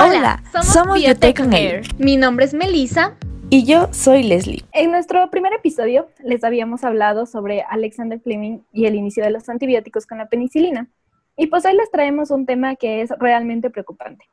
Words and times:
Hola, 0.00 0.42
somos, 0.62 0.94
Biotech 0.94 1.40
Air. 1.52 1.82
Mi 1.98 2.16
nombre 2.16 2.44
es 2.44 2.54
Melissa. 2.54 3.16
Y 3.50 3.64
yo 3.64 3.88
soy 3.92 4.22
Leslie. 4.22 4.64
En 4.72 4.92
nuestro 4.92 5.28
primer 5.28 5.52
episodio 5.54 6.08
les 6.20 6.44
habíamos 6.44 6.84
hablado 6.84 7.26
sobre 7.26 7.62
Alexander 7.62 8.20
Fleming 8.20 8.60
y 8.72 8.86
el 8.86 8.94
inicio 8.94 9.24
de 9.24 9.30
los 9.30 9.48
antibióticos 9.48 10.06
con 10.06 10.18
la 10.18 10.28
penicilina. 10.28 10.88
Y 11.36 11.48
pues 11.48 11.64
hoy 11.64 11.74
les 11.74 11.90
traemos 11.90 12.30
un 12.30 12.46
tema 12.46 12.76
que 12.76 13.00
es 13.00 13.10
realmente 13.18 13.70
preocupante. 13.70 14.24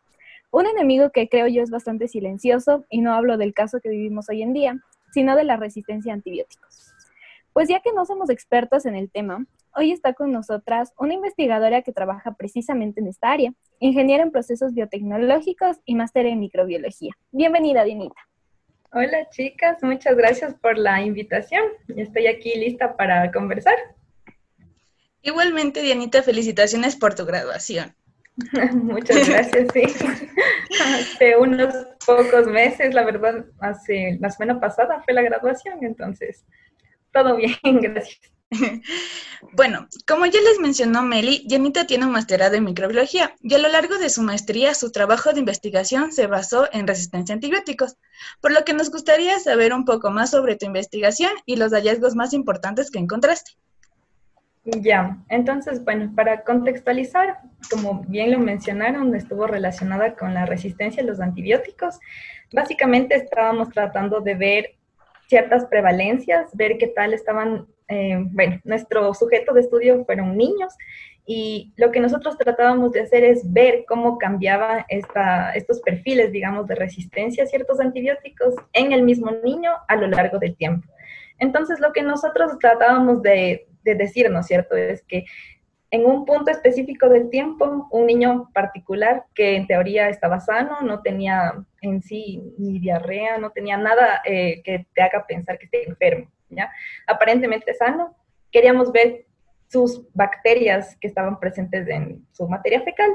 Un 0.51 0.67
enemigo 0.67 1.09
que 1.09 1.29
creo 1.29 1.47
yo 1.47 1.63
es 1.63 1.71
bastante 1.71 2.07
silencioso, 2.07 2.86
y 2.89 3.02
no 3.02 3.13
hablo 3.13 3.38
del 3.38 3.54
caso 3.54 3.79
que 3.82 3.89
vivimos 3.89 4.29
hoy 4.29 4.43
en 4.43 4.54
día, 4.54 4.77
sino 5.13 5.36
de 5.36 5.45
la 5.45 5.57
resistencia 5.57 6.11
a 6.11 6.16
antibióticos. 6.16 6.93
Pues 7.54 7.70
ya 7.70 7.79
que 7.79 7.91
no 7.91 8.05
somos 8.05 8.29
expertos 8.29 8.86
en 8.86 8.95
el 8.95 9.09
tema, 9.09 9.45
Hoy 9.77 9.91
está 9.91 10.13
con 10.13 10.31
nosotras 10.31 10.93
una 10.97 11.15
investigadora 11.15 11.81
que 11.81 11.91
trabaja 11.91 12.33
precisamente 12.35 13.02
en 13.02 13.07
esta 13.07 13.29
área, 13.29 13.53
ingeniera 13.79 14.23
en 14.23 14.31
procesos 14.31 14.73
biotecnológicos 14.73 15.81
y 15.83 15.95
máster 15.95 16.27
en 16.27 16.39
microbiología. 16.39 17.11
Bienvenida, 17.33 17.83
Dinita. 17.83 18.16
Hola 18.93 19.30
chicas, 19.31 19.83
muchas 19.83 20.16
gracias 20.16 20.55
por 20.61 20.77
la 20.77 21.02
invitación. 21.02 21.61
Estoy 21.97 22.27
aquí 22.27 22.57
lista 22.57 22.95
para 22.95 23.30
conversar. 23.33 23.75
Igualmente, 25.21 25.81
Dianita, 25.81 26.23
felicitaciones 26.23 26.95
por 26.95 27.13
tu 27.13 27.25
graduación. 27.25 27.94
Muchas 28.75 29.27
gracias, 29.27 29.67
sí. 29.73 29.83
Hace 30.85 31.35
unos 31.35 31.73
pocos 32.05 32.47
meses, 32.47 32.94
la 32.94 33.03
verdad, 33.03 33.44
hace 33.59 34.17
la 34.21 34.30
semana 34.30 34.57
pasada 34.57 35.02
fue 35.03 35.13
la 35.13 35.21
graduación, 35.21 35.83
entonces, 35.83 36.45
todo 37.11 37.35
bien, 37.35 37.57
gracias. 37.81 38.34
Bueno, 39.54 39.88
como 40.08 40.26
ya 40.26 40.41
les 40.41 40.59
mencionó 40.59 41.03
Meli, 41.03 41.45
Janita 41.49 41.86
tiene 41.88 42.05
un 42.05 42.12
masterado 42.12 42.55
en 42.55 42.66
microbiología 42.66 43.36
y 43.41 43.53
a 43.53 43.58
lo 43.58 43.70
largo 43.70 43.98
de 43.98 44.09
su 44.09 44.22
maestría 44.22 44.73
su 44.73 44.92
trabajo 44.92 45.31
de 45.31 45.39
investigación 45.39 46.11
se 46.11 46.28
basó 46.28 46.67
en 46.73 46.88
resistencia 46.88 47.34
a 47.34 47.36
antibióticos, 47.36 47.95
por 48.42 48.52
lo 48.52 48.66
que 48.66 48.73
nos 48.73 48.92
gustaría 48.92 49.39
saber 49.39 49.73
un 49.73 49.86
poco 49.86 50.09
más 50.09 50.31
sobre 50.31 50.56
tu 50.56 50.66
investigación 50.66 51.31
y 51.45 51.56
los 51.56 51.72
hallazgos 51.72 52.16
más 52.16 52.34
importantes 52.34 52.92
que 52.92 53.00
encontraste. 53.00 53.52
Ya, 54.66 55.19
entonces, 55.30 55.84
bueno, 55.84 56.12
para 56.16 56.44
contextualizar, 56.44 57.38
como 57.69 58.03
bien 58.08 58.31
lo 58.31 58.39
mencionaron, 58.39 59.14
estuvo 59.14 59.45
relacionada 59.45 60.16
con 60.16 60.34
la 60.34 60.47
resistencia 60.47 61.03
a 61.03 61.06
los 61.06 61.19
antibióticos. 61.19 62.00
Básicamente 62.52 63.16
estábamos 63.16 63.69
tratando 63.69 64.22
de 64.22 64.34
ver 64.34 64.75
ciertas 65.28 65.66
prevalencias, 65.66 66.50
ver 66.53 66.78
qué 66.80 66.88
tal 66.88 67.14
estaban 67.14 67.67
eh, 67.88 68.17
bueno, 68.19 68.59
nuestro 68.64 69.14
sujeto 69.14 69.53
de 69.53 69.61
estudio 69.61 70.03
fueron 70.05 70.36
niños 70.36 70.73
y 71.25 71.73
lo 71.75 71.91
que 71.91 72.00
nosotros 72.00 72.38
tratábamos 72.38 72.91
de 72.91 73.02
hacer 73.02 73.23
es 73.23 73.52
ver 73.52 73.86
cómo 73.88 74.17
cambiaban 74.17 74.86
estos 74.89 75.81
perfiles, 75.81 76.31
digamos, 76.31 76.67
de 76.67 76.75
resistencia 76.75 77.44
a 77.44 77.47
ciertos 77.47 77.80
antibióticos 77.80 78.53
en 78.73 78.91
el 78.91 79.02
mismo 79.03 79.31
niño 79.44 79.72
a 79.88 79.95
lo 79.95 80.08
largo 80.08 80.38
del 80.38 80.56
tiempo. 80.56 80.88
Entonces, 81.39 81.80
lo 81.80 81.91
que 81.94 82.03
nosotros 82.03 82.58
tratábamos 82.59 83.22
de, 83.22 83.67
de 83.83 83.95
decir, 83.95 84.30
¿no 84.30 84.44
cierto?, 84.44 84.75
es 84.75 85.03
que 85.03 85.25
en 85.91 86.06
un 86.06 86.25
punto 86.25 86.52
específico 86.52 87.08
del 87.08 87.30
tiempo, 87.30 87.88
un 87.91 88.06
niño 88.06 88.50
particular 88.53 89.23
que 89.33 89.56
en 89.56 89.66
teoría 89.66 90.09
estaba 90.09 90.39
sano, 90.39 90.81
no 90.81 91.02
tenía 91.02 91.53
en 91.81 92.02
sí 92.02 92.41
ni 92.58 92.80
diarrea, 92.80 93.38
no 93.38 93.52
tenía 93.52 93.78
nada 93.78 94.22
eh, 94.25 94.61
que 94.63 94.88
te 94.94 95.02
haga 95.02 95.25
pensar 95.25 95.58
que 95.58 95.66
esté 95.66 95.88
enfermo. 95.88 96.30
Aparentemente 97.07 97.73
sano. 97.73 98.15
Queríamos 98.51 98.91
ver 98.91 99.25
sus 99.67 100.07
bacterias 100.13 100.95
que 101.01 101.07
estaban 101.07 101.39
presentes 101.39 101.88
en 101.88 102.25
su 102.31 102.47
materia 102.47 102.81
fecal, 102.81 103.11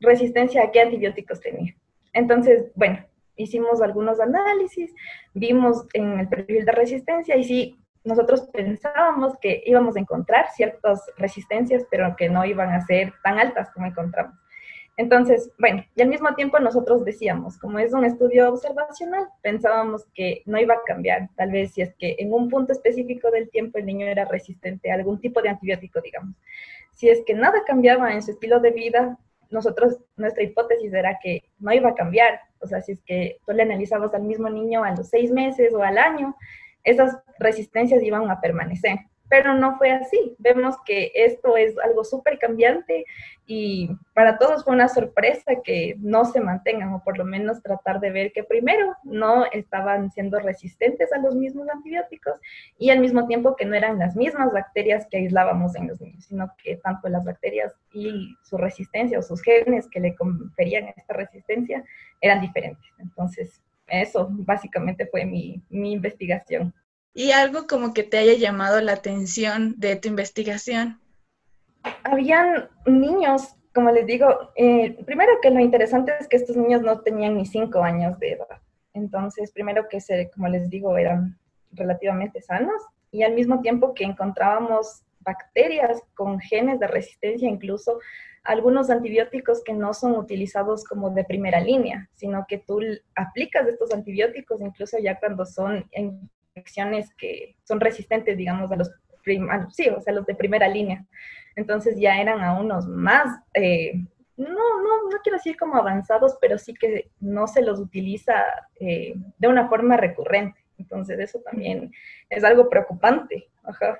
resistencia 0.00 0.62
a 0.62 0.70
qué 0.70 0.80
antibióticos 0.80 1.40
tenía. 1.40 1.74
Entonces, 2.12 2.72
bueno, 2.74 3.04
hicimos 3.36 3.80
algunos 3.80 4.20
análisis, 4.20 4.92
vimos 5.34 5.86
en 5.94 6.18
el 6.18 6.28
perfil 6.28 6.64
de 6.64 6.72
resistencia 6.72 7.36
y 7.36 7.44
sí, 7.44 7.78
nosotros 8.04 8.48
pensábamos 8.52 9.38
que 9.40 9.62
íbamos 9.64 9.96
a 9.96 10.00
encontrar 10.00 10.50
ciertas 10.50 11.00
resistencias, 11.16 11.86
pero 11.90 12.16
que 12.16 12.28
no 12.28 12.44
iban 12.44 12.70
a 12.70 12.80
ser 12.80 13.12
tan 13.22 13.38
altas 13.38 13.70
como 13.70 13.86
encontramos. 13.86 14.41
Entonces, 14.96 15.50
bueno, 15.58 15.84
y 15.94 16.02
al 16.02 16.08
mismo 16.08 16.34
tiempo 16.34 16.58
nosotros 16.58 17.04
decíamos, 17.04 17.58
como 17.58 17.78
es 17.78 17.94
un 17.94 18.04
estudio 18.04 18.50
observacional, 18.50 19.26
pensábamos 19.40 20.04
que 20.14 20.42
no 20.44 20.60
iba 20.60 20.74
a 20.74 20.82
cambiar, 20.84 21.30
tal 21.34 21.50
vez 21.50 21.72
si 21.72 21.80
es 21.80 21.94
que 21.94 22.16
en 22.18 22.32
un 22.32 22.50
punto 22.50 22.72
específico 22.72 23.30
del 23.30 23.48
tiempo 23.48 23.78
el 23.78 23.86
niño 23.86 24.06
era 24.06 24.26
resistente 24.26 24.90
a 24.90 24.94
algún 24.94 25.18
tipo 25.18 25.40
de 25.40 25.48
antibiótico, 25.48 26.00
digamos. 26.02 26.36
Si 26.92 27.08
es 27.08 27.22
que 27.24 27.34
nada 27.34 27.64
cambiaba 27.66 28.12
en 28.12 28.22
su 28.22 28.32
estilo 28.32 28.60
de 28.60 28.70
vida, 28.70 29.18
nosotros, 29.50 29.98
nuestra 30.16 30.42
hipótesis 30.42 30.92
era 30.92 31.18
que 31.22 31.42
no 31.58 31.72
iba 31.72 31.90
a 31.90 31.94
cambiar. 31.94 32.40
O 32.60 32.66
sea, 32.66 32.80
si 32.82 32.92
es 32.92 33.02
que 33.02 33.38
tú 33.46 33.52
le 33.52 33.62
analizabas 33.62 34.14
al 34.14 34.22
mismo 34.22 34.48
niño 34.48 34.84
a 34.84 34.94
los 34.94 35.08
seis 35.08 35.30
meses 35.30 35.72
o 35.74 35.82
al 35.82 35.98
año, 35.98 36.36
esas 36.84 37.18
resistencias 37.38 38.02
iban 38.02 38.30
a 38.30 38.40
permanecer 38.40 38.98
pero 39.32 39.54
no 39.54 39.78
fue 39.78 39.90
así. 39.90 40.36
Vemos 40.38 40.76
que 40.84 41.10
esto 41.14 41.56
es 41.56 41.74
algo 41.78 42.04
súper 42.04 42.38
cambiante 42.38 43.06
y 43.46 43.88
para 44.12 44.36
todos 44.36 44.62
fue 44.62 44.74
una 44.74 44.88
sorpresa 44.88 45.54
que 45.64 45.96
no 46.00 46.26
se 46.26 46.38
mantengan 46.38 46.92
o 46.92 47.02
por 47.02 47.16
lo 47.16 47.24
menos 47.24 47.62
tratar 47.62 47.98
de 48.00 48.10
ver 48.10 48.32
que 48.32 48.44
primero 48.44 48.94
no 49.04 49.46
estaban 49.46 50.10
siendo 50.10 50.38
resistentes 50.38 51.10
a 51.14 51.18
los 51.18 51.34
mismos 51.34 51.66
antibióticos 51.70 52.34
y 52.76 52.90
al 52.90 53.00
mismo 53.00 53.26
tiempo 53.26 53.56
que 53.56 53.64
no 53.64 53.74
eran 53.74 53.98
las 53.98 54.16
mismas 54.16 54.52
bacterias 54.52 55.06
que 55.10 55.16
aislábamos 55.16 55.74
en 55.76 55.88
los 55.88 55.98
niños, 55.98 56.26
sino 56.26 56.52
que 56.62 56.76
tanto 56.76 57.08
las 57.08 57.24
bacterias 57.24 57.74
y 57.94 58.36
su 58.42 58.58
resistencia 58.58 59.18
o 59.18 59.22
sus 59.22 59.40
genes 59.40 59.88
que 59.88 60.00
le 60.00 60.14
conferían 60.14 60.92
esta 60.94 61.14
resistencia 61.14 61.82
eran 62.20 62.42
diferentes. 62.42 62.84
Entonces, 62.98 63.62
eso 63.86 64.28
básicamente 64.30 65.06
fue 65.06 65.24
mi, 65.24 65.62
mi 65.70 65.92
investigación. 65.92 66.74
¿Y 67.14 67.32
algo 67.32 67.66
como 67.66 67.92
que 67.92 68.04
te 68.04 68.18
haya 68.18 68.34
llamado 68.34 68.80
la 68.80 68.92
atención 68.92 69.74
de 69.76 69.96
tu 69.96 70.08
investigación? 70.08 70.98
Habían 72.04 72.70
niños, 72.86 73.54
como 73.74 73.90
les 73.90 74.06
digo, 74.06 74.52
eh, 74.56 74.96
primero 75.04 75.32
que 75.42 75.50
lo 75.50 75.60
interesante 75.60 76.12
es 76.18 76.28
que 76.28 76.36
estos 76.36 76.56
niños 76.56 76.82
no 76.82 77.00
tenían 77.00 77.36
ni 77.36 77.44
cinco 77.44 77.82
años 77.82 78.18
de 78.18 78.32
edad. 78.32 78.62
Entonces, 78.94 79.52
primero 79.52 79.88
que, 79.88 80.00
se, 80.00 80.30
como 80.30 80.48
les 80.48 80.70
digo, 80.70 80.96
eran 80.96 81.38
relativamente 81.72 82.40
sanos 82.40 82.82
y 83.10 83.22
al 83.22 83.34
mismo 83.34 83.60
tiempo 83.60 83.94
que 83.94 84.04
encontrábamos 84.04 85.02
bacterias 85.20 86.02
con 86.14 86.40
genes 86.40 86.80
de 86.80 86.86
resistencia, 86.86 87.48
incluso 87.48 87.98
algunos 88.42 88.90
antibióticos 88.90 89.62
que 89.62 89.72
no 89.72 89.94
son 89.94 90.16
utilizados 90.16 90.84
como 90.84 91.10
de 91.10 91.24
primera 91.24 91.60
línea, 91.60 92.08
sino 92.14 92.44
que 92.48 92.58
tú 92.58 92.80
aplicas 93.14 93.68
estos 93.68 93.92
antibióticos 93.92 94.60
incluso 94.60 94.98
ya 94.98 95.18
cuando 95.20 95.46
son 95.46 95.86
en 95.92 96.28
infecciones 96.54 97.14
que 97.14 97.56
son 97.64 97.80
resistentes, 97.80 98.36
digamos, 98.36 98.70
a 98.70 98.76
los, 98.76 98.90
sí, 99.70 99.88
o 99.88 100.00
sea, 100.00 100.12
los 100.12 100.26
de 100.26 100.34
primera 100.34 100.68
línea. 100.68 101.04
Entonces 101.56 101.98
ya 101.98 102.20
eran 102.20 102.40
a 102.40 102.58
unos 102.58 102.86
más, 102.86 103.40
eh, 103.54 103.94
no, 104.36 104.48
no, 104.48 105.10
no 105.10 105.18
quiero 105.22 105.38
decir 105.38 105.56
como 105.56 105.76
avanzados, 105.76 106.36
pero 106.40 106.58
sí 106.58 106.74
que 106.74 107.10
no 107.20 107.46
se 107.46 107.62
los 107.62 107.78
utiliza 107.78 108.34
eh, 108.80 109.14
de 109.38 109.48
una 109.48 109.68
forma 109.68 109.96
recurrente. 109.96 110.60
Entonces 110.78 111.18
eso 111.20 111.40
también 111.40 111.92
es 112.28 112.44
algo 112.44 112.68
preocupante. 112.68 113.48
Ajá. 113.62 113.96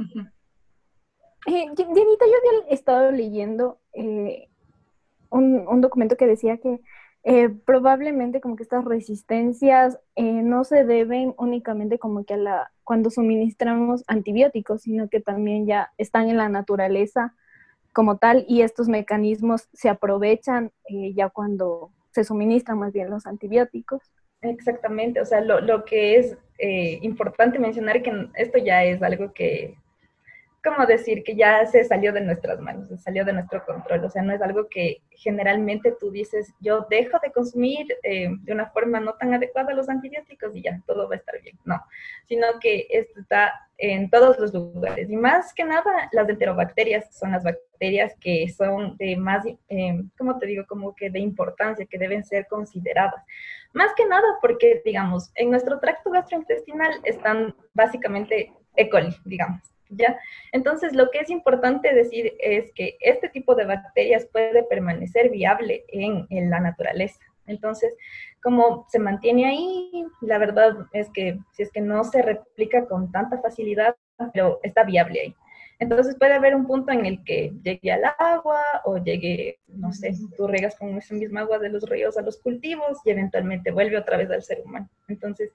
Eh, 1.46 1.66
yo 1.76 1.86
había 1.86 2.68
estado 2.70 3.10
leyendo 3.10 3.80
un, 3.92 5.66
un, 5.66 5.80
documento 5.80 6.16
que 6.16 6.26
decía 6.26 6.58
que 6.58 6.80
eh, 7.24 7.48
probablemente 7.50 8.40
como 8.40 8.56
que 8.56 8.64
estas 8.64 8.84
resistencias 8.84 9.98
eh, 10.16 10.24
no 10.24 10.64
se 10.64 10.84
deben 10.84 11.34
únicamente 11.38 11.98
como 11.98 12.24
que 12.24 12.34
a 12.34 12.36
la, 12.36 12.72
cuando 12.82 13.10
suministramos 13.10 14.02
antibióticos, 14.08 14.82
sino 14.82 15.08
que 15.08 15.20
también 15.20 15.66
ya 15.66 15.92
están 15.98 16.28
en 16.28 16.36
la 16.36 16.48
naturaleza 16.48 17.34
como 17.92 18.16
tal 18.16 18.44
y 18.48 18.62
estos 18.62 18.88
mecanismos 18.88 19.68
se 19.72 19.88
aprovechan 19.88 20.72
eh, 20.88 21.12
ya 21.14 21.28
cuando 21.28 21.92
se 22.10 22.24
suministran 22.24 22.78
más 22.78 22.92
bien 22.92 23.08
los 23.08 23.26
antibióticos. 23.26 24.02
Exactamente, 24.40 25.20
o 25.20 25.24
sea, 25.24 25.40
lo, 25.40 25.60
lo 25.60 25.84
que 25.84 26.16
es 26.16 26.36
importante 27.02 27.58
mencionar 27.58 28.02
que 28.02 28.28
esto 28.34 28.58
ya 28.58 28.84
es 28.84 29.02
algo 29.02 29.32
que 29.32 29.76
como 30.64 30.86
decir 30.86 31.24
que 31.24 31.34
ya 31.34 31.66
se 31.66 31.84
salió 31.84 32.12
de 32.12 32.20
nuestras 32.20 32.60
manos, 32.60 32.88
se 32.88 32.96
salió 32.96 33.24
de 33.24 33.32
nuestro 33.32 33.64
control. 33.64 34.04
O 34.04 34.10
sea, 34.10 34.22
no 34.22 34.32
es 34.32 34.40
algo 34.40 34.68
que 34.68 35.02
generalmente 35.10 35.94
tú 35.98 36.10
dices, 36.10 36.52
yo 36.60 36.86
dejo 36.88 37.18
de 37.20 37.32
consumir 37.32 37.86
eh, 38.02 38.28
de 38.42 38.52
una 38.52 38.70
forma 38.70 39.00
no 39.00 39.14
tan 39.14 39.34
adecuada 39.34 39.74
los 39.74 39.88
antibióticos 39.88 40.54
y 40.54 40.62
ya, 40.62 40.80
todo 40.86 41.08
va 41.08 41.16
a 41.16 41.18
estar 41.18 41.40
bien. 41.42 41.58
No, 41.64 41.82
sino 42.28 42.46
que 42.60 42.86
esto 42.90 43.20
está 43.20 43.52
en 43.78 44.08
todos 44.08 44.38
los 44.38 44.54
lugares. 44.54 45.10
Y 45.10 45.16
más 45.16 45.52
que 45.52 45.64
nada, 45.64 46.08
las 46.12 46.28
enterobacterias 46.28 47.12
son 47.12 47.32
las 47.32 47.42
bacterias 47.42 48.14
que 48.20 48.48
son 48.48 48.96
de 48.98 49.16
más, 49.16 49.44
eh, 49.68 50.02
¿cómo 50.16 50.38
te 50.38 50.46
digo? 50.46 50.64
Como 50.68 50.94
que 50.94 51.10
de 51.10 51.18
importancia, 51.18 51.86
que 51.86 51.98
deben 51.98 52.22
ser 52.22 52.46
consideradas. 52.46 53.24
Más 53.72 53.92
que 53.96 54.06
nada 54.06 54.26
porque, 54.40 54.80
digamos, 54.84 55.32
en 55.34 55.50
nuestro 55.50 55.80
tracto 55.80 56.10
gastrointestinal 56.10 57.00
están 57.02 57.56
básicamente 57.74 58.52
E. 58.76 58.88
coli, 58.88 59.14
digamos. 59.24 59.71
¿Ya? 59.96 60.18
Entonces, 60.52 60.94
lo 60.94 61.10
que 61.10 61.18
es 61.18 61.30
importante 61.30 61.94
decir 61.94 62.34
es 62.40 62.72
que 62.72 62.96
este 63.00 63.28
tipo 63.28 63.54
de 63.54 63.66
bacterias 63.66 64.26
puede 64.26 64.62
permanecer 64.64 65.30
viable 65.30 65.84
en, 65.88 66.26
la 66.50 66.60
naturaleza. 66.60 67.20
Entonces, 67.46 67.94
como 68.42 68.86
se 68.88 68.98
mantiene 68.98 69.46
ahí, 69.46 70.06
la 70.20 70.38
verdad 70.38 70.74
es 70.92 71.10
que 71.10 71.38
si 71.52 71.62
es 71.62 71.70
que 71.70 71.80
no 71.80 72.04
se 72.04 72.22
replica 72.22 72.86
con 72.86 73.10
tanta 73.10 73.40
facilidad, 73.40 73.96
pero 74.32 74.60
está 74.62 74.84
viable 74.84 75.20
ahí. 75.20 75.36
Entonces 75.82 76.14
puede 76.14 76.34
haber 76.34 76.54
un 76.54 76.64
punto 76.64 76.92
en 76.92 77.06
el 77.06 77.24
que 77.24 77.52
llegue 77.60 77.90
al 77.90 78.04
agua 78.16 78.62
o 78.84 78.98
llegue, 78.98 79.58
no 79.66 79.92
sé, 79.92 80.14
tú 80.36 80.46
regas 80.46 80.76
con 80.76 80.96
esa 80.96 81.12
misma 81.12 81.40
agua 81.40 81.58
de 81.58 81.70
los 81.70 81.82
ríos 81.90 82.16
a 82.16 82.22
los 82.22 82.38
cultivos 82.38 82.98
y 83.04 83.10
eventualmente 83.10 83.72
vuelve 83.72 83.98
otra 83.98 84.16
vez 84.16 84.30
al 84.30 84.44
ser 84.44 84.62
humano. 84.64 84.88
Entonces, 85.08 85.50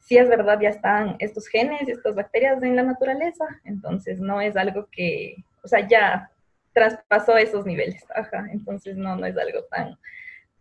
si 0.00 0.18
es 0.18 0.28
verdad, 0.28 0.58
ya 0.60 0.70
están 0.70 1.14
estos 1.20 1.46
genes 1.46 1.86
y 1.86 1.92
estas 1.92 2.16
bacterias 2.16 2.60
en 2.64 2.74
la 2.74 2.82
naturaleza, 2.82 3.44
entonces 3.62 4.18
no 4.18 4.40
es 4.40 4.56
algo 4.56 4.88
que, 4.90 5.36
o 5.62 5.68
sea, 5.68 5.86
ya 5.86 6.28
traspasó 6.72 7.36
esos 7.36 7.64
niveles, 7.64 8.04
ajá, 8.16 8.48
entonces 8.50 8.96
no, 8.96 9.14
no 9.14 9.26
es 9.26 9.38
algo 9.38 9.62
tan, 9.70 9.96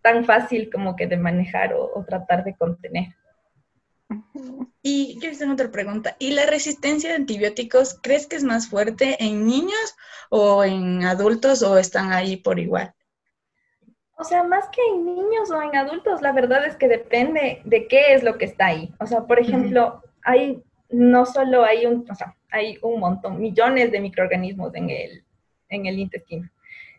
tan 0.03 0.25
fácil 0.25 0.69
como 0.71 0.95
que 0.95 1.07
de 1.07 1.17
manejar 1.17 1.73
o 1.73 2.05
tratar 2.07 2.43
de 2.43 2.53
contener. 2.53 3.15
Y 4.81 5.19
yo 5.19 5.37
tengo 5.37 5.53
otra 5.53 5.69
pregunta. 5.69 6.15
¿Y 6.19 6.31
la 6.31 6.45
resistencia 6.45 7.09
de 7.09 7.15
antibióticos 7.17 7.99
crees 8.01 8.27
que 8.27 8.37
es 8.37 8.43
más 8.43 8.69
fuerte 8.69 9.17
en 9.23 9.45
niños 9.45 9.95
o 10.29 10.63
en 10.63 11.03
adultos 11.03 11.61
o 11.61 11.77
están 11.77 12.13
ahí 12.13 12.37
por 12.37 12.59
igual? 12.59 12.93
O 14.17 14.23
sea, 14.23 14.43
más 14.43 14.69
que 14.69 14.81
en 14.93 15.05
niños 15.05 15.51
o 15.51 15.61
en 15.61 15.75
adultos, 15.75 16.21
la 16.21 16.31
verdad 16.31 16.65
es 16.65 16.75
que 16.75 16.87
depende 16.87 17.61
de 17.65 17.87
qué 17.87 18.13
es 18.13 18.23
lo 18.23 18.37
que 18.37 18.45
está 18.45 18.67
ahí. 18.67 18.93
O 18.99 19.05
sea, 19.05 19.27
por 19.27 19.39
ejemplo, 19.39 20.01
hay 20.23 20.63
no 20.89 21.25
solo 21.25 21.63
hay 21.63 21.85
un, 21.85 22.05
o 22.09 22.15
sea, 22.15 22.35
hay 22.51 22.77
un 22.81 22.99
montón, 22.99 23.39
millones 23.39 23.91
de 23.91 23.99
microorganismos 23.99 24.73
en 24.75 24.89
el, 24.89 25.23
en 25.69 25.85
el 25.85 25.99
intestino. 25.99 26.49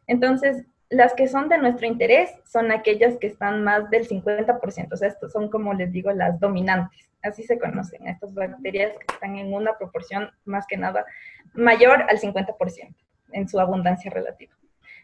Entonces, 0.06 0.64
las 0.90 1.12
que 1.14 1.28
son 1.28 1.48
de 1.48 1.58
nuestro 1.58 1.86
interés 1.86 2.30
son 2.44 2.72
aquellas 2.72 3.16
que 3.18 3.26
están 3.26 3.62
más 3.62 3.90
del 3.90 4.08
50%, 4.08 4.92
o 4.92 4.96
sea, 4.96 5.08
estos 5.08 5.32
son 5.32 5.50
como 5.50 5.74
les 5.74 5.92
digo 5.92 6.10
las 6.12 6.40
dominantes, 6.40 7.10
así 7.22 7.42
se 7.42 7.58
conocen, 7.58 8.06
estas 8.06 8.32
bacterias 8.34 8.92
que 8.92 9.14
están 9.14 9.36
en 9.36 9.52
una 9.52 9.76
proporción 9.76 10.30
más 10.44 10.66
que 10.66 10.76
nada 10.76 11.04
mayor 11.52 12.02
al 12.08 12.18
50% 12.18 12.94
en 13.32 13.48
su 13.48 13.60
abundancia 13.60 14.10
relativa. 14.10 14.54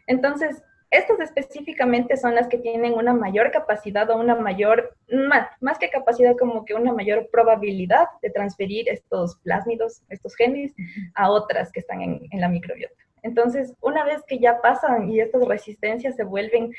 Entonces, 0.07 0.63
estas 0.91 1.19
específicamente 1.19 2.15
son 2.15 2.35
las 2.35 2.47
que 2.47 2.57
tienen 2.57 2.93
una 2.93 3.13
mayor 3.13 3.51
capacidad 3.51 4.09
o 4.09 4.17
una 4.17 4.35
mayor, 4.35 4.95
más, 5.09 5.49
más 5.59 5.77
que 5.77 5.89
capacidad, 5.89 6.35
como 6.37 6.63
que 6.63 6.73
una 6.73 6.93
mayor 6.93 7.27
probabilidad 7.31 8.05
de 8.21 8.29
transferir 8.29 8.87
estos 8.89 9.37
plásmidos, 9.39 10.03
estos 10.09 10.35
genes, 10.35 10.73
a 11.15 11.29
otras 11.29 11.71
que 11.71 11.81
están 11.81 12.01
en, 12.01 12.21
en 12.31 12.39
la 12.39 12.49
microbiota. 12.49 13.04
Entonces, 13.25 13.73
una 13.81 14.05
vez 14.05 14.21
que 14.27 14.37
ya 14.37 14.61
pasan 14.61 15.09
y 15.09 15.19
estas 15.19 15.43
resistencias 15.47 16.15
se 16.15 16.23
vuelven 16.23 16.71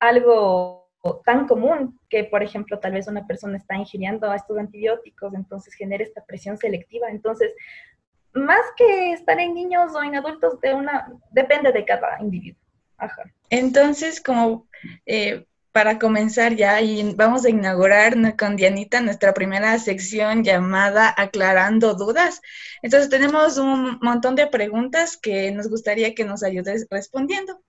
algo 0.00 0.90
tan 1.24 1.46
común 1.46 1.98
que, 2.08 2.24
por 2.24 2.42
ejemplo, 2.42 2.80
tal 2.80 2.92
vez 2.92 3.06
una 3.06 3.24
persona 3.24 3.56
está 3.56 3.76
ingiriendo 3.76 4.32
estos 4.34 4.58
antibióticos, 4.58 5.32
entonces 5.34 5.74
genera 5.74 6.02
esta 6.02 6.24
presión 6.24 6.58
selectiva. 6.58 7.08
Entonces, 7.08 7.54
más 8.32 8.64
que 8.76 9.12
estar 9.12 9.38
en 9.38 9.54
niños 9.54 9.92
o 9.94 10.02
en 10.02 10.16
adultos, 10.16 10.60
de 10.60 10.74
una, 10.74 11.12
depende 11.30 11.70
de 11.70 11.84
cada 11.84 12.20
individuo. 12.20 12.60
Ajá. 12.96 13.22
Entonces, 13.50 14.20
como 14.20 14.66
eh, 15.06 15.46
para 15.72 15.98
comenzar 15.98 16.54
ya 16.54 16.80
y 16.82 17.14
vamos 17.14 17.44
a 17.44 17.50
inaugurar 17.50 18.36
con 18.36 18.56
Dianita 18.56 19.00
nuestra 19.00 19.32
primera 19.32 19.78
sección 19.78 20.44
llamada 20.44 21.12
Aclarando 21.16 21.94
Dudas. 21.94 22.42
Entonces 22.82 23.08
tenemos 23.08 23.56
un 23.56 23.98
montón 24.02 24.34
de 24.36 24.46
preguntas 24.46 25.16
que 25.16 25.50
nos 25.50 25.68
gustaría 25.68 26.14
que 26.14 26.24
nos 26.24 26.42
ayudes 26.42 26.86
respondiendo. 26.90 27.62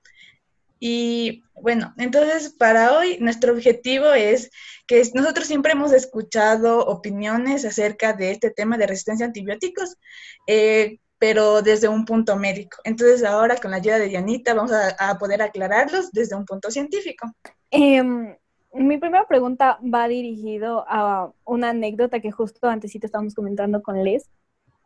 Y 0.80 1.46
bueno, 1.56 1.94
entonces 1.98 2.54
para 2.54 2.98
hoy 2.98 3.18
nuestro 3.22 3.54
objetivo 3.54 4.12
es 4.12 4.52
que 4.86 5.02
nosotros 5.14 5.48
siempre 5.48 5.72
hemos 5.72 5.94
escuchado 5.94 6.80
opiniones 6.80 7.64
acerca 7.64 8.12
de 8.12 8.32
este 8.32 8.52
tema 8.52 8.78
de 8.78 8.88
resistencia 8.88 9.26
a 9.26 9.28
antibióticos, 9.28 9.96
eh, 10.46 11.00
pero 11.18 11.62
desde 11.62 11.88
un 11.88 12.04
punto 12.04 12.36
médico. 12.36 12.80
Entonces 12.84 13.24
ahora 13.24 13.56
con 13.56 13.72
la 13.72 13.78
ayuda 13.78 13.98
de 13.98 14.10
Dianita 14.10 14.54
vamos 14.54 14.74
a, 14.74 14.90
a 14.90 15.18
poder 15.18 15.42
aclararlos 15.42 16.12
desde 16.12 16.36
un 16.36 16.44
punto 16.44 16.70
científico. 16.70 17.32
Em, 17.76 18.36
mi 18.74 19.00
primera 19.00 19.26
pregunta 19.28 19.80
va 19.82 20.08
dirigido 20.08 20.86
a 20.88 21.32
una 21.44 21.72
anécdota 21.72 22.20
que 22.20 22.32
justo 22.32 22.68
antes 22.68 22.92
sí 22.92 23.00
te 23.00 23.08
estábamos 23.08 23.34
comentando 23.34 23.82
con 23.82 24.04
Les, 24.04 24.30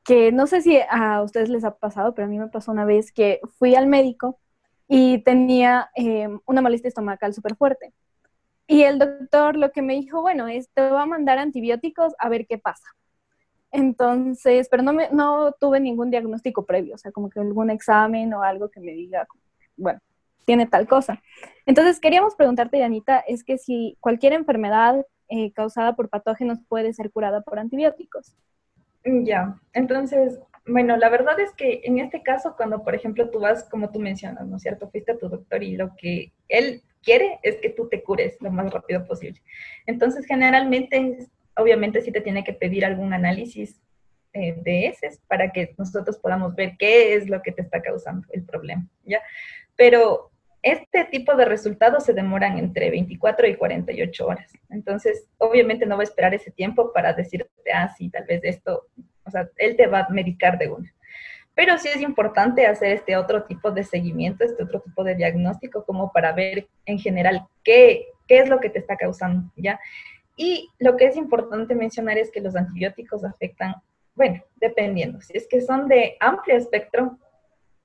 que 0.06 0.32
no 0.32 0.48
sé 0.48 0.62
si 0.62 0.80
a 0.90 1.22
ustedes 1.22 1.50
les 1.50 1.66
ha 1.66 1.76
pasado, 1.76 2.16
pero 2.16 2.28
a 2.28 2.30
mí 2.30 2.40
me 2.40 2.48
pasó 2.48 2.72
una 2.72 2.86
vez 2.86 3.12
que 3.12 3.42
fui 3.60 3.76
al 3.76 3.88
médico 3.88 4.40
y 4.88 5.18
tenía 5.24 5.90
em, 5.96 6.40
una 6.46 6.62
molestia 6.62 6.88
estomacal 6.88 7.34
súper 7.34 7.58
fuerte. 7.58 7.94
Y 8.68 8.84
el 8.84 9.00
doctor 9.00 9.58
lo 9.58 9.72
que 9.74 9.82
me 9.82 9.96
dijo, 9.96 10.22
bueno, 10.22 10.48
es, 10.48 10.70
te 10.70 10.90
va 10.90 11.02
a 11.04 11.06
mandar 11.06 11.40
antibióticos 11.40 12.14
a 12.20 12.30
ver 12.30 12.48
qué 12.48 12.58
pasa. 12.58 12.88
Entonces, 13.72 14.70
pero 14.72 14.82
no, 14.84 14.94
me, 14.94 15.10
no 15.12 15.52
tuve 15.60 15.82
ningún 15.82 16.10
diagnóstico 16.10 16.66
previo, 16.66 16.96
o 16.96 16.98
sea, 16.98 17.12
como 17.12 17.30
que 17.30 17.42
algún 17.42 17.70
examen 17.70 18.34
o 18.34 18.44
algo 18.44 18.70
que 18.70 18.80
me 18.80 18.94
diga, 18.94 19.28
bueno, 19.76 20.00
tiene 20.48 20.66
tal 20.66 20.88
cosa. 20.88 21.22
Entonces, 21.66 22.00
queríamos 22.00 22.36
preguntarte, 22.36 22.80
Yanita, 22.80 23.20
es 23.20 23.44
que 23.44 23.58
si 23.58 23.98
cualquier 24.00 24.32
enfermedad 24.32 25.06
eh, 25.28 25.52
causada 25.52 25.94
por 25.94 26.08
patógenos 26.08 26.60
puede 26.70 26.94
ser 26.94 27.12
curada 27.12 27.42
por 27.42 27.60
antibióticos. 27.60 28.34
Mm, 29.04 29.26
ya, 29.26 29.60
entonces, 29.74 30.40
bueno, 30.66 30.96
la 30.96 31.10
verdad 31.10 31.38
es 31.42 31.52
que 31.52 31.82
en 31.84 32.00
este 32.00 32.24
caso, 32.24 32.56
cuando 32.56 32.82
por 32.82 32.96
ejemplo 32.96 33.30
tú 33.30 33.42
vas, 33.42 33.66
como 33.66 33.92
tú 33.92 34.00
mencionas, 34.00 34.48
¿no 34.48 34.56
es 34.56 34.62
cierto? 34.62 34.90
Fuiste 34.90 35.12
a 35.12 35.18
tu 35.18 35.28
doctor 35.28 35.62
y 35.64 35.76
lo 35.76 35.94
que 35.98 36.32
él 36.48 36.82
quiere 37.04 37.40
es 37.44 37.58
que 37.58 37.70
tú 37.70 37.90
te 37.90 38.02
cures 38.02 38.38
lo 38.40 38.50
más 38.50 38.72
rápido 38.72 39.06
posible. 39.06 39.42
Entonces, 39.86 40.26
generalmente, 40.26 41.28
obviamente 41.58 42.02
sí 42.02 42.14
te 42.14 42.22
tiene 42.22 42.46
que 42.46 42.54
pedir 42.54 42.86
algún 42.86 43.12
análisis 43.14 43.82
eh, 44.32 44.56
de 44.64 44.88
heces 44.88 45.20
para 45.28 45.52
que 45.52 45.76
nosotros 45.78 46.18
podamos 46.18 46.56
ver 46.56 46.78
qué 46.80 47.16
es 47.16 47.28
lo 47.30 47.42
que 47.42 47.52
te 47.52 47.64
está 47.64 47.82
causando 47.82 48.26
el 48.32 48.46
problema, 48.46 48.88
¿ya? 49.04 49.22
Pero 49.76 50.32
este 50.62 51.06
tipo 51.06 51.36
de 51.36 51.46
resultados 51.46 52.04
se 52.04 52.14
demoran 52.14 52.58
entre 52.58 52.90
24 52.90 53.48
y 53.48 53.56
48 53.56 54.28
horas. 54.28 54.52
Entonces, 54.70 55.28
obviamente 55.38 55.86
no 55.86 55.96
va 55.96 56.02
a 56.02 56.04
esperar 56.04 56.34
ese 56.34 56.52
tiempo 56.52 56.92
para 56.94 57.14
decirte, 57.14 57.50
ah, 57.74 57.94
sí, 57.98 58.10
tal 58.10 58.26
vez 58.26 58.42
esto, 58.44 58.88
o 59.24 59.32
sea, 59.32 59.50
él 59.58 59.76
te 59.76 59.88
va 59.88 60.02
a 60.02 60.10
medicar 60.10 60.58
de 60.58 60.70
una. 60.70 60.94
Pero 61.54 61.78
sí 61.78 61.88
es 61.88 62.02
importante 62.02 62.68
hacer 62.68 62.92
este 62.92 63.18
otro 63.18 63.44
tipo 63.44 63.72
de 63.72 63.84
seguimiento, 63.84 64.44
este 64.44 64.64
otro 64.64 64.82
tipo 64.82 65.04
de 65.04 65.16
diagnóstico, 65.16 65.86
como 65.86 66.12
para 66.12 66.32
ver 66.32 66.68
en 66.86 67.00
general 67.00 67.48
qué, 67.64 68.08
qué 68.28 68.40
es 68.40 68.50
lo 68.50 68.60
que 68.60 68.70
te 68.70 68.80
está 68.80 68.96
causando, 68.96 69.52
¿ya? 69.56 69.80
Y 70.36 70.70
lo 70.78 70.98
que 70.98 71.06
es 71.06 71.18
importante 71.18 71.74
mencionar 71.74 72.18
es 72.18 72.30
que 72.30 72.42
los 72.42 72.56
antibióticos 72.56 73.24
afectan, 73.24 73.76
bueno, 74.14 74.44
dependiendo, 74.56 75.20
si 75.22 75.36
es 75.36 75.48
que 75.48 75.62
son 75.62 75.88
de 75.88 76.16
amplio 76.20 76.58
espectro, 76.58 77.18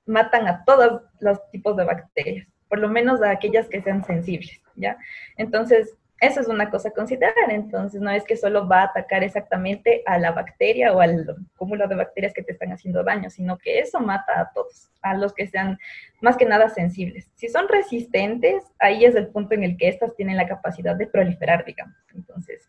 matan 0.05 0.47
a 0.47 0.63
todos 0.65 1.01
los 1.19 1.39
tipos 1.49 1.75
de 1.75 1.85
bacterias 1.85 2.52
por 2.73 2.79
lo 2.79 2.89
menos 2.89 3.21
a 3.21 3.29
aquellas 3.29 3.69
que 3.69 3.83
sean 3.83 4.03
sensibles, 4.03 4.59
¿ya? 4.75 4.97
Entonces, 5.37 5.95
eso 6.19 6.41
es 6.41 6.47
una 6.47 6.71
cosa 6.71 6.89
a 6.89 6.91
considerar. 6.91 7.35
Entonces, 7.49 8.01
no 8.01 8.09
es 8.09 8.23
que 8.23 8.35
solo 8.35 8.67
va 8.67 8.79
a 8.81 8.85
atacar 8.85 9.23
exactamente 9.23 10.01
a 10.07 10.17
la 10.17 10.31
bacteria 10.31 10.91
o 10.91 10.99
al 10.99 11.23
cúmulo 11.55 11.87
de 11.87 11.93
bacterias 11.93 12.33
que 12.33 12.41
te 12.41 12.53
están 12.53 12.71
haciendo 12.71 13.03
daño, 13.03 13.29
sino 13.29 13.59
que 13.59 13.77
eso 13.77 13.99
mata 13.99 14.41
a 14.41 14.51
todos, 14.55 14.89
a 15.03 15.13
los 15.13 15.33
que 15.33 15.45
sean 15.45 15.77
más 16.19 16.35
que 16.35 16.45
nada 16.45 16.67
sensibles. 16.69 17.29
Si 17.35 17.47
son 17.47 17.67
resistentes, 17.67 18.63
ahí 18.79 19.05
es 19.05 19.13
el 19.13 19.27
punto 19.27 19.53
en 19.53 19.65
el 19.65 19.77
que 19.77 19.89
estas 19.89 20.15
tienen 20.15 20.37
la 20.37 20.47
capacidad 20.47 20.95
de 20.95 21.05
proliferar, 21.05 21.65
digamos. 21.65 21.95
Entonces, 22.15 22.67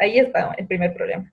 ahí 0.00 0.18
está 0.18 0.52
el 0.58 0.66
primer 0.66 0.94
problema. 0.94 1.32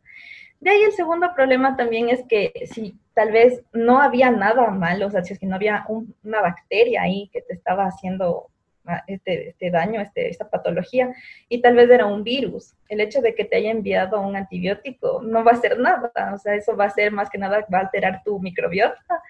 De 0.65 0.71
ahí 0.71 0.81
el 0.81 0.93
segundo 0.93 1.31
problema 1.35 1.77
también 1.77 2.09
es 2.09 2.23
que 2.27 2.51
si 2.65 2.97
tal 3.13 3.31
vez 3.31 3.61
no 3.71 4.01
había 4.01 4.31
nada 4.31 4.71
malo, 4.71 5.05
o 5.05 5.11
sea, 5.11 5.23
si 5.23 5.31
es 5.31 5.37
que 5.37 5.45
no 5.45 5.57
había 5.57 5.85
una 6.23 6.41
bacteria 6.41 7.03
ahí 7.03 7.29
que 7.31 7.43
te 7.43 7.53
estaba 7.53 7.85
haciendo 7.85 8.47
ah, 8.87 9.03
este, 9.05 9.49
este 9.49 9.69
daño, 9.69 10.01
este, 10.01 10.27
esta 10.27 10.49
patología, 10.49 11.13
y 11.49 11.61
tal 11.61 11.75
vez 11.75 11.87
era 11.91 12.07
un 12.07 12.23
virus. 12.23 12.73
El 12.89 12.99
hecho 12.99 13.21
de 13.21 13.35
que 13.35 13.45
te 13.45 13.57
haya 13.57 13.69
enviado 13.69 14.19
un 14.19 14.35
antibiótico 14.35 15.21
no 15.21 15.43
va 15.43 15.51
a 15.51 15.53
hacer 15.53 15.77
nada, 15.77 16.11
o 16.33 16.37
sea, 16.39 16.55
eso 16.55 16.75
va 16.75 16.85
a 16.85 16.89
ser 16.89 17.11
más 17.11 17.29
que 17.29 17.37
nada, 17.37 17.63
va 17.71 17.77
a 17.77 17.81
alterar 17.81 18.23
tu 18.25 18.39
microbiota 18.39 19.21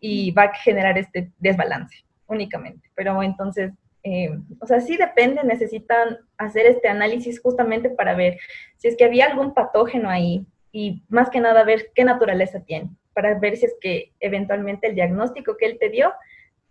y 0.00 0.32
va 0.32 0.42
a 0.42 0.54
generar 0.54 0.98
este 0.98 1.30
desbalance 1.38 2.04
únicamente. 2.26 2.90
Pero 2.96 3.22
entonces, 3.22 3.70
eh, 4.02 4.36
o 4.58 4.66
sea, 4.66 4.80
sí 4.80 4.96
depende, 4.96 5.44
necesitan 5.44 6.18
hacer 6.36 6.66
este 6.66 6.88
análisis 6.88 7.40
justamente 7.40 7.90
para 7.90 8.16
ver 8.16 8.40
si 8.76 8.88
es 8.88 8.96
que 8.96 9.04
había 9.04 9.26
algún 9.26 9.54
patógeno 9.54 10.10
ahí 10.10 10.44
y 10.72 11.02
más 11.08 11.30
que 11.30 11.40
nada 11.40 11.64
ver 11.64 11.90
qué 11.94 12.04
naturaleza 12.04 12.60
tiene, 12.60 12.90
para 13.12 13.38
ver 13.38 13.56
si 13.56 13.66
es 13.66 13.74
que 13.80 14.12
eventualmente 14.20 14.86
el 14.86 14.94
diagnóstico 14.94 15.56
que 15.56 15.66
él 15.66 15.78
te 15.78 15.88
dio 15.88 16.12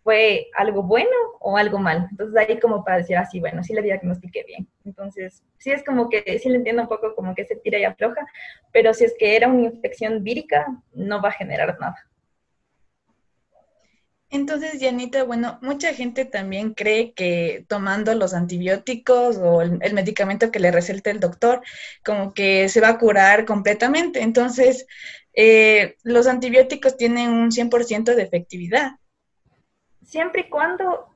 fue 0.04 0.48
algo 0.56 0.84
bueno 0.84 1.16
o 1.40 1.58
algo 1.58 1.78
malo. 1.78 2.08
Entonces 2.10 2.36
ahí 2.36 2.60
como 2.60 2.84
para 2.84 2.98
decir 2.98 3.18
así, 3.18 3.38
ah, 3.38 3.42
bueno, 3.42 3.64
sí 3.64 3.74
le 3.74 3.82
diagnostiqué 3.82 4.44
bien. 4.44 4.68
Entonces, 4.86 5.44
sí 5.58 5.72
es 5.72 5.84
como 5.84 6.10
que, 6.10 6.40
sí 6.40 6.50
le 6.50 6.56
entiendo 6.56 6.82
un 6.82 6.88
poco 6.88 7.14
como 7.16 7.36
que 7.36 7.46
se 7.46 7.58
tira 7.58 7.78
y 7.78 7.84
afloja, 7.84 8.26
pero 8.72 8.94
si 8.94 9.04
es 9.04 9.16
que 9.20 9.36
era 9.36 9.48
una 9.48 9.68
infección 9.68 10.24
vírica, 10.24 10.66
no 10.94 11.22
va 11.22 11.30
a 11.30 11.34
generar 11.34 11.78
nada. 11.80 12.09
Entonces, 14.32 14.80
Janita, 14.80 15.24
bueno, 15.24 15.58
mucha 15.62 15.94
gente 15.94 16.24
también 16.24 16.76
cree 16.76 17.14
que 17.14 17.66
tomando 17.68 18.14
los 18.14 18.36
antibióticos 18.36 19.38
o 19.38 19.62
el, 19.62 19.94
medicamento 19.94 20.52
que 20.52 20.60
le 20.60 20.72
receta 20.72 21.10
el 21.10 21.20
doctor, 21.20 21.62
como 22.06 22.34
que 22.34 22.70
se 22.70 22.80
va 22.80 22.90
a 22.90 22.98
curar 23.00 23.46
completamente. 23.46 24.22
Entonces, 24.22 24.86
eh, 25.34 25.96
los 26.04 26.28
antibióticos 26.28 26.96
tienen 26.96 27.32
un 27.32 27.52
100% 27.52 28.14
de 28.16 28.22
efectividad. 28.22 28.92
Siempre 30.04 30.42
y 30.42 30.50
cuando 30.50 31.08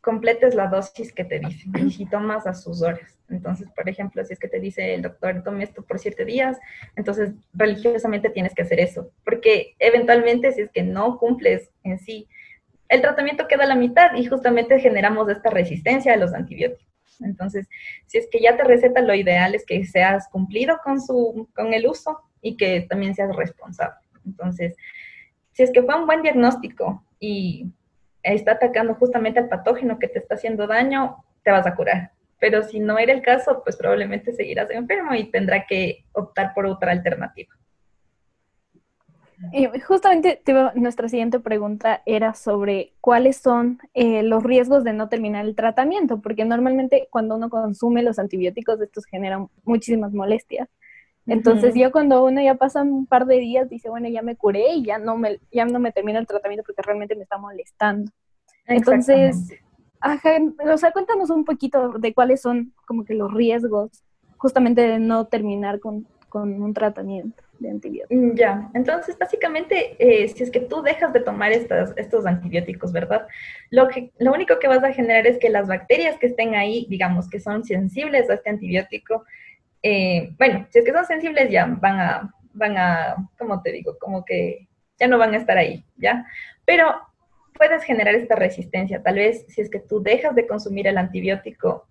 completes 0.00 0.54
la 0.54 0.68
dosis 0.68 1.12
que 1.12 1.24
te 1.24 1.40
dicen 1.40 1.72
y 1.86 1.90
si 1.90 2.06
tomas 2.06 2.46
a 2.46 2.54
sus 2.54 2.82
horas. 2.82 3.18
Entonces, 3.28 3.68
por 3.74 3.88
ejemplo, 3.88 4.24
si 4.24 4.32
es 4.32 4.38
que 4.38 4.48
te 4.48 4.60
dice 4.60 4.94
el 4.94 5.02
doctor, 5.02 5.42
tome 5.42 5.64
esto 5.64 5.82
por 5.82 5.98
siete 5.98 6.24
días, 6.24 6.58
entonces 6.96 7.32
religiosamente 7.52 8.30
tienes 8.30 8.54
que 8.54 8.62
hacer 8.62 8.80
eso, 8.80 9.10
porque 9.24 9.74
eventualmente 9.78 10.52
si 10.52 10.62
es 10.62 10.70
que 10.70 10.82
no 10.82 11.18
cumples 11.18 11.70
en 11.84 11.98
sí 11.98 12.28
el 12.90 13.00
tratamiento 13.00 13.46
queda 13.46 13.64
a 13.64 13.68
la 13.68 13.76
mitad 13.76 14.14
y 14.16 14.26
justamente 14.26 14.80
generamos 14.80 15.28
esta 15.28 15.48
resistencia 15.48 16.12
a 16.12 16.16
los 16.16 16.34
antibióticos. 16.34 16.86
Entonces, 17.20 17.68
si 18.06 18.18
es 18.18 18.28
que 18.30 18.40
ya 18.40 18.56
te 18.56 18.64
receta, 18.64 19.00
lo 19.00 19.14
ideal 19.14 19.54
es 19.54 19.64
que 19.64 19.84
seas 19.84 20.28
cumplido 20.28 20.78
con, 20.82 21.00
su, 21.00 21.48
con 21.54 21.72
el 21.72 21.86
uso 21.86 22.20
y 22.42 22.56
que 22.56 22.86
también 22.88 23.14
seas 23.14 23.34
responsable. 23.36 24.00
Entonces, 24.26 24.74
si 25.52 25.62
es 25.62 25.70
que 25.70 25.82
fue 25.82 25.94
un 25.94 26.06
buen 26.06 26.22
diagnóstico 26.22 27.04
y 27.20 27.66
está 28.24 28.52
atacando 28.52 28.94
justamente 28.94 29.38
al 29.38 29.48
patógeno 29.48 29.98
que 29.98 30.08
te 30.08 30.18
está 30.18 30.34
haciendo 30.34 30.66
daño, 30.66 31.24
te 31.44 31.52
vas 31.52 31.66
a 31.66 31.76
curar. 31.76 32.10
Pero 32.40 32.64
si 32.64 32.80
no 32.80 32.98
era 32.98 33.12
el 33.12 33.22
caso, 33.22 33.62
pues 33.62 33.76
probablemente 33.76 34.32
seguirás 34.32 34.70
enfermo 34.70 35.14
y 35.14 35.30
tendrá 35.30 35.64
que 35.66 36.06
optar 36.12 36.54
por 36.54 36.66
otra 36.66 36.90
alternativa. 36.90 37.54
Y 39.52 39.66
justamente 39.80 40.42
nuestra 40.74 41.08
siguiente 41.08 41.40
pregunta 41.40 42.02
era 42.04 42.34
sobre 42.34 42.92
cuáles 43.00 43.38
son 43.38 43.78
eh, 43.94 44.22
los 44.22 44.42
riesgos 44.42 44.84
de 44.84 44.92
no 44.92 45.08
terminar 45.08 45.46
el 45.46 45.54
tratamiento, 45.54 46.20
porque 46.20 46.44
normalmente 46.44 47.08
cuando 47.10 47.36
uno 47.36 47.48
consume 47.48 48.02
los 48.02 48.18
antibióticos 48.18 48.80
estos 48.80 49.06
generan 49.06 49.48
muchísimas 49.64 50.12
molestias. 50.12 50.68
Entonces 51.26 51.74
ya 51.74 51.90
cuando 51.90 52.24
uno 52.24 52.42
ya 52.42 52.56
pasa 52.56 52.82
un 52.82 53.06
par 53.06 53.26
de 53.26 53.38
días 53.38 53.68
dice, 53.70 53.88
bueno, 53.88 54.08
ya 54.08 54.20
me 54.20 54.36
curé 54.36 54.74
y 54.74 54.84
ya 54.84 54.98
no 54.98 55.16
me, 55.16 55.38
ya 55.52 55.64
no 55.64 55.78
me 55.78 55.92
termina 55.92 56.18
el 56.18 56.26
tratamiento 56.26 56.64
porque 56.66 56.82
realmente 56.82 57.14
me 57.14 57.22
está 57.22 57.38
molestando. 57.38 58.10
Entonces, 58.66 59.52
ajá, 60.00 60.32
o 60.72 60.76
sea, 60.76 60.92
cuéntanos 60.92 61.30
un 61.30 61.44
poquito 61.44 61.92
de 61.92 62.14
cuáles 62.14 62.42
son 62.42 62.74
como 62.86 63.04
que 63.04 63.14
los 63.14 63.32
riesgos 63.32 64.02
justamente 64.36 64.82
de 64.82 64.98
no 64.98 65.26
terminar 65.26 65.80
con, 65.80 66.06
con 66.28 66.62
un 66.62 66.74
tratamiento 66.74 67.42
de 67.60 67.70
antibióticos. 67.70 68.16
Mm, 68.16 68.34
ya, 68.34 68.70
entonces 68.74 69.16
básicamente, 69.18 69.96
eh, 69.98 70.28
si 70.28 70.42
es 70.42 70.50
que 70.50 70.60
tú 70.60 70.82
dejas 70.82 71.12
de 71.12 71.20
tomar 71.20 71.52
estos, 71.52 72.26
antibióticos, 72.26 72.92
¿verdad? 72.92 73.26
Lo, 73.70 73.88
que, 73.88 74.10
lo 74.18 74.32
único 74.32 74.58
que 74.58 74.68
vas 74.68 74.82
a 74.82 74.92
generar 74.92 75.26
es 75.26 75.38
que 75.38 75.50
las 75.50 75.68
bacterias 75.68 76.18
que 76.18 76.26
estén 76.26 76.54
ahí, 76.54 76.86
digamos, 76.88 77.28
que 77.28 77.40
son 77.40 77.64
sensibles 77.64 78.28
a 78.28 78.34
este 78.34 78.50
antibiótico, 78.50 79.24
eh, 79.82 80.34
bueno, 80.38 80.66
si 80.70 80.80
es 80.80 80.84
que 80.84 80.92
son 80.92 81.06
sensibles 81.06 81.50
ya 81.50 81.66
van 81.66 82.00
a, 82.00 82.34
van 82.52 82.76
a, 82.76 83.16
¿cómo 83.38 83.62
te 83.62 83.72
digo? 83.72 83.96
Como 83.98 84.24
que 84.24 84.68
ya 84.98 85.06
no 85.06 85.18
van 85.18 85.34
a 85.34 85.38
estar 85.38 85.56
ahí, 85.56 85.84
¿ya? 85.96 86.26
Pero 86.64 86.86
puedes 87.54 87.84
generar 87.84 88.14
esta 88.14 88.36
resistencia. 88.36 89.02
Tal 89.02 89.16
vez 89.16 89.44
si 89.48 89.60
es 89.60 89.70
que 89.70 89.80
tú 89.80 90.02
dejas 90.02 90.34
de 90.34 90.46
consumir 90.46 90.86
el 90.86 90.98
antibiótico, 90.98 91.86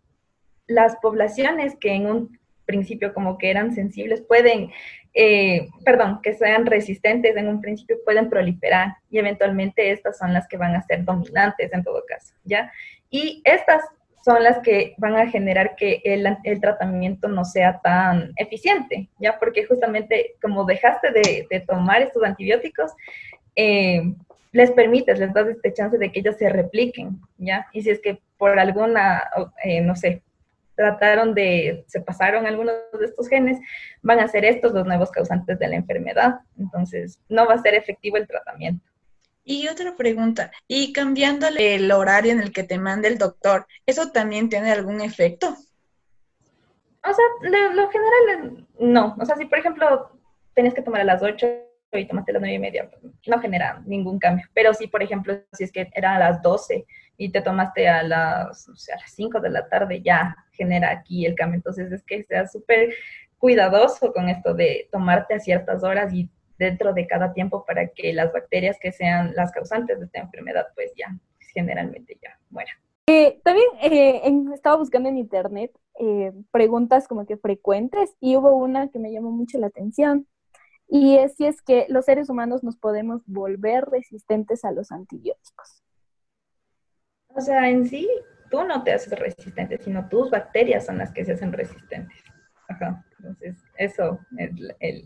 las 0.68 0.96
poblaciones 0.98 1.76
que 1.80 1.94
en 1.94 2.06
un 2.06 2.40
principio 2.70 3.16
como 3.16 3.40
que 3.40 3.50
eran 3.50 3.74
sensibles 3.74 4.22
pueden 4.22 4.72
eh, 5.14 5.68
perdón, 5.84 6.20
que 6.22 6.34
sean 6.34 6.66
resistentes 6.66 7.36
en 7.36 7.48
un 7.48 7.62
principio 7.62 7.98
pueden 8.06 8.30
proliferar 8.30 8.96
y 9.10 9.18
eventualmente 9.18 9.92
estas 9.92 10.18
son 10.18 10.34
las 10.34 10.48
que 10.48 10.58
van 10.58 10.76
a 10.76 10.84
ser 10.84 11.04
dominantes 11.04 11.74
en 11.74 11.84
todo 11.84 12.04
caso, 12.08 12.34
¿ya? 12.44 12.72
Y 13.10 13.42
estas 13.44 13.84
son 14.24 14.44
las 14.44 14.60
que 14.60 14.94
van 14.98 15.16
a 15.16 15.30
generar 15.30 15.76
que 15.76 16.02
el, 16.04 16.28
el 16.44 16.62
tratamiento 16.62 17.28
no 17.28 17.46
sea 17.46 17.80
tan 17.82 18.34
eficiente, 18.36 19.10
¿ya? 19.20 19.40
Porque 19.40 19.66
justamente 19.66 20.36
como 20.42 20.66
dejaste 20.66 21.12
de, 21.12 21.60
tomar 21.62 22.02
estos 22.02 22.24
antibióticos, 22.24 22.92
eh, 23.56 24.14
les 24.52 24.72
permites, 24.72 25.20
les 25.20 25.34
das 25.34 25.48
este 25.48 25.74
chance 25.74 25.98
de 25.98 26.12
que 26.12 26.20
ellos 26.20 26.36
se 26.38 26.50
repliquen, 26.50 27.20
¿ya? 27.38 27.68
Y 27.72 27.82
si 27.82 27.90
es 27.90 28.00
que 28.00 28.20
por 28.38 28.60
alguna, 28.60 29.24
eh, 29.64 29.82
no 29.82 29.96
sé, 29.96 30.22
trataron 30.80 31.34
de, 31.34 31.84
se 31.88 32.00
pasaron 32.00 32.48
algunos 32.48 32.74
de 32.98 33.06
estos 33.06 33.28
genes, 33.28 33.60
van 34.02 34.22
a 34.22 34.30
ser 34.30 34.46
estos 34.46 34.72
los 34.72 34.88
nuevos 34.88 35.12
causantes 35.12 35.60
de 35.60 35.68
la 35.68 35.76
enfermedad. 35.76 36.40
Entonces, 36.58 37.20
no 37.28 37.46
va 37.46 37.56
a 37.56 37.62
ser 37.62 37.74
efectivo 37.76 38.16
el 38.16 38.26
tratamiento. 38.26 38.86
Y 39.44 39.68
otra 39.68 39.98
pregunta, 39.98 40.52
y 40.70 40.94
cambiándole 40.94 41.76
el 41.76 41.92
horario 41.92 42.32
en 42.32 42.40
el 42.40 42.54
que 42.54 42.64
te 42.64 42.78
manda 42.78 43.10
el 43.10 43.18
doctor, 43.18 43.68
¿eso 43.86 44.12
también 44.14 44.48
tiene 44.48 44.72
algún 44.72 45.02
efecto? 45.02 45.50
O 45.50 47.14
sea, 47.14 47.26
lo, 47.74 47.90
general, 47.90 48.66
no. 48.80 49.18
O 49.20 49.26
sea, 49.26 49.36
si 49.36 49.48
por 49.48 49.60
ejemplo 49.60 50.12
tienes 50.54 50.74
que 50.74 50.82
tomar 50.82 51.02
a 51.02 51.06
las 51.06 51.22
8 51.22 51.46
y 51.92 52.08
tomaste 52.08 52.32
a 52.32 52.34
las 52.36 52.42
9 52.42 52.56
y 52.56 52.60
media, 52.60 52.90
no 53.28 53.42
genera 53.42 53.82
ningún 53.86 54.18
cambio. 54.18 54.46
Pero 54.54 54.74
si, 54.74 54.88
por 54.88 55.04
ejemplo, 55.04 55.42
si 55.52 55.66
es 55.66 55.74
que 55.74 55.90
era 55.94 56.16
a 56.16 56.20
las 56.20 56.42
12 56.42 56.86
y 57.20 57.32
te 57.32 57.42
tomaste 57.42 57.90
a 57.90 58.02
las, 58.02 58.70
o 58.70 58.76
sea, 58.78 58.96
a 58.96 59.00
las 59.00 59.12
5 59.12 59.42
de 59.42 59.50
la 59.50 59.68
tarde, 59.68 60.02
ya 60.02 60.38
genera 60.54 60.90
aquí 60.90 61.26
el 61.26 61.36
cambio. 61.36 61.58
Entonces 61.58 61.92
es 61.92 62.02
que 62.04 62.24
seas 62.24 62.54
súper 62.54 62.94
cuidadoso 63.38 64.14
con 64.14 64.30
esto 64.30 64.54
de 64.54 64.88
tomarte 64.90 65.36
a 65.36 65.40
ciertas 65.40 65.84
horas 65.84 66.14
y 66.14 66.30
dentro 66.58 66.94
de 66.94 67.06
cada 67.08 67.34
tiempo 67.34 67.66
para 67.66 67.88
que 67.88 68.14
las 68.14 68.32
bacterias 68.32 68.78
que 68.80 68.94
sean 68.94 69.34
las 69.36 69.52
causantes 69.52 70.00
de 70.00 70.06
esta 70.06 70.20
enfermedad, 70.22 70.68
pues 70.76 70.94
ya 70.96 71.08
generalmente 71.54 72.18
ya 72.22 72.40
mueran. 72.50 72.76
Eh, 73.08 73.42
también 73.44 73.68
eh, 73.82 74.22
estaba 74.54 74.78
buscando 74.78 75.10
en 75.10 75.18
internet 75.18 75.72
eh, 76.00 76.32
preguntas 76.52 77.08
como 77.08 77.26
que 77.26 77.36
frecuentes 77.36 78.16
y 78.22 78.38
hubo 78.38 78.56
una 78.56 78.90
que 78.90 79.00
me 79.00 79.12
llamó 79.12 79.32
mucho 79.32 79.58
la 79.58 79.68
atención 79.68 80.26
y 80.88 81.18
es 81.18 81.36
si 81.36 81.46
es 81.46 81.62
que 81.62 81.86
los 81.90 82.06
seres 82.06 82.30
humanos 82.30 82.64
nos 82.64 82.78
podemos 82.78 83.22
volver 83.26 83.86
resistentes 83.86 84.64
a 84.64 84.72
los 84.72 84.92
antibióticos. 84.92 85.84
O 87.30 87.42
sea, 87.42 87.70
en 87.70 87.86
sí, 87.88 88.10
tú 88.50 88.64
no 88.64 88.84
te 88.84 88.94
haces 88.94 89.18
resistente, 89.18 89.78
sino 89.78 90.08
tus 90.10 90.30
bacterias 90.30 90.86
son 90.86 90.98
las 90.98 91.12
que 91.12 91.26
se 91.26 91.34
hacen 91.34 91.54
resistentes. 91.54 92.18
Ajá. 92.68 93.04
Entonces, 93.18 93.58
eso 93.78 94.20
es 94.38 94.52
el, 94.80 95.06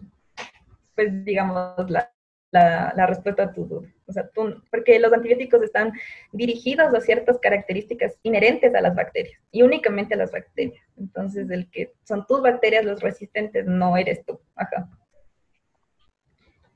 pues 0.95 1.25
digamos, 1.25 1.89
la, 1.89 2.11
la, 2.51 3.05
respuesta 3.07 3.43
a 3.43 3.53
tu 3.53 3.65
duda. 3.65 3.89
O 4.05 4.13
sea, 4.13 4.27
tú, 4.29 4.61
porque 4.69 4.99
los 4.99 5.11
antibióticos 5.11 5.61
están 5.63 5.91
dirigidos 6.31 6.93
a 6.93 7.01
ciertas 7.01 7.39
características 7.39 8.17
inherentes 8.23 8.75
a 8.75 8.81
las 8.81 8.95
bacterias 8.95 9.39
y 9.51 9.63
únicamente 9.63 10.13
a 10.13 10.17
las 10.17 10.31
bacterias. 10.31 10.83
Entonces, 10.97 11.49
el 11.49 11.69
que 11.71 11.93
son 12.03 12.25
tus 12.27 12.41
bacterias 12.41 12.85
los 12.85 13.01
resistentes, 13.01 13.65
no 13.65 13.97
eres 13.97 14.23
tú. 14.25 14.39
Ajá. 14.55 14.89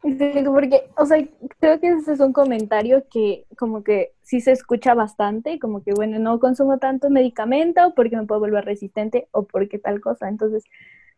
Porque, 0.01 0.89
o 0.95 1.05
sea, 1.05 1.17
creo 1.59 1.79
que 1.79 1.87
ese 1.89 2.13
es 2.13 2.19
un 2.19 2.31
comentario 2.31 3.05
que 3.09 3.45
como 3.57 3.83
que 3.83 4.13
sí 4.21 4.41
se 4.41 4.51
escucha 4.51 4.93
bastante, 4.93 5.59
como 5.59 5.83
que, 5.83 5.91
bueno, 5.93 6.19
no 6.19 6.39
consumo 6.39 6.77
tanto 6.77 7.09
medicamento 7.09 7.93
porque 7.95 8.15
me 8.15 8.25
puedo 8.25 8.41
volver 8.41 8.65
resistente 8.65 9.27
o 9.31 9.43
porque 9.43 9.79
tal 9.79 9.99
cosa. 9.99 10.29
Entonces, 10.29 10.63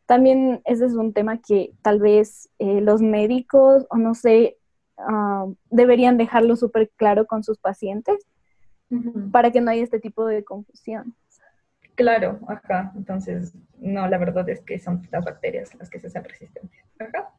también 0.06 0.62
ese 0.66 0.86
es 0.86 0.94
un 0.94 1.14
tema 1.14 1.40
que 1.40 1.72
tal 1.82 2.00
vez 2.00 2.50
eh, 2.58 2.82
los 2.82 3.02
médicos, 3.02 3.86
o 3.90 3.98
no 3.98 4.16
sé, 4.16 4.58
ah, 4.98 5.46
deberían 5.70 6.18
dejarlo 6.18 6.56
súper 6.56 6.90
claro 6.96 7.28
con 7.28 7.44
sus 7.44 7.58
pacientes 7.58 8.26
para 9.32 9.52
que 9.52 9.62
no 9.62 9.70
haya 9.70 9.84
este 9.84 10.00
tipo 10.00 10.26
de 10.26 10.44
confusión. 10.44 11.16
Claro, 11.94 12.40
ajá. 12.48 12.92
Entonces, 12.96 13.54
no, 13.78 14.08
la 14.08 14.18
verdad 14.18 14.50
es 14.50 14.62
que 14.62 14.80
son 14.80 15.08
las 15.12 15.24
bacterias 15.24 15.76
las 15.76 15.90
que 15.90 16.00
se 16.00 16.08
hacen 16.08 16.24
resistentes. 16.24 16.80
Ajá. 16.98 17.30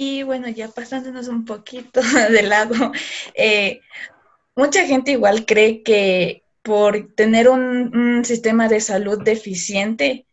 Y 0.00 0.22
bueno, 0.22 0.48
ya 0.48 0.68
pasándonos 0.68 1.26
un 1.26 1.44
poquito 1.44 2.00
de 2.30 2.42
lado, 2.42 2.92
eh, 3.34 3.80
mucha 4.54 4.86
gente 4.86 5.10
igual 5.10 5.44
cree 5.44 5.82
que 5.82 6.44
por 6.62 7.14
tener 7.16 7.48
un, 7.48 8.24
sistema 8.24 8.68
de 8.68 8.80
salud 8.80 9.20
deficiente, 9.24 10.24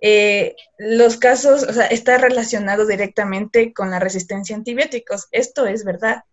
eh, 0.00 0.56
los 0.76 1.18
casos, 1.18 1.62
o 1.62 1.72
sea, 1.72 1.86
está 1.86 2.18
relacionado 2.18 2.84
directamente 2.84 3.72
con 3.72 3.92
la 3.92 4.00
resistencia 4.00 4.56
a 4.56 4.58
antibióticos. 4.58 5.28
¿Esto 5.30 5.66
es 5.66 5.84
verdad? 5.84 6.24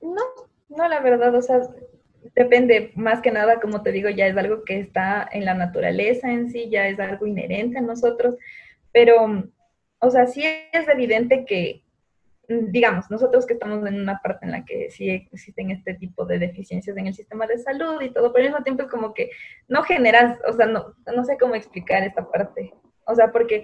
No, 0.00 0.22
no, 0.70 0.88
la 0.88 1.00
verdad, 1.00 1.34
o 1.34 1.42
sea, 1.42 1.60
depende 2.34 2.92
más 2.94 3.20
que 3.20 3.32
nada, 3.32 3.60
como 3.60 3.82
te 3.82 3.92
digo, 3.92 4.08
ya 4.08 4.28
es 4.28 4.36
algo 4.38 4.64
que 4.64 4.80
está 4.80 5.28
en 5.30 5.44
la 5.44 5.52
naturaleza 5.52 6.32
en 6.32 6.50
sí, 6.50 6.70
ya 6.70 6.88
es 6.88 6.98
algo 6.98 7.26
inherente 7.26 7.76
a 7.76 7.82
nosotros, 7.82 8.36
pero 8.92 9.44
o 10.02 10.10
sea, 10.10 10.26
sí 10.26 10.42
es 10.44 10.88
evidente 10.88 11.44
que, 11.44 11.84
mm, 12.48 12.72
digamos, 12.72 13.08
nosotros 13.08 13.46
que 13.46 13.54
estamos 13.54 13.86
en 13.86 14.00
una 14.00 14.20
parte 14.20 14.44
en 14.44 14.50
la 14.50 14.64
que 14.64 14.90
sí 14.90 15.08
existen 15.08 15.70
este 15.70 15.94
tipo 15.94 16.26
de 16.26 16.40
deficiencias 16.40 16.96
en 16.96 17.06
el 17.06 17.14
sistema 17.14 17.46
de 17.46 17.58
salud 17.58 18.02
y 18.02 18.12
todo, 18.12 18.32
pero 18.32 18.44
al 18.44 18.50
mismo 18.50 18.64
tiempo 18.64 18.82
es 18.82 18.90
como 18.90 19.14
que 19.14 19.30
no 19.68 19.84
generas, 19.84 20.40
o 20.48 20.52
sea, 20.54 20.66
no, 20.66 20.96
no 21.14 21.24
sé 21.24 21.38
cómo 21.38 21.54
explicar 21.54 22.02
esta 22.02 22.28
parte. 22.28 22.74
O 23.06 23.14
sea, 23.14 23.30
porque 23.30 23.62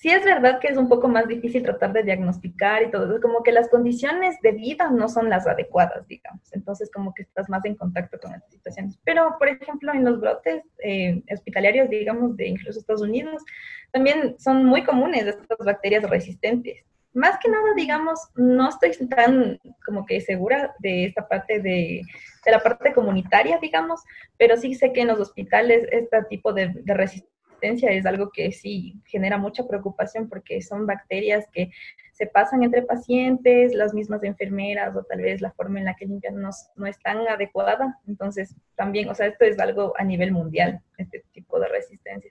sí 0.00 0.08
es 0.08 0.24
verdad 0.24 0.60
que 0.60 0.68
es 0.68 0.78
un 0.78 0.88
poco 0.88 1.08
más 1.08 1.28
difícil 1.28 1.62
tratar 1.62 1.92
de 1.92 2.02
diagnosticar 2.02 2.82
y 2.82 2.90
todo 2.90 3.20
como 3.20 3.42
que 3.42 3.52
las 3.52 3.68
condiciones 3.68 4.40
de 4.40 4.52
vida 4.52 4.90
no 4.90 5.10
son 5.10 5.28
las 5.28 5.46
adecuadas, 5.46 6.08
digamos. 6.08 6.50
Entonces, 6.52 6.90
como 6.90 7.12
que 7.12 7.22
estás 7.22 7.50
más 7.50 7.66
en 7.66 7.74
contacto 7.74 8.18
con 8.18 8.32
estas 8.32 8.50
situaciones. 8.50 8.98
Pero, 9.04 9.36
por 9.38 9.48
ejemplo, 9.48 9.92
en 9.92 10.04
los 10.06 10.18
brotes 10.18 10.62
eh, 10.82 11.22
hospitalarios, 11.30 11.90
digamos, 11.90 12.34
de 12.38 12.48
incluso 12.48 12.78
Estados 12.78 13.02
Unidos, 13.02 13.44
también 13.92 14.36
son 14.38 14.64
muy 14.64 14.84
comunes 14.84 15.26
estas 15.26 15.58
bacterias 15.58 16.08
resistentes. 16.08 16.82
Más 17.12 17.38
que 17.38 17.50
nada, 17.50 17.74
digamos, 17.76 18.20
no 18.36 18.70
estoy 18.70 18.92
tan 19.08 19.58
como 19.84 20.06
que 20.06 20.22
segura 20.22 20.74
de 20.78 21.06
esta 21.06 21.28
parte 21.28 21.60
de, 21.60 22.00
de 22.44 22.50
la 22.50 22.60
parte 22.60 22.94
comunitaria, 22.94 23.58
digamos, 23.60 24.00
pero 24.38 24.56
sí 24.56 24.74
sé 24.74 24.94
que 24.94 25.02
en 25.02 25.08
los 25.08 25.20
hospitales 25.20 25.86
este 25.90 26.22
tipo 26.30 26.54
de, 26.54 26.68
de 26.68 26.94
resistencia 26.94 27.39
es 27.62 28.06
algo 28.06 28.30
que 28.30 28.52
sí 28.52 29.00
genera 29.06 29.38
mucha 29.38 29.66
preocupación 29.66 30.28
porque 30.28 30.60
son 30.62 30.86
bacterias 30.86 31.46
que 31.52 31.70
se 32.12 32.26
pasan 32.26 32.62
entre 32.62 32.82
pacientes, 32.82 33.74
las 33.74 33.94
mismas 33.94 34.22
enfermeras 34.24 34.94
o 34.94 35.02
tal 35.04 35.22
vez 35.22 35.40
la 35.40 35.52
forma 35.52 35.78
en 35.78 35.86
la 35.86 35.94
que 35.94 36.04
limpian 36.04 36.38
no, 36.38 36.50
no 36.76 36.86
es 36.86 36.98
tan 37.00 37.26
adecuada. 37.26 37.98
Entonces, 38.06 38.54
también, 38.76 39.08
o 39.08 39.14
sea, 39.14 39.26
esto 39.26 39.46
es 39.46 39.58
algo 39.58 39.94
a 39.96 40.04
nivel 40.04 40.30
mundial, 40.30 40.82
este 40.98 41.24
tipo 41.32 41.58
de 41.58 41.68
resistencia. 41.68 42.30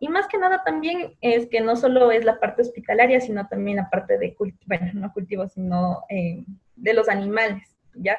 Y 0.00 0.08
más 0.08 0.26
que 0.26 0.36
nada 0.36 0.62
también 0.64 1.16
es 1.22 1.46
que 1.46 1.62
no 1.62 1.76
solo 1.76 2.10
es 2.10 2.26
la 2.26 2.40
parte 2.40 2.60
hospitalaria, 2.60 3.20
sino 3.20 3.48
también 3.48 3.78
la 3.78 3.88
parte 3.88 4.18
de, 4.18 4.36
bueno, 4.66 4.90
no 4.94 5.12
cultivos, 5.14 5.52
sino 5.54 6.02
eh, 6.10 6.44
de 6.76 6.92
los 6.92 7.08
animales, 7.08 7.74
¿ya? 7.94 8.18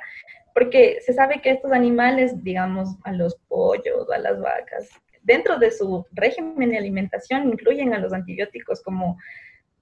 Porque 0.54 1.00
se 1.02 1.14
sabe 1.14 1.42
que 1.42 1.52
estos 1.52 1.72
animales, 1.74 2.44
digamos, 2.44 2.96
a 3.04 3.12
los 3.12 3.36
pollos, 3.48 4.10
a 4.12 4.18
las 4.18 4.40
vacas, 4.40 4.90
dentro 5.24 5.58
de 5.58 5.72
su 5.72 6.06
régimen 6.12 6.70
de 6.70 6.78
alimentación 6.78 7.50
incluyen 7.50 7.94
a 7.94 8.00
los 8.00 8.14
antibióticos 8.14 8.82
como, 8.82 9.18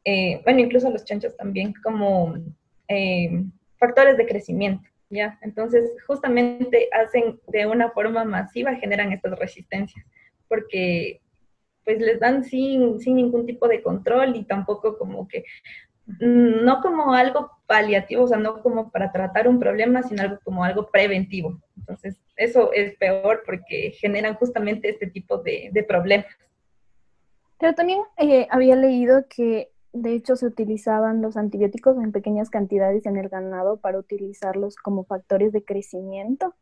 eh, 0.05 0.41
bueno, 0.43 0.59
incluso 0.59 0.87
a 0.87 0.91
los 0.91 1.03
chanchos 1.03 1.35
también, 1.35 1.73
como 1.83 2.35
eh, 2.87 3.43
factores 3.77 4.17
de 4.17 4.27
crecimiento, 4.27 4.87
¿ya? 5.09 5.37
Entonces, 5.41 5.91
justamente 6.07 6.87
hacen 6.91 7.39
de 7.47 7.65
una 7.65 7.91
forma 7.91 8.23
masiva, 8.23 8.75
generan 8.75 9.11
estas 9.11 9.37
resistencias, 9.37 10.05
porque 10.47 11.21
pues 11.83 11.99
les 11.99 12.19
dan 12.19 12.43
sin, 12.43 12.99
sin 12.99 13.15
ningún 13.15 13.45
tipo 13.45 13.67
de 13.67 13.81
control 13.81 14.35
y 14.35 14.43
tampoco 14.43 14.97
como 14.97 15.27
que 15.27 15.43
no 16.05 16.81
como 16.81 17.13
algo 17.13 17.51
paliativo, 17.67 18.23
o 18.23 18.27
sea, 18.27 18.37
no 18.37 18.61
como 18.61 18.91
para 18.91 19.11
tratar 19.11 19.47
un 19.47 19.59
problema, 19.59 20.03
sino 20.03 20.23
algo 20.23 20.39
como 20.43 20.63
algo 20.63 20.89
preventivo. 20.89 21.59
Entonces, 21.77 22.21
eso 22.35 22.71
es 22.73 22.95
peor 22.97 23.43
porque 23.45 23.91
generan 23.91 24.35
justamente 24.35 24.89
este 24.89 25.07
tipo 25.07 25.37
de, 25.37 25.85
problemas. 25.87 26.27
Pero 27.59 27.73
también 27.73 28.01
eh, 28.17 28.47
había 28.49 28.75
leído 28.75 29.25
que 29.29 29.71
de 29.93 30.13
hecho 30.13 30.35
se 30.35 30.45
utilizaban 30.45 31.21
los 31.21 31.37
antibióticos 31.37 31.97
en 31.97 32.11
pequeñas 32.11 32.49
cantidades 32.49 33.05
en 33.05 33.17
el 33.17 33.29
ganado 33.29 33.77
para 33.77 33.99
utilizarlos 33.99 34.75
como 34.75 35.03
factores 35.03 35.51
de 35.51 35.63
crecimiento. 35.63 36.55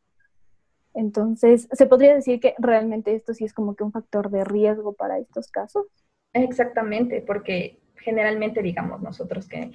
Entonces, 0.93 1.67
¿se 1.71 1.85
podría 1.85 2.15
decir 2.15 2.39
que 2.39 2.55
realmente 2.57 3.13
esto 3.15 3.33
sí 3.33 3.45
es 3.45 3.53
como 3.53 3.75
que 3.75 3.83
un 3.83 3.91
factor 3.91 4.31
de 4.31 4.43
riesgo 4.43 4.93
para 4.93 5.19
estos 5.19 5.49
casos? 5.49 5.85
Exactamente, 6.33 7.21
porque 7.21 7.79
generalmente 8.09 8.61
digamos 8.61 9.01
nosotros 9.01 9.47
que, 9.47 9.71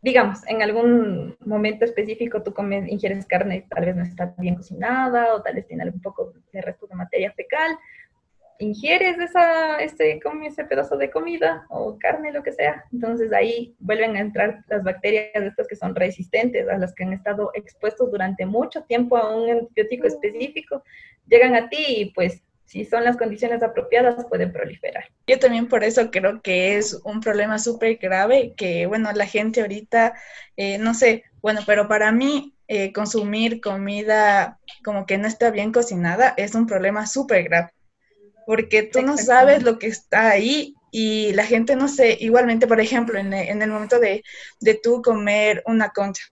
digamos, 0.00 0.46
en 0.46 0.62
algún 0.62 1.36
momento 1.44 1.84
específico 1.84 2.42
tú 2.42 2.52
comes, 2.52 2.88
ingieres 2.88 3.26
carne, 3.26 3.66
tal 3.68 3.84
vez 3.86 3.96
no 3.96 4.02
está 4.02 4.34
bien 4.38 4.54
cocinada 4.54 5.34
o 5.34 5.42
tal 5.42 5.54
vez 5.54 5.66
tiene 5.66 5.82
algún 5.82 6.00
poco 6.00 6.32
de 6.52 6.60
resto 6.62 6.86
de 6.86 6.94
materia 6.94 7.32
fecal, 7.32 7.76
ingieres 8.58 9.18
esa, 9.18 9.78
ese, 9.78 10.20
ese 10.46 10.64
pedazo 10.64 10.96
de 10.96 11.10
comida 11.10 11.66
o 11.68 11.98
carne, 11.98 12.32
lo 12.32 12.42
que 12.42 12.52
sea, 12.52 12.84
entonces 12.92 13.32
ahí 13.32 13.74
vuelven 13.80 14.16
a 14.16 14.20
entrar 14.20 14.64
las 14.68 14.84
bacterias 14.84 15.30
estas 15.34 15.66
que 15.66 15.76
son 15.76 15.94
resistentes, 15.94 16.68
a 16.68 16.78
las 16.78 16.94
que 16.94 17.04
han 17.04 17.12
estado 17.12 17.50
expuestos 17.54 18.10
durante 18.10 18.46
mucho 18.46 18.84
tiempo 18.84 19.16
a 19.16 19.34
un 19.34 19.50
antibiótico 19.50 20.06
específico, 20.06 20.84
llegan 21.26 21.56
a 21.56 21.68
ti 21.68 21.84
y 21.88 22.04
pues 22.12 22.43
si 22.64 22.84
son 22.84 23.04
las 23.04 23.16
condiciones 23.16 23.62
apropiadas, 23.62 24.24
pueden 24.26 24.52
proliferar. 24.52 25.04
Yo 25.26 25.38
también 25.38 25.68
por 25.68 25.84
eso 25.84 26.10
creo 26.10 26.40
que 26.42 26.76
es 26.76 26.98
un 27.04 27.20
problema 27.20 27.58
súper 27.58 27.96
grave, 27.96 28.54
que 28.56 28.86
bueno, 28.86 29.10
la 29.12 29.26
gente 29.26 29.60
ahorita, 29.60 30.14
eh, 30.56 30.78
no 30.78 30.94
sé, 30.94 31.24
bueno, 31.42 31.60
pero 31.66 31.88
para 31.88 32.10
mí 32.10 32.54
eh, 32.68 32.92
consumir 32.92 33.60
comida 33.60 34.58
como 34.82 35.04
que 35.06 35.18
no 35.18 35.28
está 35.28 35.50
bien 35.50 35.72
cocinada 35.72 36.32
es 36.36 36.54
un 36.54 36.66
problema 36.66 37.06
súper 37.06 37.44
grave, 37.44 37.70
porque 38.46 38.82
tú 38.82 39.02
no 39.02 39.18
sabes 39.18 39.62
lo 39.62 39.78
que 39.78 39.88
está 39.88 40.30
ahí 40.30 40.74
y 40.90 41.32
la 41.32 41.44
gente 41.44 41.76
no 41.76 41.88
sé, 41.88 42.16
igualmente, 42.20 42.66
por 42.66 42.80
ejemplo, 42.80 43.18
en, 43.18 43.32
el 43.34 43.70
momento 43.70 43.98
de, 43.98 44.22
de 44.60 44.74
tú 44.82 45.02
comer 45.02 45.62
una 45.66 45.90
concha, 45.90 46.24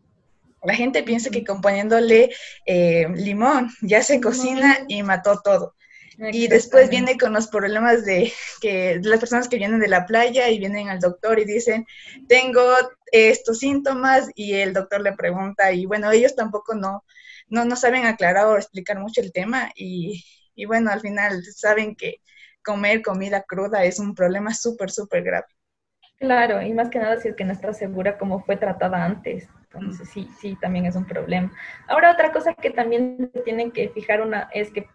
la 0.63 0.75
gente 0.75 1.03
piensa 1.03 1.31
que 1.31 1.45
componiéndole 1.45 2.31
eh, 2.67 3.09
limón 3.15 3.71
ya 3.83 4.03
se 4.03 4.21
cocina 4.21 4.79
y 4.89 5.03
mató 5.03 5.41
todo. 5.43 5.75
Y 6.19 6.49
después 6.49 6.91
viene 6.91 7.17
con 7.17 7.33
los 7.33 7.49
problemas 7.49 8.05
de 8.05 8.33
que 8.61 9.01
las 9.03 9.21
personas 9.21 9.49
que 9.49 9.57
vienen 9.57 9.81
de 9.81 9.89
la 9.89 10.07
playa 10.07 10.49
y 10.49 10.59
vienen 10.59 10.89
al 10.89 11.01
doctor 11.01 11.39
y 11.39 11.45
dicen, 11.45 11.87
tengo 12.29 12.63
estos 13.11 13.59
síntomas 13.59 14.31
y 14.35 14.55
el 14.55 14.73
doctor 14.73 15.01
le 15.01 15.13
pregunta 15.13 15.73
y 15.73 15.87
bueno, 15.87 16.11
ellos 16.11 16.35
tampoco 16.35 16.75
no, 16.75 17.05
no, 17.49 17.65
no 17.65 17.77
saben 17.77 18.07
aclarar 18.07 18.47
o 18.47 18.57
explicar 18.57 18.99
mucho 18.99 19.21
el 19.21 19.33
tema 19.33 19.71
y, 19.75 20.25
y 20.55 20.65
bueno, 20.67 20.91
al 20.91 21.01
final 21.01 21.43
saben 21.45 21.97
que 21.97 22.17
comer 22.65 23.03
comida 23.03 23.43
cruda 23.43 23.85
es 23.85 23.99
un 23.99 24.15
problema 24.15 24.55
súper, 24.55 24.91
súper 24.91 25.23
grave. 25.23 25.47
Claro, 26.19 26.63
y 26.63 26.73
más 26.73 26.89
que 26.89 26.99
nada 26.99 27.21
si 27.21 27.29
es 27.29 27.35
que 27.35 27.45
no 27.45 27.53
está 27.53 27.73
segura 27.73 28.17
cómo 28.17 28.45
fue 28.45 28.57
tratada 28.57 29.05
antes. 29.05 29.49
Entonces 29.75 30.09
sí, 30.09 30.29
sí, 30.39 30.57
también 30.61 30.87
es 30.87 30.97
un 30.97 31.07
problema. 31.07 31.53
Ahora 31.89 32.13
otra 32.13 32.33
cosa 32.33 32.55
que 32.55 32.71
también 32.71 33.31
tienen 33.45 33.71
que 33.71 33.89
fijar 33.89 34.21
una 34.21 34.49
es 34.53 34.71
que 34.71 34.87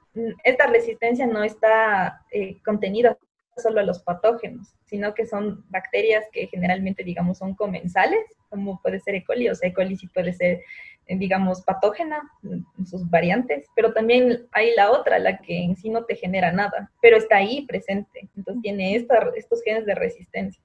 esta 0.43 0.67
resistencia 0.67 1.25
no 1.27 1.43
está 1.43 2.21
eh, 2.31 2.61
contenida 2.63 3.17
solo 3.57 3.79
a 3.79 3.83
los 3.83 3.99
patógenos, 3.99 4.75
sino 4.85 5.13
que 5.13 5.25
son 5.25 5.65
bacterias 5.69 6.25
que 6.31 6.47
generalmente, 6.47 7.03
digamos, 7.03 7.39
son 7.39 7.55
comensales, 7.55 8.23
como 8.49 8.81
puede 8.81 8.99
ser 8.99 9.15
E. 9.15 9.23
coli, 9.23 9.49
o 9.49 9.55
sea, 9.55 9.69
E. 9.69 9.73
coli 9.73 9.95
sí 9.97 10.07
puede 10.07 10.33
ser, 10.33 10.61
eh, 11.07 11.17
digamos, 11.17 11.61
patógena 11.61 12.21
en 12.43 12.85
sus 12.85 13.09
variantes, 13.09 13.65
pero 13.75 13.93
también 13.93 14.47
hay 14.51 14.75
la 14.75 14.91
otra, 14.91 15.19
la 15.19 15.39
que 15.39 15.63
en 15.63 15.75
sí 15.75 15.89
no 15.89 16.05
te 16.05 16.15
genera 16.15 16.51
nada, 16.51 16.91
pero 17.01 17.17
está 17.17 17.37
ahí 17.37 17.65
presente, 17.65 18.29
entonces 18.35 18.61
tiene 18.61 18.95
estos 18.95 19.63
genes 19.63 19.85
de 19.85 19.95
resistencia. 19.95 20.61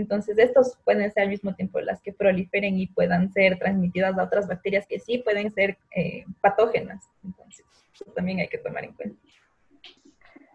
Entonces, 0.00 0.38
estos 0.38 0.78
pueden 0.84 1.12
ser 1.12 1.24
al 1.24 1.28
mismo 1.28 1.54
tiempo 1.54 1.78
las 1.80 2.00
que 2.00 2.12
proliferen 2.12 2.78
y 2.78 2.86
puedan 2.86 3.30
ser 3.32 3.58
transmitidas 3.58 4.16
a 4.18 4.24
otras 4.24 4.48
bacterias 4.48 4.86
que 4.86 4.98
sí 4.98 5.18
pueden 5.18 5.50
ser 5.52 5.76
eh, 5.94 6.24
patógenas. 6.40 7.08
Entonces, 7.22 7.66
eso 7.92 8.06
también 8.12 8.40
hay 8.40 8.48
que 8.48 8.58
tomar 8.58 8.84
en 8.84 8.94
cuenta. 8.94 9.20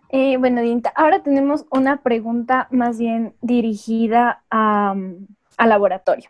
Eh, 0.10 0.38
bueno, 0.38 0.62
Dinta, 0.62 0.92
ahora 0.96 1.22
tenemos 1.22 1.66
una 1.72 2.02
pregunta 2.02 2.68
más 2.72 2.98
bien 2.98 3.36
dirigida 3.42 4.44
al 4.50 5.28
laboratorio. 5.58 6.30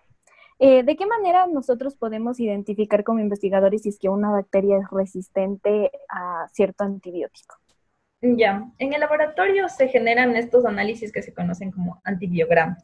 Eh, 0.60 0.84
¿De 0.84 0.96
qué 0.96 1.06
manera 1.06 1.48
nosotros 1.48 1.96
podemos 1.96 2.40
identificar 2.40 3.04
como 3.04 3.20
investigadores 3.20 3.84
si 3.84 3.90
es 3.90 4.00
que 4.00 4.10
una 4.10 4.32
bacteria 4.32 4.78
es 4.78 4.90
resistente 4.90 5.92
a 6.10 6.48
cierto 6.52 6.84
antibiótico? 6.84 7.56
Ya, 8.22 8.72
en 8.80 8.94
el 8.94 9.02
laboratorio 9.02 9.70
se 9.70 9.88
generan 9.88 10.36
estos 10.36 10.66
análisis 10.66 11.12
que 11.12 11.22
se 11.22 11.34
conocen 11.34 11.72
como 11.72 12.02
antibiogramas. 12.04 12.84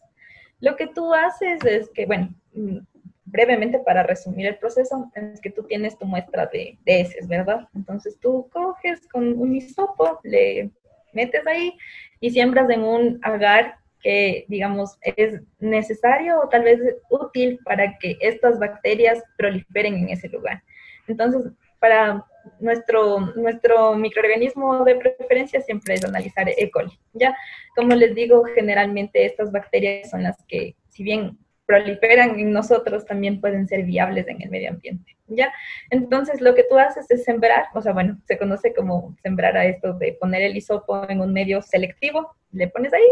Lo 0.62 0.76
que 0.76 0.88
tú 0.88 1.14
haces 1.14 1.60
es 1.66 1.90
que, 1.90 2.06
bueno, 2.06 2.34
mm, 2.54 2.78
brevemente 3.26 3.80
para 3.80 4.04
resumir 4.04 4.48
el 4.48 4.58
proceso, 4.58 5.12
es 5.16 5.42
que 5.42 5.50
tú 5.50 5.64
tienes 5.64 5.98
tu 5.98 6.06
muestra 6.06 6.46
de, 6.48 6.78
de 6.86 7.02
heces, 7.02 7.28
¿verdad? 7.28 7.68
Entonces 7.76 8.18
tú 8.20 8.48
coges 8.52 9.08
con 9.08 9.38
un 9.40 9.56
hisopo, 9.56 10.20
le 10.24 10.72
metes 11.14 11.46
ahí 11.48 11.78
y 12.20 12.30
siembras 12.32 12.70
en 12.70 12.84
un 12.84 13.20
agar 13.24 13.76
que, 14.02 14.46
digamos, 14.48 14.98
es 15.02 15.42
necesario 15.60 16.40
o 16.42 16.50
tal 16.50 16.64
vez 16.64 16.80
útil 17.10 17.60
para 17.64 17.98
que 18.00 18.18
estas 18.20 18.60
bacterias 18.60 19.22
proliferen 19.38 19.96
en 19.96 20.10
ese 20.10 20.28
lugar. 20.30 20.64
Entonces, 21.08 21.52
para 21.82 22.24
nuestro, 22.60 23.20
nuestro 23.36 23.96
microorganismo 23.96 24.86
de 24.86 24.96
preferencia 24.96 25.62
siempre 25.62 25.96
es 25.96 26.06
analizar 26.06 26.48
E. 26.48 26.70
coli. 26.70 26.92
¿ya? 27.14 27.36
Como 27.76 27.96
les 27.96 28.14
digo, 28.14 28.44
generalmente 28.56 29.26
estas 29.26 29.52
bacterias 29.52 30.12
son 30.12 30.22
las 30.22 30.38
que, 30.48 30.76
si 30.90 31.04
bien 31.04 31.40
proliferan 31.66 32.40
en 32.40 32.52
nosotros, 32.52 33.06
también 33.06 33.42
pueden 33.42 33.68
ser 33.68 33.84
viables 33.84 34.28
en 34.28 34.44
el 34.44 34.50
medio 34.52 34.70
ambiente. 34.70 35.18
¿ya? 35.28 35.52
Entonces, 35.90 36.40
lo 36.40 36.54
que 36.54 36.64
tú 36.64 36.78
haces 36.78 37.10
es 37.10 37.24
sembrar, 37.24 37.66
o 37.74 37.82
sea, 37.82 37.94
bueno, 37.94 38.22
se 38.28 38.38
conoce 38.38 38.76
como 38.76 39.16
sembrar 39.24 39.58
a 39.58 39.66
esto 39.66 39.94
de 39.94 40.14
poner 40.14 40.44
el 40.44 40.56
hisopo 40.56 41.10
en 41.10 41.20
un 41.20 41.34
medio 41.34 41.64
selectivo, 41.64 42.36
le 42.52 42.68
pones 42.68 42.94
ahí, 42.94 43.08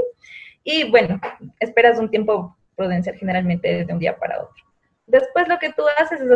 y 0.64 0.92
bueno, 0.92 1.20
esperas 1.60 1.98
un 1.98 2.12
tiempo 2.12 2.56
prudencial, 2.76 3.16
generalmente 3.18 3.84
de 3.84 3.94
un 3.94 4.00
día 4.00 4.16
para 4.16 4.44
otro. 4.44 4.64
Después 5.08 5.48
lo 5.48 5.58
que 5.58 5.74
tú 5.74 5.82
haces 5.98 6.22
es 6.22 6.30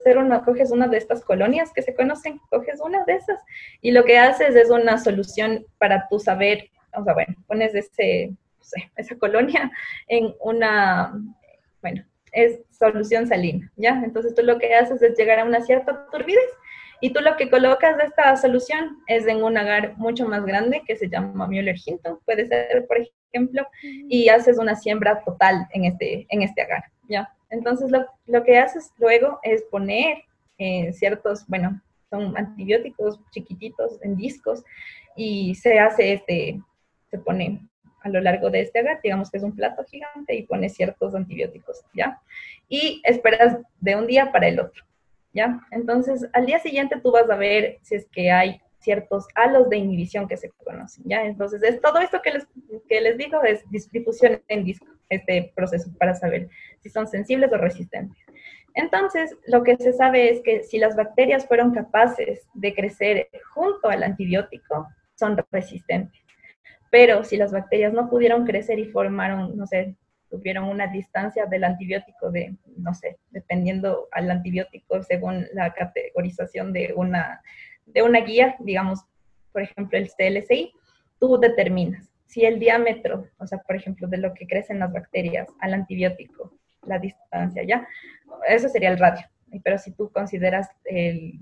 hacer 0.00 0.18
una, 0.18 0.42
coges 0.42 0.70
una 0.70 0.88
de 0.88 0.96
estas 0.96 1.22
colonias 1.22 1.72
que 1.72 1.82
se 1.82 1.94
conocen, 1.94 2.40
coges 2.50 2.80
una 2.80 3.04
de 3.04 3.14
esas 3.14 3.40
y 3.80 3.90
lo 3.92 4.04
que 4.04 4.18
haces 4.18 4.56
es 4.56 4.70
una 4.70 4.98
solución 4.98 5.66
para 5.78 6.08
tu 6.08 6.18
saber, 6.18 6.70
o 6.94 7.04
sea, 7.04 7.14
bueno, 7.14 7.34
pones 7.46 7.74
ese 7.74 8.34
esa 8.96 9.16
colonia 9.16 9.70
en 10.08 10.34
una, 10.40 11.12
bueno, 11.82 12.04
es 12.32 12.60
solución 12.70 13.26
salina, 13.26 13.70
¿ya? 13.76 14.00
Entonces 14.04 14.34
tú 14.34 14.42
lo 14.42 14.58
que 14.58 14.74
haces 14.74 15.02
es 15.02 15.16
llegar 15.18 15.40
a 15.40 15.44
una 15.44 15.60
cierta 15.62 16.06
turbidez 16.10 16.50
y 17.00 17.12
tú 17.12 17.20
lo 17.20 17.36
que 17.36 17.50
colocas 17.50 17.96
de 17.96 18.04
esta 18.04 18.36
solución 18.36 18.98
es 19.06 19.26
en 19.26 19.42
un 19.42 19.56
agar 19.56 19.96
mucho 19.96 20.28
más 20.28 20.44
grande 20.44 20.82
que 20.86 20.96
se 20.96 21.08
llama 21.08 21.46
Müller-Hinton, 21.46 22.20
puede 22.24 22.46
ser, 22.46 22.86
por 22.86 22.98
ejemplo, 22.98 23.66
y 23.82 24.28
haces 24.28 24.58
una 24.58 24.76
siembra 24.76 25.22
total 25.24 25.66
en 25.72 25.86
este, 25.86 26.26
en 26.28 26.42
este 26.42 26.62
agar, 26.62 26.84
¿ya? 27.08 27.32
Entonces 27.50 27.90
lo, 27.90 28.06
lo 28.26 28.44
que 28.44 28.58
haces 28.58 28.92
luego 28.98 29.38
es 29.42 29.62
poner 29.64 30.24
eh, 30.58 30.92
ciertos, 30.92 31.46
bueno, 31.46 31.80
son 32.10 32.36
antibióticos 32.36 33.20
chiquititos 33.30 33.98
en 34.02 34.16
discos 34.16 34.64
y 35.16 35.54
se 35.54 35.78
hace 35.78 36.14
este, 36.14 36.60
se 37.10 37.18
pone 37.18 37.60
a 38.02 38.08
lo 38.08 38.20
largo 38.20 38.50
de 38.50 38.62
este 38.62 38.78
agar, 38.78 39.00
digamos 39.02 39.30
que 39.30 39.38
es 39.38 39.42
un 39.42 39.54
plato 39.54 39.84
gigante 39.84 40.34
y 40.34 40.42
pone 40.42 40.68
ciertos 40.68 41.14
antibióticos, 41.14 41.82
¿ya? 41.94 42.20
Y 42.68 43.02
esperas 43.04 43.58
de 43.80 43.96
un 43.96 44.06
día 44.06 44.32
para 44.32 44.48
el 44.48 44.58
otro, 44.58 44.84
¿ya? 45.32 45.60
Entonces, 45.70 46.26
al 46.32 46.46
día 46.46 46.58
siguiente 46.60 47.00
tú 47.02 47.12
vas 47.12 47.28
a 47.28 47.36
ver 47.36 47.78
si 47.82 47.96
es 47.96 48.06
que 48.08 48.30
hay 48.30 48.60
ciertos 48.78 49.26
halos 49.34 49.68
de 49.68 49.76
inhibición 49.76 50.26
que 50.26 50.38
se 50.38 50.50
conocen, 50.50 51.04
¿ya? 51.06 51.24
Entonces, 51.24 51.62
es 51.62 51.80
todo 51.80 51.98
esto 51.98 52.22
que 52.22 52.32
les, 52.32 52.46
que 52.88 53.00
les 53.00 53.18
digo 53.18 53.42
es 53.42 53.68
distribución 53.70 54.42
en 54.48 54.64
disco, 54.64 54.86
este 55.10 55.52
proceso 55.54 55.90
para 55.98 56.14
saber 56.14 56.48
si 56.80 56.88
son 56.88 57.06
sensibles 57.06 57.52
o 57.52 57.58
resistentes. 57.58 58.18
Entonces, 58.74 59.36
lo 59.46 59.62
que 59.62 59.76
se 59.76 59.92
sabe 59.92 60.30
es 60.30 60.40
que 60.42 60.62
si 60.62 60.78
las 60.78 60.96
bacterias 60.96 61.46
fueron 61.46 61.74
capaces 61.74 62.46
de 62.54 62.74
crecer 62.74 63.28
junto 63.52 63.88
al 63.88 64.02
antibiótico, 64.02 64.88
son 65.16 65.36
resistentes. 65.50 66.20
Pero 66.90 67.24
si 67.24 67.36
las 67.36 67.52
bacterias 67.52 67.92
no 67.92 68.08
pudieron 68.08 68.46
crecer 68.46 68.78
y 68.78 68.86
formaron, 68.86 69.56
no 69.56 69.66
sé, 69.66 69.96
tuvieron 70.30 70.64
una 70.64 70.86
distancia 70.86 71.46
del 71.46 71.64
antibiótico 71.64 72.30
de, 72.30 72.56
no 72.76 72.94
sé, 72.94 73.18
dependiendo 73.30 74.08
al 74.12 74.30
antibiótico 74.30 75.02
según 75.02 75.46
la 75.52 75.72
categorización 75.74 76.72
de 76.72 76.92
una, 76.94 77.42
de 77.86 78.02
una 78.02 78.20
guía, 78.20 78.56
digamos, 78.60 79.00
por 79.52 79.62
ejemplo, 79.62 79.98
el 79.98 80.08
CLCI, 80.08 80.72
tú 81.18 81.38
determinas 81.38 82.09
si 82.30 82.44
el 82.44 82.60
diámetro, 82.60 83.26
o 83.38 83.46
sea, 83.46 83.58
por 83.58 83.74
ejemplo, 83.74 84.06
de 84.06 84.18
lo 84.18 84.32
que 84.34 84.46
crecen 84.46 84.78
las 84.78 84.92
bacterias 84.92 85.48
al 85.58 85.74
antibiótico, 85.74 86.56
la 86.82 87.00
distancia, 87.00 87.64
¿ya? 87.64 87.88
Eso 88.48 88.68
sería 88.68 88.90
el 88.90 88.98
radio. 88.98 89.26
Pero 89.64 89.78
si 89.78 89.90
tú 89.90 90.12
consideras 90.12 90.68
el, 90.84 91.40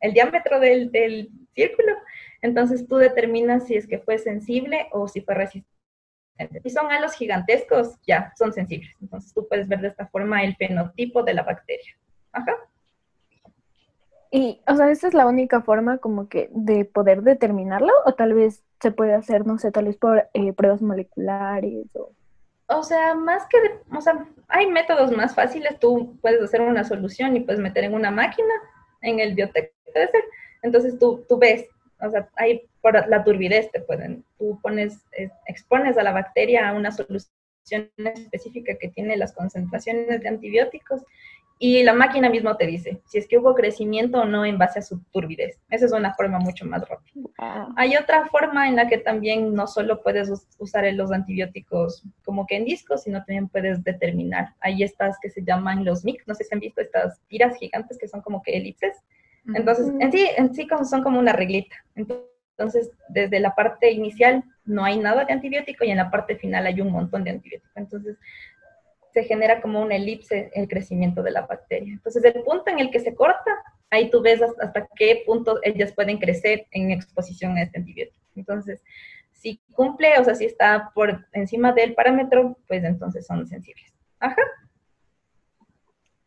el 0.00 0.12
diámetro 0.14 0.58
del, 0.58 0.90
del 0.90 1.28
círculo, 1.54 1.92
entonces 2.40 2.88
tú 2.88 2.96
determinas 2.96 3.66
si 3.66 3.76
es 3.76 3.86
que 3.86 3.98
fue 3.98 4.16
sensible 4.16 4.86
o 4.92 5.06
si 5.06 5.20
fue 5.20 5.34
resistente. 5.34 6.62
Si 6.62 6.70
son 6.70 6.90
halos 6.90 7.12
gigantescos, 7.12 7.98
ya, 8.06 8.32
son 8.38 8.54
sensibles. 8.54 8.96
Entonces 9.02 9.34
tú 9.34 9.46
puedes 9.46 9.68
ver 9.68 9.82
de 9.82 9.88
esta 9.88 10.06
forma 10.06 10.42
el 10.42 10.56
fenotipo 10.56 11.22
de 11.22 11.34
la 11.34 11.42
bacteria. 11.42 11.94
Ajá. 12.32 12.56
Y, 14.30 14.60
o 14.66 14.76
sea, 14.76 14.90
¿esta 14.90 15.08
es 15.08 15.14
la 15.14 15.26
única 15.26 15.60
forma 15.62 15.98
como 15.98 16.28
que 16.28 16.48
de 16.52 16.84
poder 16.84 17.22
determinarlo? 17.22 17.92
¿O 18.04 18.14
tal 18.14 18.34
vez 18.34 18.62
se 18.80 18.92
puede 18.92 19.14
hacer, 19.14 19.46
no 19.46 19.58
sé, 19.58 19.72
tal 19.72 19.86
vez 19.86 19.96
por 19.96 20.28
eh, 20.34 20.52
pruebas 20.52 20.82
moleculares 20.82 21.94
o... 21.94 22.12
O 22.72 22.84
sea, 22.84 23.16
más 23.16 23.46
que, 23.46 23.58
o 23.92 24.00
sea, 24.00 24.28
hay 24.46 24.68
métodos 24.68 25.10
más 25.10 25.34
fáciles. 25.34 25.80
Tú 25.80 26.16
puedes 26.22 26.40
hacer 26.40 26.60
una 26.60 26.84
solución 26.84 27.36
y 27.36 27.40
puedes 27.40 27.60
meter 27.60 27.82
en 27.82 27.94
una 27.94 28.12
máquina, 28.12 28.54
en 29.02 29.18
el 29.18 29.34
biotec, 29.34 29.72
Entonces 30.62 30.96
tú, 30.96 31.24
tú 31.28 31.36
ves 31.36 31.66
o 32.02 32.10
sea, 32.10 32.28
hay 32.36 32.62
por 32.80 33.08
la 33.08 33.24
turbidez 33.24 33.70
te 33.72 33.80
pueden, 33.80 34.24
tú 34.38 34.58
pones, 34.62 35.04
expones 35.46 35.98
a 35.98 36.02
la 36.02 36.12
bacteria 36.12 36.68
a 36.68 36.72
una 36.72 36.90
solución 36.92 37.28
específica 37.96 38.74
que 38.80 38.88
tiene 38.88 39.16
las 39.16 39.32
concentraciones 39.32 40.20
de 40.20 40.28
antibióticos 40.28 41.02
y 41.60 41.84
la 41.84 41.92
máquina 41.92 42.28
misma 42.28 42.56
te 42.56 42.66
dice 42.66 43.00
si 43.04 43.18
es 43.18 43.28
que 43.28 43.38
hubo 43.38 43.54
crecimiento 43.54 44.22
o 44.22 44.24
no 44.24 44.44
en 44.44 44.58
base 44.58 44.80
a 44.80 44.82
su 44.82 45.00
turbidez. 45.12 45.60
Esa 45.70 45.86
es 45.86 45.92
una 45.92 46.14
forma 46.14 46.40
mucho 46.40 46.64
más 46.64 46.82
rápida. 46.88 47.68
Hay 47.76 47.96
otra 47.96 48.26
forma 48.26 48.68
en 48.68 48.74
la 48.74 48.88
que 48.88 48.98
también 48.98 49.54
no 49.54 49.68
solo 49.68 50.02
puedes 50.02 50.30
usar 50.58 50.92
los 50.94 51.12
antibióticos 51.12 52.02
como 52.24 52.46
que 52.46 52.56
en 52.56 52.64
discos, 52.64 53.04
sino 53.04 53.18
también 53.18 53.48
puedes 53.48 53.84
determinar. 53.84 54.54
Hay 54.60 54.82
estas 54.82 55.18
que 55.20 55.30
se 55.30 55.44
llaman 55.44 55.84
los 55.84 56.04
MIC, 56.04 56.26
no 56.26 56.34
sé 56.34 56.42
si 56.42 56.54
han 56.54 56.60
visto 56.60 56.80
estas 56.80 57.20
tiras 57.28 57.56
gigantes 57.56 57.98
que 57.98 58.08
son 58.08 58.22
como 58.22 58.42
que 58.42 58.56
elipses 58.56 58.96
entonces, 59.54 59.92
en 59.98 60.12
sí, 60.12 60.28
en 60.36 60.54
sí 60.54 60.68
son 60.88 61.02
como 61.02 61.18
una 61.18 61.32
reglita. 61.32 61.76
Entonces, 61.94 62.90
desde 63.08 63.40
la 63.40 63.54
parte 63.54 63.90
inicial 63.90 64.44
no 64.64 64.84
hay 64.84 64.98
nada 64.98 65.24
de 65.24 65.32
antibiótico 65.32 65.84
y 65.84 65.90
en 65.90 65.96
la 65.96 66.10
parte 66.10 66.36
final 66.36 66.66
hay 66.66 66.80
un 66.80 66.92
montón 66.92 67.24
de 67.24 67.30
antibiótico. 67.30 67.72
Entonces, 67.74 68.16
se 69.12 69.24
genera 69.24 69.60
como 69.60 69.80
una 69.80 69.96
elipse 69.96 70.50
el 70.54 70.68
crecimiento 70.68 71.22
de 71.22 71.32
la 71.32 71.46
bacteria. 71.46 71.92
Entonces, 71.92 72.24
el 72.24 72.42
punto 72.42 72.64
en 72.70 72.78
el 72.78 72.90
que 72.90 73.00
se 73.00 73.14
corta, 73.14 73.50
ahí 73.90 74.10
tú 74.10 74.20
ves 74.22 74.40
hasta 74.42 74.88
qué 74.96 75.22
punto 75.26 75.58
ellas 75.62 75.92
pueden 75.92 76.18
crecer 76.18 76.66
en 76.70 76.90
exposición 76.90 77.56
a 77.56 77.62
este 77.62 77.78
antibiótico. 77.78 78.24
Entonces, 78.36 78.82
si 79.32 79.60
cumple, 79.72 80.18
o 80.18 80.24
sea, 80.24 80.34
si 80.34 80.44
está 80.44 80.92
por 80.94 81.26
encima 81.32 81.72
del 81.72 81.94
parámetro, 81.94 82.58
pues 82.68 82.84
entonces 82.84 83.26
son 83.26 83.46
sensibles. 83.46 83.92
Ajá. 84.18 84.42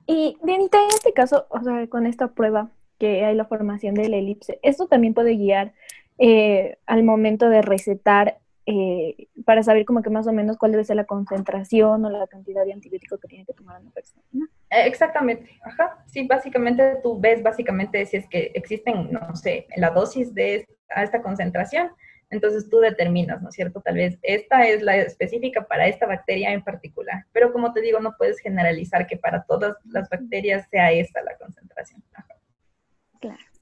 Y, 0.06 0.38
Dianita, 0.44 0.84
en 0.84 0.90
este 0.90 1.14
caso, 1.14 1.48
o 1.50 1.62
sea, 1.62 1.88
con 1.88 2.06
esta 2.06 2.34
prueba, 2.34 2.72
que 2.98 3.24
hay 3.26 3.36
la 3.36 3.46
formación 3.46 3.96
de 3.96 4.10
la 4.10 4.18
elipse. 4.18 4.60
Esto 4.62 4.88
también 4.88 5.14
puede 5.14 5.36
guiar 5.36 5.74
eh, 6.18 6.78
al 6.86 7.04
momento 7.04 7.50
de 7.50 7.62
recetar 7.62 8.40
eh, 8.66 9.28
para 9.46 9.62
saber 9.62 9.86
como 9.86 10.02
que 10.02 10.10
más 10.10 10.26
o 10.28 10.34
menos 10.34 10.58
cuál 10.58 10.72
debe 10.72 10.84
ser 10.86 10.96
la 10.96 11.06
concentración 11.06 12.06
o 12.06 12.10
la 12.10 12.28
cantidad 12.28 12.64
de 12.64 12.74
antibiótico 12.74 13.18
que 13.18 13.28
tiene 13.28 13.46
que 13.46 13.54
tomar 13.54 13.82
una 13.82 13.92
persona. 13.92 14.24
Eh, 14.70 14.86
exactamente, 14.86 15.50
ajá. 15.64 16.04
Sí, 16.08 16.26
básicamente 16.26 16.98
tú 17.04 17.20
ves 17.20 17.44
básicamente 17.44 18.06
si 18.06 18.18
es 18.18 18.28
que 18.30 18.52
existen, 18.54 19.12
no 19.12 19.36
sé, 19.36 19.68
la 19.76 19.90
dosis 19.90 20.34
de 20.34 20.68
a 20.90 21.04
esta 21.04 21.22
concentración, 21.22 21.92
entonces 22.30 22.70
tú 22.70 22.80
determinas, 22.80 23.42
¿no 23.42 23.50
es 23.50 23.56
cierto? 23.56 23.82
Tal 23.82 23.96
vez 23.96 24.18
esta 24.22 24.66
es 24.68 24.82
la 24.82 24.98
específica 24.98 25.66
para 25.68 25.88
esta 25.88 26.06
bacteria 26.06 26.52
en 26.52 26.64
particular, 26.64 27.26
pero 27.32 27.52
como 27.52 27.74
te 27.74 27.82
digo, 27.82 28.00
no 28.00 28.16
puedes 28.18 28.40
generalizar 28.40 29.08
que 29.08 29.18
para 29.18 29.44
todas 29.44 29.76
las 29.86 30.10
bacterias 30.10 30.68
sea 30.70 30.92
esta 30.92 31.22
la 31.22 31.38
concentración. 31.38 32.04
Ajá. 32.14 32.36
Claro. 33.20 33.53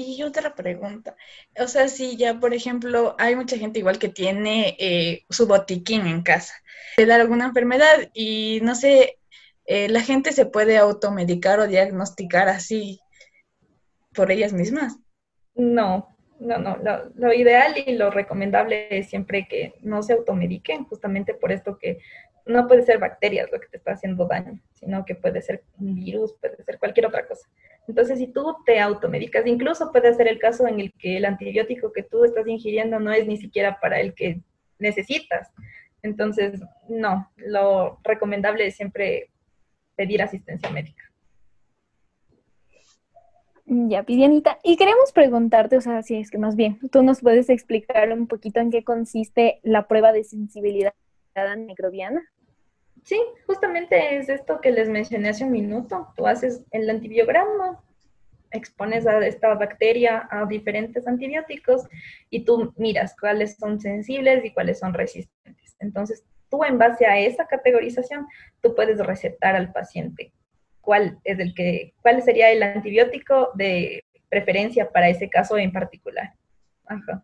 Y 0.00 0.22
otra 0.22 0.54
pregunta, 0.54 1.16
o 1.58 1.66
sea, 1.66 1.88
si 1.88 2.16
ya, 2.16 2.38
por 2.38 2.54
ejemplo, 2.54 3.16
hay 3.18 3.34
mucha 3.34 3.58
gente 3.58 3.80
igual 3.80 3.98
que 3.98 4.08
tiene 4.08 4.76
eh, 4.78 5.24
su 5.28 5.48
botiquín 5.48 6.06
en 6.06 6.22
casa, 6.22 6.54
le 6.98 7.04
da 7.04 7.16
alguna 7.16 7.46
enfermedad 7.46 8.08
y 8.14 8.60
no 8.62 8.76
sé, 8.76 9.18
eh, 9.64 9.88
la 9.88 10.00
gente 10.00 10.30
se 10.30 10.46
puede 10.46 10.78
automedicar 10.78 11.58
o 11.58 11.66
diagnosticar 11.66 12.48
así 12.48 13.00
por 14.14 14.30
ellas 14.30 14.52
mismas. 14.52 14.98
No, 15.56 16.16
no, 16.40 16.58
no, 16.58 16.76
lo, 16.76 17.10
lo, 17.16 17.32
ideal 17.32 17.74
y 17.84 17.96
lo 17.96 18.10
recomendable 18.10 18.86
es 18.90 19.08
siempre 19.08 19.46
que 19.48 19.74
no 19.82 20.02
se 20.02 20.12
automediquen, 20.12 20.84
justamente 20.84 21.34
por 21.34 21.52
esto 21.52 21.78
que 21.78 21.98
no 22.48 22.66
puede 22.66 22.82
ser 22.82 22.98
bacterias 22.98 23.50
lo 23.52 23.60
que 23.60 23.68
te 23.68 23.76
está 23.76 23.92
haciendo 23.92 24.26
daño, 24.26 24.58
sino 24.72 25.04
que 25.04 25.14
puede 25.14 25.42
ser 25.42 25.62
un 25.78 25.94
virus, 25.94 26.34
puede 26.40 26.62
ser 26.64 26.78
cualquier 26.78 27.06
otra 27.06 27.26
cosa. 27.26 27.48
Entonces, 27.86 28.18
si 28.18 28.26
tú 28.26 28.56
te 28.64 28.80
automedicas, 28.80 29.46
incluso 29.46 29.92
puede 29.92 30.12
ser 30.14 30.28
el 30.28 30.38
caso 30.38 30.66
en 30.66 30.80
el 30.80 30.92
que 30.94 31.18
el 31.18 31.24
antibiótico 31.24 31.92
que 31.92 32.02
tú 32.02 32.24
estás 32.24 32.46
ingiriendo 32.46 32.98
no 32.98 33.12
es 33.12 33.26
ni 33.26 33.36
siquiera 33.36 33.78
para 33.80 34.00
el 34.00 34.14
que 34.14 34.40
necesitas. 34.78 35.50
Entonces, 36.02 36.60
no, 36.88 37.30
lo 37.36 37.98
recomendable 38.02 38.66
es 38.66 38.76
siempre 38.76 39.30
pedir 39.96 40.22
asistencia 40.22 40.70
médica. 40.70 41.04
Ya, 43.70 44.02
Pidianita. 44.02 44.58
Y 44.62 44.78
queremos 44.78 45.12
preguntarte, 45.12 45.76
o 45.76 45.82
sea, 45.82 46.02
si 46.02 46.16
es 46.16 46.30
que 46.30 46.38
más 46.38 46.56
bien, 46.56 46.78
tú 46.90 47.02
nos 47.02 47.20
puedes 47.20 47.50
explicar 47.50 48.10
un 48.14 48.26
poquito 48.26 48.60
en 48.60 48.70
qué 48.70 48.82
consiste 48.82 49.60
la 49.62 49.86
prueba 49.86 50.12
de 50.12 50.24
sensibilidad 50.24 50.94
microbiana. 51.58 52.22
Sí, 53.04 53.20
justamente 53.46 54.16
es 54.16 54.30
esto 54.30 54.62
que 54.62 54.70
les 54.70 54.88
mencioné 54.88 55.28
hace 55.28 55.44
un 55.44 55.52
minuto. 55.52 56.08
Tú 56.16 56.26
haces 56.26 56.62
el 56.70 56.88
antibiograma, 56.88 57.78
expones 58.52 59.06
a 59.06 59.18
esta 59.26 59.52
bacteria 59.54 60.26
a 60.30 60.46
diferentes 60.46 61.06
antibióticos 61.06 61.86
y 62.30 62.46
tú 62.46 62.72
miras 62.78 63.14
cuáles 63.20 63.56
son 63.56 63.80
sensibles 63.80 64.46
y 64.46 64.52
cuáles 64.52 64.78
son 64.78 64.94
resistentes. 64.94 65.76
Entonces, 65.78 66.24
tú 66.48 66.64
en 66.64 66.78
base 66.78 67.04
a 67.04 67.18
esa 67.18 67.46
categorización, 67.46 68.26
tú 68.62 68.74
puedes 68.74 68.98
recetar 68.98 69.54
al 69.54 69.72
paciente 69.72 70.32
cuál 70.88 71.18
es 71.22 71.38
el 71.38 71.52
que, 71.52 71.92
cuál 72.00 72.22
sería 72.22 72.50
el 72.50 72.62
antibiótico 72.62 73.50
de 73.52 74.04
preferencia 74.30 74.88
para 74.90 75.10
ese 75.10 75.28
caso 75.28 75.58
en 75.58 75.70
particular. 75.70 76.32
Ajá. 76.86 77.22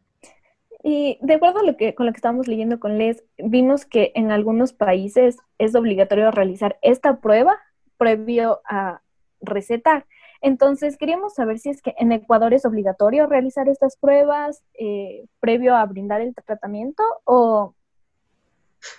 Y 0.83 1.17
de 1.23 1.33
acuerdo 1.33 1.61
a 1.61 1.63
lo 1.63 1.75
que, 1.79 1.95
con 1.95 2.05
lo 2.05 2.13
que 2.13 2.19
estábamos 2.19 2.47
leyendo 2.47 2.79
con 2.79 2.99
Les, 2.99 3.25
vimos 3.39 3.87
que 3.87 4.13
en 4.17 4.33
algunos 4.33 4.75
países 4.75 5.39
es 5.57 5.75
obligatorio 5.75 6.31
realizar 6.31 6.77
esta 6.83 7.23
prueba 7.23 7.59
previo 7.97 8.61
a 8.69 9.01
recetar. 9.41 10.05
Entonces, 10.43 10.99
queríamos 10.99 11.33
saber 11.33 11.59
si 11.59 11.71
es 11.71 11.81
que 11.81 11.95
en 11.97 12.13
Ecuador 12.13 12.53
es 12.53 12.67
obligatorio 12.67 13.27
realizar 13.27 13.67
estas 13.71 13.97
pruebas 13.97 14.63
eh, 14.79 15.25
previo 15.41 15.75
a 15.75 15.87
brindar 15.87 16.21
el 16.21 16.35
tratamiento 16.35 17.03
o 17.25 17.75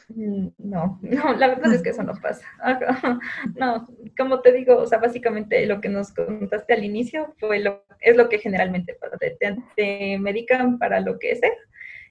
no, 0.09 0.99
no, 1.01 1.33
la 1.33 1.47
verdad 1.47 1.73
es 1.73 1.81
que 1.81 1.89
eso 1.89 2.03
no 2.03 2.13
pasa. 2.21 2.45
No, 3.55 3.87
como 4.17 4.41
te 4.41 4.51
digo, 4.51 4.77
o 4.77 4.87
sea, 4.87 4.99
básicamente 4.99 5.65
lo 5.65 5.81
que 5.81 5.89
nos 5.89 6.13
contaste 6.13 6.73
al 6.73 6.83
inicio 6.83 7.33
fue 7.39 7.59
lo, 7.59 7.83
es 7.99 8.15
lo 8.15 8.29
que 8.29 8.39
generalmente 8.39 8.95
pasa. 8.95 9.17
Te, 9.17 9.37
te, 9.75 10.17
medican 10.19 10.77
para 10.77 10.99
lo 10.99 11.19
que 11.19 11.31
es 11.31 11.41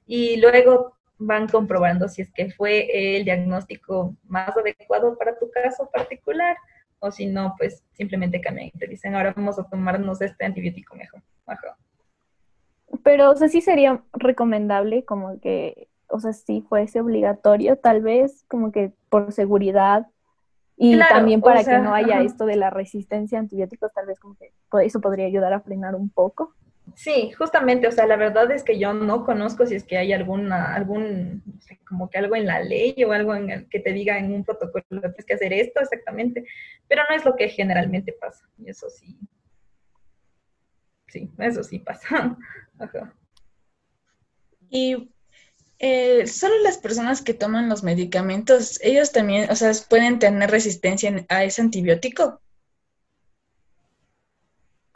y 0.07 0.37
luego 0.37 0.97
van 1.19 1.49
comprobando 1.49 2.09
si 2.09 2.23
es 2.23 2.33
que 2.33 2.51
fue 2.51 3.17
el 3.17 3.25
diagnóstico 3.25 4.17
más 4.25 4.57
adecuado 4.57 5.17
para 5.17 5.39
tu 5.39 5.51
caso 5.51 5.89
particular 5.93 6.57
o 6.99 7.11
si 7.11 7.27
no, 7.27 7.55
pues 7.59 7.85
simplemente 7.93 8.41
cambian 8.41 8.69
y 8.69 8.79
te 8.79 8.87
dicen, 8.87 9.15
ahora 9.15 9.33
vamos 9.37 9.59
a 9.59 9.69
tomarnos 9.69 10.21
este 10.23 10.45
antibiótico 10.45 10.97
mejor. 10.97 11.23
Pero, 13.03 13.31
o 13.31 13.37
sea, 13.37 13.49
sí 13.49 13.61
sería 13.61 14.03
recomendable 14.13 15.05
como 15.05 15.41
que 15.41 15.89
o 16.09 16.21
sea, 16.21 16.33
si 16.33 16.62
fuese 16.62 17.01
obligatorio, 17.01 17.77
tal 17.77 18.03
vez 18.03 18.45
como 18.49 18.73
que 18.73 18.93
por 19.09 19.33
seguridad 19.33 20.07
y 20.77 20.99
también 20.99 21.40
para 21.40 21.64
que 21.64 21.79
no 21.79 21.95
haya 21.95 22.23
esto 22.23 22.47
de 22.47 22.57
la 22.57 22.71
resistencia 22.71 23.38
a 23.38 23.40
antibióticos, 23.40 23.93
tal 23.93 24.07
vez 24.07 24.19
como 24.19 24.37
que 24.37 24.53
eso 24.83 25.01
podría 25.01 25.27
ayudar 25.27 25.53
a 25.53 25.61
frenar 25.61 25.95
un 25.95 26.11
poco. 26.11 26.55
Sí, 26.97 27.33
justamente, 27.33 27.88
o 27.88 27.93
sea, 27.93 28.07
la 28.07 28.17
verdad 28.17 28.51
es 28.51 28.62
que 28.62 28.79
yo 28.79 28.93
no 28.93 29.25
conozco 29.25 29.67
si 29.67 29.75
es 29.75 29.85
que 29.85 29.97
hay 29.97 30.12
alguna, 30.12 30.75
algún, 30.75 31.43
no 31.47 31.61
sé, 31.61 31.81
como 31.88 32.11
que 32.11 32.19
algo 32.19 32.37
en 32.37 32.47
la 32.47 32.61
ley 32.61 32.95
o 33.05 33.12
algo 33.12 33.35
en 33.35 33.51
el 33.51 33.69
que 33.69 33.81
te 33.81 33.93
diga 33.93 34.19
en 34.19 34.33
un 34.33 34.45
protocolo 34.45 34.85
tienes 34.88 35.25
que 35.25 35.35
hacer 35.35 35.53
esto 35.53 35.81
exactamente, 35.81 36.45
pero 36.87 37.03
no 37.09 37.17
es 37.17 37.25
lo 37.25 37.37
que 37.37 37.49
generalmente 37.49 38.12
pasa, 38.12 38.49
y 38.59 38.69
eso 38.69 38.88
sí, 38.90 39.19
sí, 41.09 41.33
eso 41.38 41.64
sí 41.64 41.79
pasa. 41.79 42.37
Ajá. 42.79 43.14
Y 44.69 45.13
eh, 45.87 46.27
solo 46.27 46.55
las 46.62 46.79
personas 46.79 47.20
que 47.20 47.35
toman 47.35 47.68
los 47.68 47.83
medicamentos, 47.83 48.81
ellos 48.83 49.12
también, 49.12 49.51
o 49.51 49.55
sea, 49.55 49.70
pueden 49.87 50.18
tener 50.18 50.51
resistencia 50.51 51.12
a 51.29 51.44
ese 51.44 51.61
antibiótico. 51.61 52.40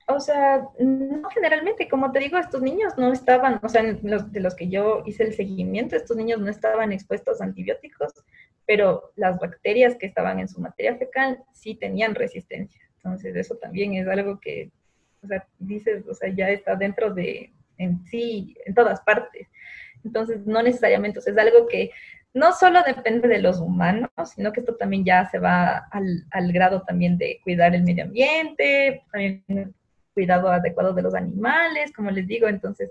O 0.07 0.19
sea, 0.19 0.67
no 0.79 1.29
generalmente, 1.29 1.91
como 1.91 2.11
te 2.11 2.21
digo, 2.21 2.39
estos 2.39 2.63
niños 2.63 2.95
no 2.97 3.13
estaban, 3.13 3.61
o 3.63 3.69
sea, 3.69 3.83
los, 3.83 4.33
de 4.33 4.41
los 4.41 4.55
que 4.55 4.71
yo 4.71 5.03
hice 5.05 5.25
el 5.25 5.35
seguimiento, 5.35 5.95
estos 5.95 6.17
niños 6.17 6.41
no 6.41 6.49
estaban 6.49 6.91
expuestos 6.91 7.43
a 7.43 7.45
antibióticos, 7.45 8.15
pero 8.65 9.13
las 9.17 9.39
bacterias 9.39 9.95
que 9.97 10.07
estaban 10.07 10.39
en 10.39 10.49
su 10.49 10.59
materia 10.59 10.97
fecal 10.97 11.45
sí 11.53 11.75
tenían 11.75 12.15
resistencia. 12.15 12.81
Entonces, 12.97 13.37
eso 13.37 13.57
también 13.57 13.93
es 13.93 14.09
algo 14.09 14.41
que, 14.41 14.71
o 15.23 15.27
sea, 15.27 15.47
dices, 15.59 16.07
o 16.09 16.15
sea, 16.15 16.31
ya 16.31 16.49
está 16.49 16.77
dentro 16.77 17.13
de, 17.13 17.53
en 17.77 18.07
sí, 18.07 18.57
en 18.65 18.73
todas 18.73 19.03
partes. 19.03 19.49
Entonces, 20.09 20.47
no 20.47 20.63
necesariamente, 20.63 21.19
o 21.19 21.23
sea, 21.23 21.35
es 21.35 21.39
algo 21.39 21.67
que 21.67 21.91
no 22.33 22.53
solo 22.53 22.83
depende 22.83 23.29
de 23.29 23.41
los 23.41 23.59
humanos, 23.61 24.11
sino 24.35 24.53
que 24.53 24.61
esto 24.61 24.75
también 24.77 25.05
ya 25.05 25.29
se 25.31 25.39
va 25.39 25.87
al, 25.91 26.53
grado 26.53 26.83
también 26.83 27.19
de 27.19 27.41
cuidar 27.45 27.75
el 27.75 27.83
medio 27.83 28.05
ambiente, 28.05 29.03
también 29.13 29.75
cuidado 30.15 30.49
adecuado 30.49 30.95
de 30.95 31.03
los 31.03 31.15
animales, 31.15 31.93
como 31.93 32.11
les 32.11 32.27
digo, 32.27 32.49
entonces 32.49 32.91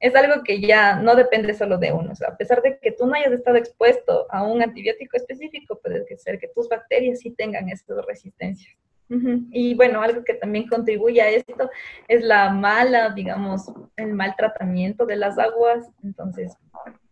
es 0.00 0.14
algo 0.14 0.42
que 0.42 0.60
ya 0.60 0.96
no 0.96 1.14
depende 1.14 1.54
solo 1.54 1.78
de 1.78 1.92
uno. 1.92 2.12
A 2.26 2.36
pesar 2.36 2.62
de 2.62 2.78
que 2.78 2.92
tú 2.92 3.06
no 3.06 3.14
hayas 3.14 3.32
estado 3.32 3.56
expuesto 3.56 4.26
a 4.30 4.42
un 4.42 4.62
antibiótico 4.62 5.16
específico, 5.16 5.78
puede 5.80 6.04
ser 6.16 6.38
que 6.38 6.48
tus 6.48 6.68
bacterias 6.68 7.20
sí 7.20 7.30
tengan 7.30 7.68
estas 7.68 8.04
resistencias. 8.06 8.76
Y 9.08 9.74
bueno, 9.74 10.02
algo 10.02 10.24
que 10.24 10.34
también 10.34 10.66
contribuye 10.66 11.20
a 11.20 11.30
esto 11.30 11.70
es 12.08 12.22
la 12.22 12.50
mala, 12.50 13.10
digamos, 13.10 13.70
el 13.96 14.12
mal 14.12 14.34
tratamiento 14.36 15.06
de 15.06 15.16
las 15.16 15.38
aguas. 15.38 15.88
Entonces, 16.02 16.56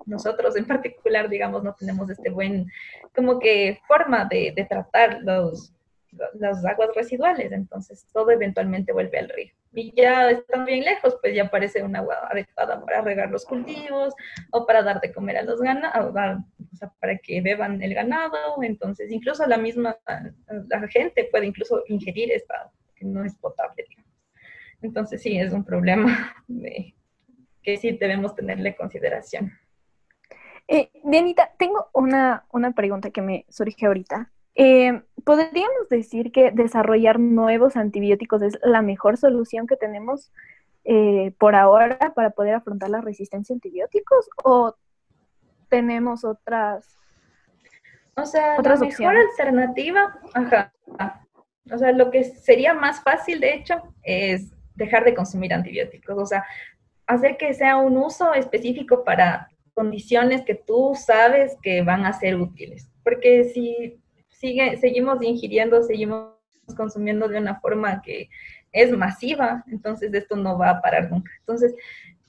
nosotros 0.06 0.56
en 0.56 0.66
particular, 0.66 1.28
digamos, 1.28 1.62
no 1.62 1.74
tenemos 1.74 2.10
este 2.10 2.30
buen, 2.30 2.66
como 3.14 3.38
que 3.38 3.80
forma 3.86 4.24
de, 4.24 4.52
de 4.56 4.64
tratar 4.64 5.20
los, 5.22 5.72
las 6.34 6.64
aguas 6.64 6.90
residuales, 6.94 7.52
entonces 7.52 8.06
todo 8.12 8.30
eventualmente 8.30 8.92
vuelve 8.92 9.18
al 9.18 9.28
río. 9.28 9.52
Y 9.74 9.92
ya 9.96 10.30
están 10.30 10.66
bien 10.66 10.84
lejos, 10.84 11.16
pues 11.20 11.34
ya 11.34 11.44
aparece 11.44 11.82
un 11.82 11.96
agua 11.96 12.28
adecuada 12.30 12.84
para 12.84 13.00
regar 13.00 13.30
los 13.30 13.46
cultivos 13.46 14.14
o 14.50 14.66
para 14.66 14.82
dar 14.82 15.00
de 15.00 15.12
comer 15.12 15.38
a 15.38 15.42
los 15.42 15.60
ganados, 15.60 16.14
o 16.14 16.76
sea, 16.76 16.92
para 17.00 17.16
que 17.18 17.40
beban 17.40 17.82
el 17.82 17.94
ganado, 17.94 18.62
entonces 18.62 19.10
incluso 19.10 19.46
la 19.46 19.56
misma, 19.56 19.96
la 20.68 20.88
gente 20.88 21.28
puede 21.30 21.46
incluso 21.46 21.82
ingerir 21.88 22.32
esta 22.32 22.70
que 22.94 23.06
no 23.06 23.24
es 23.24 23.34
potable, 23.36 23.84
Entonces 24.82 25.22
sí, 25.22 25.38
es 25.38 25.52
un 25.52 25.64
problema 25.64 26.34
que 27.62 27.76
sí 27.78 27.92
debemos 27.92 28.34
tenerle 28.34 28.76
consideración. 28.76 29.52
Eh, 30.68 30.90
Dianita, 31.02 31.50
tengo 31.58 31.88
una, 31.92 32.46
una 32.52 32.72
pregunta 32.72 33.10
que 33.10 33.22
me 33.22 33.44
surge 33.48 33.86
ahorita. 33.86 34.30
Eh, 34.54 35.02
¿Podríamos 35.24 35.88
decir 35.88 36.32
que 36.32 36.50
desarrollar 36.50 37.18
nuevos 37.20 37.76
antibióticos 37.76 38.42
es 38.42 38.58
la 38.62 38.82
mejor 38.82 39.16
solución 39.16 39.66
que 39.66 39.76
tenemos 39.76 40.32
eh, 40.84 41.32
por 41.38 41.54
ahora 41.54 42.12
para 42.14 42.30
poder 42.30 42.54
afrontar 42.54 42.90
la 42.90 43.00
resistencia 43.00 43.54
a 43.54 43.56
antibióticos? 43.56 44.28
¿O 44.44 44.74
tenemos 45.68 46.24
otras 46.24 46.98
O 48.16 48.26
sea, 48.26 48.60
la 48.60 48.76
mejor 48.76 49.16
alternativa, 49.16 50.18
ajá. 50.34 50.72
O 51.72 51.78
sea, 51.78 51.92
lo 51.92 52.10
que 52.10 52.24
sería 52.24 52.74
más 52.74 53.02
fácil, 53.02 53.40
de 53.40 53.54
hecho, 53.54 53.80
es 54.02 54.52
dejar 54.74 55.04
de 55.04 55.14
consumir 55.14 55.54
antibióticos. 55.54 56.18
O 56.18 56.26
sea, 56.26 56.44
hacer 57.06 57.36
que 57.36 57.54
sea 57.54 57.76
un 57.76 57.96
uso 57.96 58.34
específico 58.34 59.04
para 59.04 59.48
condiciones 59.74 60.42
que 60.42 60.54
tú 60.54 60.94
sabes 60.94 61.56
que 61.62 61.82
van 61.82 62.04
a 62.04 62.12
ser 62.12 62.36
útiles. 62.36 62.90
Porque 63.04 63.44
si 63.44 64.01
sigue, 64.42 64.76
seguimos 64.76 65.22
ingiriendo, 65.22 65.84
seguimos 65.84 66.32
consumiendo 66.76 67.28
de 67.28 67.38
una 67.38 67.60
forma 67.60 68.02
que 68.02 68.28
es 68.72 68.90
masiva, 68.90 69.64
entonces 69.70 70.12
esto 70.12 70.34
no 70.34 70.58
va 70.58 70.70
a 70.70 70.82
parar 70.82 71.10
nunca. 71.10 71.30
Entonces, 71.38 71.74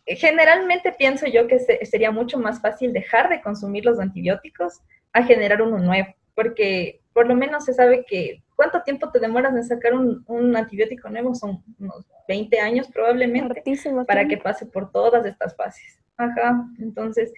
generalmente 0.06 0.91
pienso 0.91 1.26
yo 1.26 1.47
que 1.47 1.58
sería 1.60 2.12
mucho 2.12 2.38
más 2.38 2.62
fácil 2.62 2.93
dejar 2.93 3.30
de 3.30 3.41
consumir 3.41 3.84
los 3.84 3.99
antibióticos 3.99 4.82
a 5.12 5.23
generar 5.23 5.62
uno 5.63 5.80
nuevo, 5.80 6.13
porque 6.36 7.02
por 7.13 7.28
lo 7.28 7.36
menos 7.36 7.65
se 7.65 7.73
sabe 7.73 8.06
que 8.06 8.43
cuánto 8.56 8.84
tiempo 8.84 9.10
te 9.10 9.19
demoras 9.19 9.56
en 9.56 9.63
sacar 9.63 9.95
un, 9.95 10.23
un 10.28 10.56
antibiótico 10.56 11.10
nuevo, 11.10 11.34
son 11.34 11.63
unos 11.80 12.06
20 12.28 12.60
años 12.60 12.88
probablemente, 12.93 13.63
para 14.06 14.28
que 14.28 14.38
pase 14.38 14.67
por 14.67 14.91
todas 14.91 15.26
estas 15.26 15.56
fases. 15.56 15.99
Ajá, 16.17 16.63
entonces, 16.80 17.34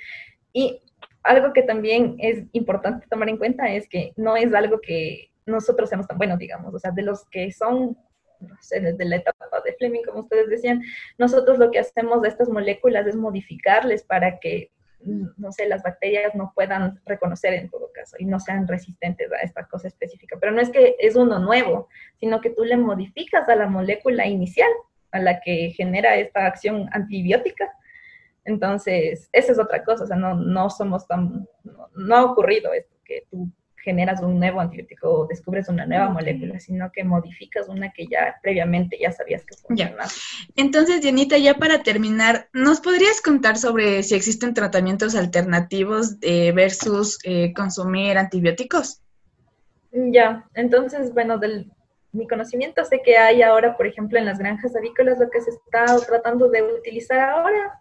y 0.51 0.81
algo 1.25 1.53
que 1.53 1.63
también 1.63 2.15
es 2.19 2.43
importante 2.51 3.07
tomar 3.09 3.29
en 3.29 3.38
cuenta 3.38 3.67
es 3.69 3.89
que 3.89 4.13
no 4.15 4.38
es 4.38 4.53
algo 4.53 4.79
que 4.79 5.31
nosotros 5.45 5.89
seamos 5.89 6.07
tan 6.07 6.17
buenos, 6.17 6.39
digamos, 6.39 6.73
o 6.73 6.79
sea, 6.79 6.91
de 6.91 7.01
los 7.01 7.25
que 7.25 7.51
son, 7.51 7.97
no 8.39 8.55
sé, 8.61 8.79
desde 8.79 9.05
la 9.05 9.17
etapa 9.17 9.45
de 9.63 9.73
Fleming, 9.73 10.03
como 10.03 10.19
ustedes 10.21 10.49
decían, 10.49 10.83
nosotros 11.17 11.57
lo 11.57 11.71
que 11.71 11.79
hacemos 11.79 12.21
de 12.21 12.29
estas 12.29 12.49
moléculas 12.49 13.07
es 13.07 13.15
modificarles 13.15 14.03
para 14.03 14.39
que, 14.39 14.71
no 14.99 15.51
sé, 15.51 15.67
las 15.67 15.83
bacterias 15.83 16.35
no 16.35 16.51
puedan 16.55 16.99
reconocer 17.05 17.53
en 17.53 17.69
todo 17.69 17.91
caso 17.91 18.15
y 18.19 18.25
no 18.25 18.39
sean 18.39 18.67
resistentes 18.67 19.31
a 19.31 19.38
esta 19.38 19.65
cosa 19.67 19.88
específica. 19.88 20.38
Pero 20.39 20.51
no 20.51 20.61
es 20.61 20.69
que 20.69 20.95
es 20.99 21.15
uno 21.15 21.39
nuevo, 21.39 21.89
sino 22.19 22.41
que 22.41 22.49
tú 22.51 22.63
le 22.63 22.77
modificas 22.77 23.47
a 23.49 23.55
la 23.55 23.67
molécula 23.67 24.25
inicial, 24.27 24.71
a 25.11 25.19
la 25.19 25.41
que 25.41 25.71
genera 25.75 26.15
esta 26.17 26.45
acción 26.45 26.88
antibiótica, 26.91 27.71
entonces, 28.45 29.27
esa 29.34 29.51
es 29.51 29.60
otra 29.60 29.84
cosa, 29.84 30.03
o 30.03 30.08
sea, 30.08 30.15
no, 30.15 30.36
no 30.36 30.69
somos 30.69 31.08
tan, 31.08 31.47
no, 31.95 32.15
ha 32.15 32.23
ocurrido 32.23 32.71
esto, 32.73 32.95
que 33.03 33.23
tú 33.29 33.51
generas 33.77 34.21
un 34.21 34.39
nuevo 34.39 34.62
antibiótico 34.62 35.12
o 35.12 35.27
descubres 35.27 35.67
una 35.67 35.86
nueva 35.86 36.10
molécula, 36.10 36.60
sino 36.60 36.91
que 36.91 37.03
modificas 37.03 37.67
una 37.67 37.91
que 37.91 38.08
ya 38.08 38.36
previamente 38.41 38.97
ya 38.99 39.12
sabías 39.12 39.43
que 39.45 39.55
funcionaba. 39.55 40.05
Entonces, 40.55 41.01
Dianita, 41.01 41.38
ya 41.38 41.55
para 41.55 41.84
terminar, 41.84 42.49
¿nos 42.53 42.81
podrías 42.81 43.21
contar 43.21 43.58
sobre 43.58 44.01
si 44.01 44.15
existen 44.15 44.55
tratamientos 44.55 45.15
alternativos 45.15 46.19
versus 46.19 47.19
eh, 47.23 47.53
consumir 47.53 48.17
antibióticos? 48.17 49.01
Ya, 49.91 50.47
entonces, 50.55 51.13
bueno, 51.13 51.38
del 51.38 51.71
mi 52.15 52.27
conocimiento 52.27 52.84
sé 52.86 53.01
que 53.03 53.17
hay 53.17 53.41
ahora, 53.41 53.75
por 53.75 53.86
ejemplo, 53.86 54.17
en 54.17 54.25
las 54.25 54.39
granjas 54.39 54.75
avícolas, 54.75 55.19
lo 55.19 55.29
que 55.29 55.41
se 55.41 55.51
está 55.51 55.86
tratando 56.08 56.47
de 56.47 56.63
utilizar 56.63 57.19
ahora 57.19 57.77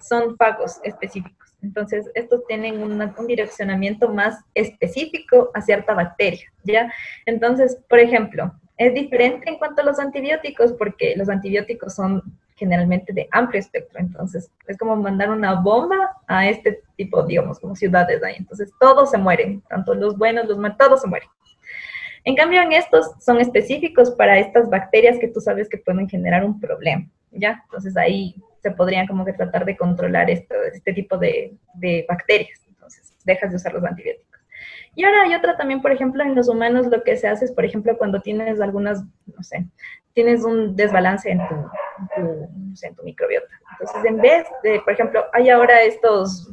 son 0.00 0.36
pagos 0.36 0.80
específicos. 0.82 1.56
Entonces, 1.62 2.10
estos 2.14 2.46
tienen 2.46 2.82
un 2.82 3.26
direccionamiento 3.26 4.08
más 4.08 4.38
específico 4.54 5.50
a 5.54 5.60
cierta 5.60 5.94
bacteria, 5.94 6.52
¿ya? 6.64 6.92
Entonces, 7.24 7.78
por 7.88 7.98
ejemplo, 7.98 8.52
es 8.76 8.94
diferente 8.94 9.48
en 9.48 9.58
cuanto 9.58 9.82
a 9.82 9.84
los 9.84 9.98
antibióticos 9.98 10.72
porque 10.74 11.14
los 11.16 11.28
antibióticos 11.28 11.94
son 11.94 12.22
generalmente 12.56 13.12
de 13.12 13.28
amplio 13.32 13.60
espectro, 13.60 14.00
entonces 14.00 14.50
es 14.66 14.78
como 14.78 14.96
mandar 14.96 15.30
una 15.30 15.60
bomba 15.60 16.16
a 16.26 16.48
este 16.48 16.80
tipo, 16.96 17.22
digamos, 17.22 17.60
como 17.60 17.76
ciudades 17.76 18.22
ahí. 18.22 18.36
Entonces, 18.38 18.72
todos 18.80 19.10
se 19.10 19.18
mueren, 19.18 19.62
tanto 19.68 19.94
los 19.94 20.16
buenos, 20.16 20.46
los 20.46 20.58
malos, 20.58 20.78
todos 20.78 21.02
se 21.02 21.08
mueren. 21.08 21.28
En 22.24 22.34
cambio, 22.34 22.60
en 22.62 22.72
estos 22.72 23.12
son 23.20 23.40
específicos 23.40 24.10
para 24.10 24.38
estas 24.38 24.68
bacterias 24.68 25.18
que 25.18 25.28
tú 25.28 25.40
sabes 25.40 25.68
que 25.68 25.78
pueden 25.78 26.08
generar 26.08 26.44
un 26.44 26.58
problema, 26.58 27.06
¿ya? 27.30 27.62
Entonces 27.64 27.96
ahí 27.96 28.34
se 28.66 28.72
podrían 28.72 29.06
como 29.06 29.24
que 29.24 29.32
tratar 29.32 29.64
de 29.64 29.76
controlar 29.76 30.28
esto, 30.28 30.56
este 30.72 30.92
tipo 30.92 31.16
de, 31.16 31.56
bacterias. 32.08 32.60
Entonces, 32.68 33.14
dejas 33.24 33.50
de 33.50 33.56
usar 33.56 33.72
los 33.72 33.84
antibióticos. 33.84 34.40
Y 34.96 35.04
ahora 35.04 35.22
hay 35.22 35.34
otra 35.34 35.56
también, 35.56 35.80
por 35.82 35.92
ejemplo, 35.92 36.24
en 36.24 36.34
los 36.34 36.48
humanos 36.48 36.88
lo 36.88 37.04
que 37.04 37.16
se 37.16 37.28
hace 37.28 37.44
es, 37.44 37.52
por 37.52 37.64
ejemplo, 37.64 37.96
cuando 37.96 38.20
tienes 38.20 38.60
algunas, 38.60 39.04
no 39.26 39.42
sé, 39.42 39.66
tienes 40.14 40.42
un 40.42 40.74
desbalance 40.74 41.30
en 41.30 41.38
tu, 41.46 41.54
en 42.16 42.94
tu, 42.96 43.02
microbiota. 43.04 43.54
Entonces, 43.72 44.04
en 44.04 44.16
vez 44.16 44.46
de, 44.64 44.80
por 44.80 44.94
ejemplo, 44.94 45.24
hay 45.32 45.50
ahora 45.50 45.82
estos, 45.82 46.50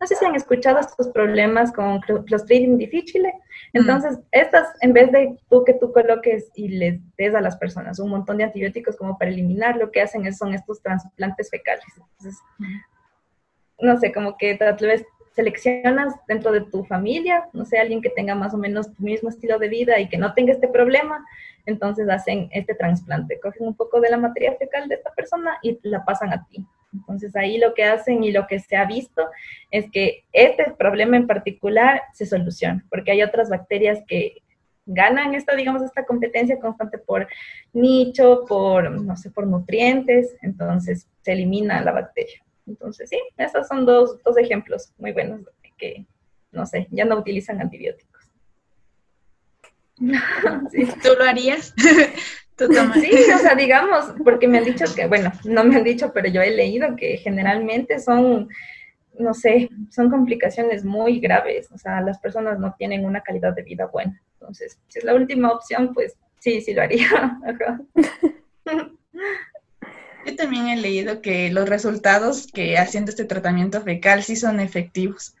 no 0.00 0.06
sé 0.06 0.16
si 0.16 0.24
han 0.24 0.34
escuchado 0.34 0.78
estos 0.78 1.08
problemas 1.08 1.72
con 1.72 2.00
Clostridium 2.00 2.78
difficile. 2.78 3.32
Entonces, 3.72 4.18
estas, 4.32 4.68
en 4.80 4.92
vez 4.92 5.12
de 5.12 5.36
tú 5.48 5.64
que 5.64 5.74
tú 5.74 5.92
coloques 5.92 6.50
y 6.54 6.68
les 6.68 7.00
des 7.16 7.34
a 7.34 7.40
las 7.40 7.56
personas 7.56 7.98
un 7.98 8.10
montón 8.10 8.38
de 8.38 8.44
antibióticos 8.44 8.96
como 8.96 9.18
para 9.18 9.30
eliminar, 9.30 9.76
lo 9.76 9.90
que 9.90 10.00
hacen 10.00 10.26
es, 10.26 10.38
son 10.38 10.54
estos 10.54 10.82
trasplantes 10.82 11.50
fecales. 11.50 11.84
Entonces, 11.96 12.40
no 13.80 13.98
sé, 13.98 14.12
como 14.12 14.36
que 14.36 14.54
tal 14.56 14.76
vez 14.76 15.04
seleccionas 15.32 16.14
dentro 16.26 16.52
de 16.52 16.62
tu 16.62 16.84
familia, 16.84 17.48
no 17.52 17.64
sé, 17.64 17.78
alguien 17.78 18.02
que 18.02 18.10
tenga 18.10 18.34
más 18.34 18.52
o 18.54 18.58
menos 18.58 18.92
tu 18.94 19.02
mismo 19.02 19.28
estilo 19.28 19.58
de 19.58 19.68
vida 19.68 19.98
y 20.00 20.08
que 20.08 20.18
no 20.18 20.34
tenga 20.34 20.52
este 20.52 20.68
problema, 20.68 21.24
entonces 21.66 22.08
hacen 22.08 22.48
este 22.52 22.74
trasplante, 22.74 23.38
cogen 23.40 23.68
un 23.68 23.74
poco 23.74 24.00
de 24.00 24.10
la 24.10 24.16
materia 24.16 24.54
fecal 24.56 24.88
de 24.88 24.96
esta 24.96 25.12
persona 25.12 25.58
y 25.62 25.78
la 25.82 26.04
pasan 26.04 26.32
a 26.32 26.46
ti. 26.46 26.66
Entonces 26.92 27.36
ahí 27.36 27.58
lo 27.58 27.74
que 27.74 27.84
hacen 27.84 28.24
y 28.24 28.32
lo 28.32 28.46
que 28.46 28.58
se 28.58 28.76
ha 28.76 28.84
visto 28.84 29.28
es 29.70 29.90
que 29.90 30.24
este 30.32 30.72
problema 30.78 31.16
en 31.16 31.26
particular 31.26 32.02
se 32.12 32.26
soluciona, 32.26 32.84
porque 32.90 33.12
hay 33.12 33.22
otras 33.22 33.48
bacterias 33.48 34.00
que 34.06 34.42
ganan 34.86 35.34
esta, 35.34 35.54
digamos, 35.54 35.82
esta 35.82 36.04
competencia 36.04 36.58
constante 36.58 36.98
por 36.98 37.28
nicho, 37.72 38.44
por, 38.48 38.90
no 38.90 39.16
sé, 39.16 39.30
por 39.30 39.46
nutrientes, 39.46 40.34
entonces 40.42 41.06
se 41.22 41.32
elimina 41.32 41.80
la 41.82 41.92
bacteria. 41.92 42.42
Entonces, 42.66 43.08
sí, 43.08 43.20
estos 43.36 43.68
son 43.68 43.86
dos, 43.86 44.22
dos 44.24 44.36
ejemplos 44.36 44.92
muy 44.98 45.12
buenos 45.12 45.42
que, 45.80 46.06
no 46.52 46.66
sé, 46.66 46.86
ya 46.90 47.04
no 47.04 47.18
utilizan 47.18 47.60
antibióticos. 47.60 48.30
¿Tú 51.02 51.08
lo 51.18 51.24
harías? 51.24 51.74
Sí, 52.68 53.10
o 53.34 53.38
sea, 53.38 53.54
digamos, 53.54 54.12
porque 54.24 54.48
me 54.48 54.58
han 54.58 54.64
dicho 54.64 54.84
que, 54.94 55.06
bueno, 55.06 55.32
no 55.44 55.64
me 55.64 55.76
han 55.76 55.84
dicho, 55.84 56.12
pero 56.12 56.28
yo 56.28 56.42
he 56.42 56.50
leído 56.50 56.96
que 56.96 57.16
generalmente 57.18 57.98
son, 57.98 58.48
no 59.18 59.34
sé, 59.34 59.70
son 59.90 60.10
complicaciones 60.10 60.84
muy 60.84 61.20
graves, 61.20 61.70
o 61.72 61.78
sea, 61.78 62.00
las 62.00 62.18
personas 62.18 62.58
no 62.58 62.74
tienen 62.78 63.04
una 63.04 63.22
calidad 63.22 63.54
de 63.54 63.62
vida 63.62 63.86
buena. 63.86 64.20
Entonces, 64.40 64.78
si 64.88 64.98
es 64.98 65.04
la 65.04 65.14
última 65.14 65.50
opción, 65.52 65.92
pues 65.94 66.16
sí, 66.38 66.60
sí 66.60 66.74
lo 66.74 66.82
haría. 66.82 67.38
Yo 70.26 70.36
también 70.36 70.68
he 70.68 70.76
leído 70.76 71.22
que 71.22 71.50
los 71.50 71.68
resultados 71.68 72.46
que 72.52 72.76
haciendo 72.76 73.10
este 73.10 73.24
tratamiento 73.24 73.80
fecal 73.82 74.22
sí 74.22 74.36
son 74.36 74.60
efectivos. 74.60 75.34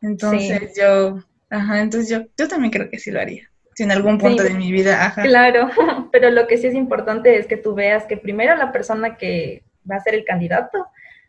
Entonces 0.00 0.72
yo, 0.76 1.22
ajá, 1.50 1.80
entonces 1.80 2.08
yo, 2.08 2.26
yo 2.36 2.48
también 2.48 2.70
creo 2.70 2.88
que 2.88 2.98
sí 2.98 3.10
lo 3.10 3.20
haría. 3.20 3.49
Si 3.80 3.84
en 3.84 3.92
algún 3.92 4.18
punto 4.18 4.42
de 4.42 4.52
mi 4.52 4.70
vida, 4.70 5.06
ajá. 5.06 5.22
Claro, 5.22 5.70
pero 6.12 6.28
lo 6.28 6.46
que 6.46 6.58
sí 6.58 6.66
es 6.66 6.74
importante 6.74 7.38
es 7.38 7.46
que 7.46 7.56
tú 7.56 7.74
veas 7.74 8.04
que 8.04 8.18
primero 8.18 8.54
la 8.54 8.72
persona 8.72 9.16
que 9.16 9.64
va 9.90 9.96
a 9.96 10.00
ser 10.00 10.14
el 10.14 10.26
candidato 10.26 10.86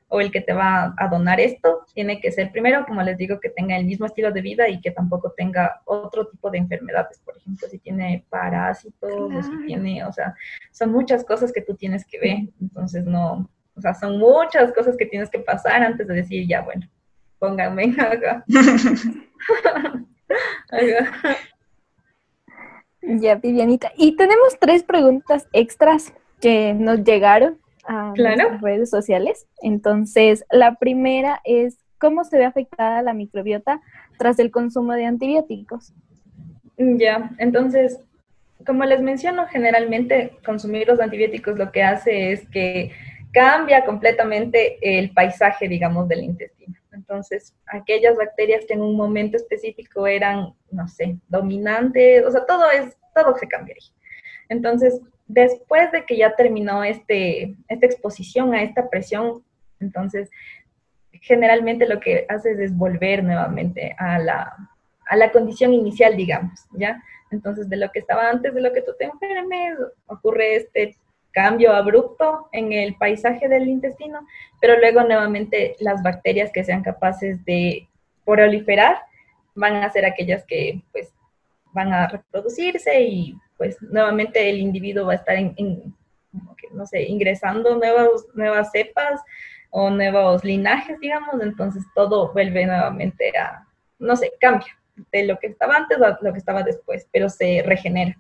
o 0.10 0.20
el 0.20 0.34
que 0.34 0.42
te 0.42 0.52
va 0.52 0.94
a 0.98 1.08
donar 1.08 1.40
esto, 1.40 1.86
tiene 1.94 2.20
que 2.20 2.30
ser 2.30 2.52
primero, 2.52 2.86
como 2.86 3.04
les 3.04 3.18
digo, 3.18 3.40
que 3.40 3.48
tenga 3.48 3.78
el 3.78 3.86
mismo 3.86 4.06
estilo 4.06 4.34
de 4.34 4.42
vida 4.42 4.68
y 4.68 4.82
que 4.82 4.92
tampoco 4.92 5.32
tenga 5.32 5.80
otro 5.86 6.28
tipo 6.28 6.52
de 6.52 6.58
enfermedades, 6.58 7.22
por 7.24 7.38
ejemplo, 7.38 7.70
si 7.70 7.80
tiene 7.80 8.26
parásitos, 8.30 9.14
o 9.14 9.42
si 9.42 9.66
tiene, 9.66 10.04
o 10.04 10.12
sea, 10.12 10.36
son 10.72 10.92
muchas 10.92 11.24
cosas 11.24 11.54
que 11.54 11.62
tú 11.62 11.76
tienes 11.76 12.06
que 12.06 12.20
ver, 12.20 12.40
entonces 12.60 13.06
no, 13.06 13.50
o 13.78 13.82
sea, 13.82 13.94
son 13.94 14.18
muchas 14.18 14.74
cosas 14.74 14.98
que 14.98 15.06
tienes 15.06 15.30
que 15.30 15.40
pasar 15.40 15.82
antes 15.84 16.06
de 16.06 16.16
decir, 16.16 16.46
ya, 16.46 16.60
bueno, 16.64 16.86
pónganme 17.40 17.96
acá. 17.98 18.44
Ya, 23.02 23.36
Vivianita. 23.36 23.92
Y 23.98 24.16
tenemos 24.16 24.60
tres 24.60 24.84
preguntas 24.84 25.48
extras 25.54 26.14
que 26.40 26.74
nos 26.74 27.04
llegaron 27.04 27.60
a 27.86 28.14
las 28.16 28.62
redes 28.62 28.90
sociales. 28.90 29.48
Entonces, 29.62 30.46
la 30.52 30.76
primera 30.76 31.42
es, 31.44 31.78
¿cómo 32.00 32.24
se 32.24 32.38
ve 32.38 32.46
afectada 32.46 33.02
la 33.02 33.14
microbiota 33.14 33.82
tras 34.18 34.40
el 34.40 34.52
consumo 34.52 34.94
de 34.94 35.06
antibióticos? 35.06 35.94
Ya, 36.78 37.32
entonces, 37.38 38.00
como 38.66 38.86
les 38.86 39.02
menciono, 39.02 39.48
generalmente 39.48 40.34
consumir 40.46 40.88
los 40.88 41.00
antibióticos 41.00 41.58
lo 41.58 41.72
que 41.72 41.84
hace 41.84 42.32
es 42.32 42.48
que 42.50 42.92
cambia 43.32 43.86
completamente 43.86 44.78
el 44.82 45.12
paisaje, 45.12 45.68
digamos, 45.68 46.08
del 46.08 46.24
intestino. 46.24 46.76
Entonces, 46.91 47.56
aquellas 47.67 48.17
bacterias 48.17 48.65
que 48.65 48.73
en 48.73 48.82
un 48.82 48.95
momento 48.95 49.38
específico 49.38 50.08
eran, 50.08 50.54
no 50.71 50.88
sé, 50.88 51.17
dominantes, 51.27 52.25
o 52.25 52.32
sea, 52.32 52.45
todo 52.45 52.69
es, 52.71 52.97
todo 53.15 53.36
se 53.38 53.47
cambiaría. 53.47 53.89
Entonces, 54.49 54.99
después 55.27 55.91
de 55.91 56.06
que 56.06 56.17
ya 56.17 56.36
terminó 56.36 56.84
este, 56.84 57.56
esta 57.69 57.86
exposición 57.86 58.54
a 58.54 58.63
esta 58.63 58.89
presión, 58.89 59.43
entonces 59.80 60.30
generalmente 61.21 61.88
lo 61.88 61.99
que 61.99 62.25
haces 62.30 62.60
es 62.60 62.75
volver 62.75 63.23
nuevamente 63.23 63.95
a 63.97 64.19
la, 64.19 64.56
a 65.06 65.15
la 65.15 65.32
condición 65.32 65.73
inicial, 65.73 66.17
digamos, 66.17 66.65
¿ya? 66.73 67.01
Entonces, 67.32 67.69
de 67.69 67.77
lo 67.77 67.89
que 67.91 67.99
estaba 67.99 68.30
antes 68.30 68.54
de 68.54 68.62
lo 68.62 68.73
que 68.73 68.82
tú 68.82 68.91
te 68.97 69.06
enfermes, 69.06 69.77
ocurre 70.08 70.56
este 70.56 70.97
cambio 71.32 71.74
abrupto 71.74 72.50
en 72.52 72.74
el 72.74 72.96
paisaje 72.96 73.48
del 73.48 73.67
intestino, 73.67 74.28
pero 74.60 74.78
luego 74.80 75.04
nuevamente 75.04 75.76
las 75.80 76.04
bacterias 76.04 76.52
que 76.52 76.63
sean 76.63 76.84
capaces 76.84 77.44
de 77.46 77.88
proliferar 78.26 78.98
van 79.56 79.76
a 79.76 79.89
ser 79.89 80.06
aquellas 80.06 80.46
que 80.46 80.82
pues 80.91 81.13
van 81.74 81.94
a 81.94 82.08
reproducirse 82.08 83.02
y 83.02 83.36
pues 83.58 83.82
nuevamente 83.82 84.50
el 84.50 84.60
individuo 84.60 85.06
va 85.06 85.13
a 85.13 85.17
estar 85.17 85.36
en, 85.36 85.94
no 86.72 86.86
sé, 86.86 87.04
ingresando 87.04 87.76
nuevas, 87.76 88.10
nuevas 88.34 88.72
cepas 88.72 89.22
o 89.70 89.89
nuevos 89.89 90.44
linajes, 90.44 91.00
digamos, 91.00 91.41
entonces 91.41 91.84
todo 91.96 92.34
vuelve 92.34 92.65
nuevamente 92.65 93.32
a, 93.38 93.65
no 94.00 94.15
sé, 94.15 94.34
cambia 94.39 94.78
de 95.12 95.26
lo 95.26 95.39
que 95.39 95.48
estaba 95.48 95.76
antes 95.76 96.02
a 96.02 96.17
lo 96.22 96.34
que 96.34 96.39
estaba 96.39 96.63
después, 96.63 97.08
pero 97.12 97.30
se 97.30 97.63
regenera. 97.65 98.17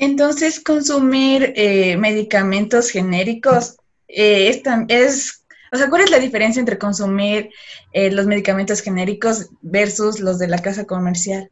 Entonces, 0.00 0.64
consumir 0.64 1.52
eh, 1.56 1.94
medicamentos 1.98 2.88
genéricos 2.88 3.76
eh, 4.08 4.48
es, 4.88 5.44
o 5.70 5.76
sea, 5.76 5.90
¿cuál 5.90 6.02
es 6.02 6.10
la 6.10 6.18
diferencia 6.18 6.58
entre 6.58 6.78
consumir 6.78 7.50
eh, 7.92 8.10
los 8.10 8.26
medicamentos 8.26 8.80
genéricos 8.80 9.50
versus 9.60 10.18
los 10.18 10.38
de 10.38 10.48
la 10.48 10.58
casa 10.58 10.86
comercial? 10.86 11.50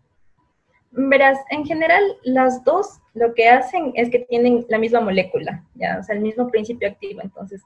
Verás, 0.93 1.39
en 1.51 1.67
general 1.67 2.03
las 2.25 2.65
dos 2.65 3.01
lo 3.13 3.35
que 3.35 3.51
hacen 3.51 3.93
es 3.95 4.09
que 4.09 4.21
tienen 4.21 4.65
la 4.71 4.79
misma 4.79 5.01
molécula, 5.01 5.63
ya, 5.75 5.99
o 6.01 6.03
sea, 6.03 6.15
el 6.15 6.23
mismo 6.23 6.49
principio 6.49 6.89
activo, 6.89 7.21
entonces 7.23 7.61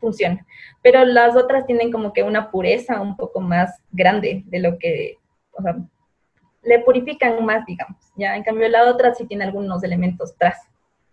funciona. 0.00 0.44
Pero 0.82 1.04
las 1.04 1.36
otras 1.36 1.66
tienen 1.66 1.92
como 1.92 2.12
que 2.12 2.24
una 2.24 2.50
pureza 2.50 3.00
un 3.00 3.16
poco 3.16 3.40
más 3.40 3.80
grande 3.92 4.42
de 4.46 4.58
lo 4.58 4.76
que, 4.76 5.18
o 5.52 5.62
sea, 5.62 5.76
le 6.66 6.80
purifican 6.80 7.44
más, 7.44 7.64
digamos, 7.66 8.00
ya. 8.16 8.36
En 8.36 8.42
cambio 8.42 8.68
la 8.68 8.90
otra 8.90 9.14
sí 9.14 9.26
tiene 9.26 9.44
algunos 9.44 9.82
elementos 9.84 10.34
tras, 10.36 10.58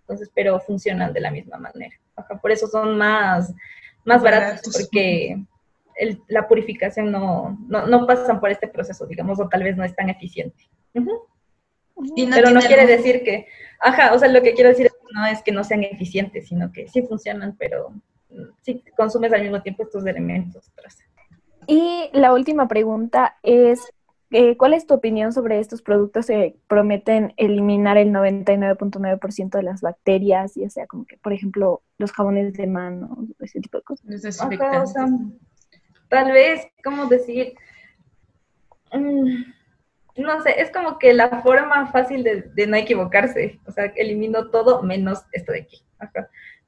entonces, 0.02 0.30
pero 0.34 0.60
funcionan 0.60 1.14
de 1.14 1.22
la 1.22 1.32
misma 1.32 1.58
manera. 1.58 1.96
por 2.42 2.52
eso 2.52 2.68
son 2.68 2.98
más, 2.98 3.54
más 4.06 4.22
baratos, 4.22 4.76
porque 4.78 5.42
la 6.28 6.48
purificación 6.48 7.12
no, 7.12 7.58
no, 7.68 7.86
no, 7.86 8.08
pasan 8.08 8.40
por 8.40 8.50
este 8.50 8.68
proceso, 8.68 9.06
digamos, 9.06 9.40
o 9.40 9.48
tal 9.48 9.64
vez 9.64 9.78
no 9.78 9.84
es 9.84 9.96
tan 9.96 10.10
eficiente 10.10 10.68
pero 12.34 12.50
no 12.52 12.62
quiere 12.62 12.86
decir 12.86 13.24
que, 13.24 13.48
ajá, 13.80 14.14
o 14.14 14.20
sea, 14.20 14.28
lo 14.28 14.42
que 14.42 14.54
quiero 14.54 14.70
decir 14.70 14.90
no 15.14 15.26
es 15.26 15.42
que 15.42 15.52
no 15.52 15.64
sean 15.64 15.84
eficientes, 15.84 16.48
sino 16.48 16.72
que 16.72 16.88
sí 16.88 17.02
funcionan, 17.04 17.56
pero 17.58 17.94
sí 18.62 18.84
consumes 18.98 19.32
al 19.34 19.44
mismo 19.44 19.62
tiempo 19.62 19.84
estos 19.84 20.06
elementos. 20.06 20.72
Y 21.68 22.10
la 22.14 22.34
última 22.34 22.68
pregunta 22.68 23.38
es, 23.44 23.80
eh, 24.34 24.58
¿cuál 24.58 24.74
es 24.74 24.86
tu 24.86 24.94
opinión 24.94 25.32
sobre 25.32 25.60
estos 25.60 25.82
productos 25.82 26.28
que 26.28 26.56
prometen 26.68 27.34
eliminar 27.38 27.98
el 27.98 28.10
99.9% 28.10 29.50
de 29.50 29.64
las 29.64 29.82
bacterias, 29.82 30.56
ya 30.56 30.70
sea 30.70 30.88
como 30.88 31.06
que, 31.06 31.18
por 31.18 31.34
ejemplo, 31.34 31.82
los 31.98 32.12
jabones 32.12 32.54
de 32.54 32.68
mano, 32.68 33.28
ese 33.40 33.62
tipo 33.62 33.78
de 33.78 33.84
cosas? 33.84 34.06
tal 36.10 36.32
vez, 36.32 36.68
¿cómo 36.84 37.06
decir? 37.06 37.54
Mm, 38.92 39.44
no 40.18 40.42
sé, 40.42 40.62
es 40.62 40.72
como 40.72 41.00
que 41.00 41.14
la 41.14 41.42
forma 41.42 41.92
fácil 41.92 42.24
de, 42.24 42.68
no 42.68 42.76
equivocarse, 42.76 43.60
o 43.66 43.72
sea, 43.72 43.86
elimino 43.96 44.50
todo 44.50 44.84
menos 44.84 45.24
esto 45.32 45.52
de 45.52 45.62
aquí. 45.62 45.84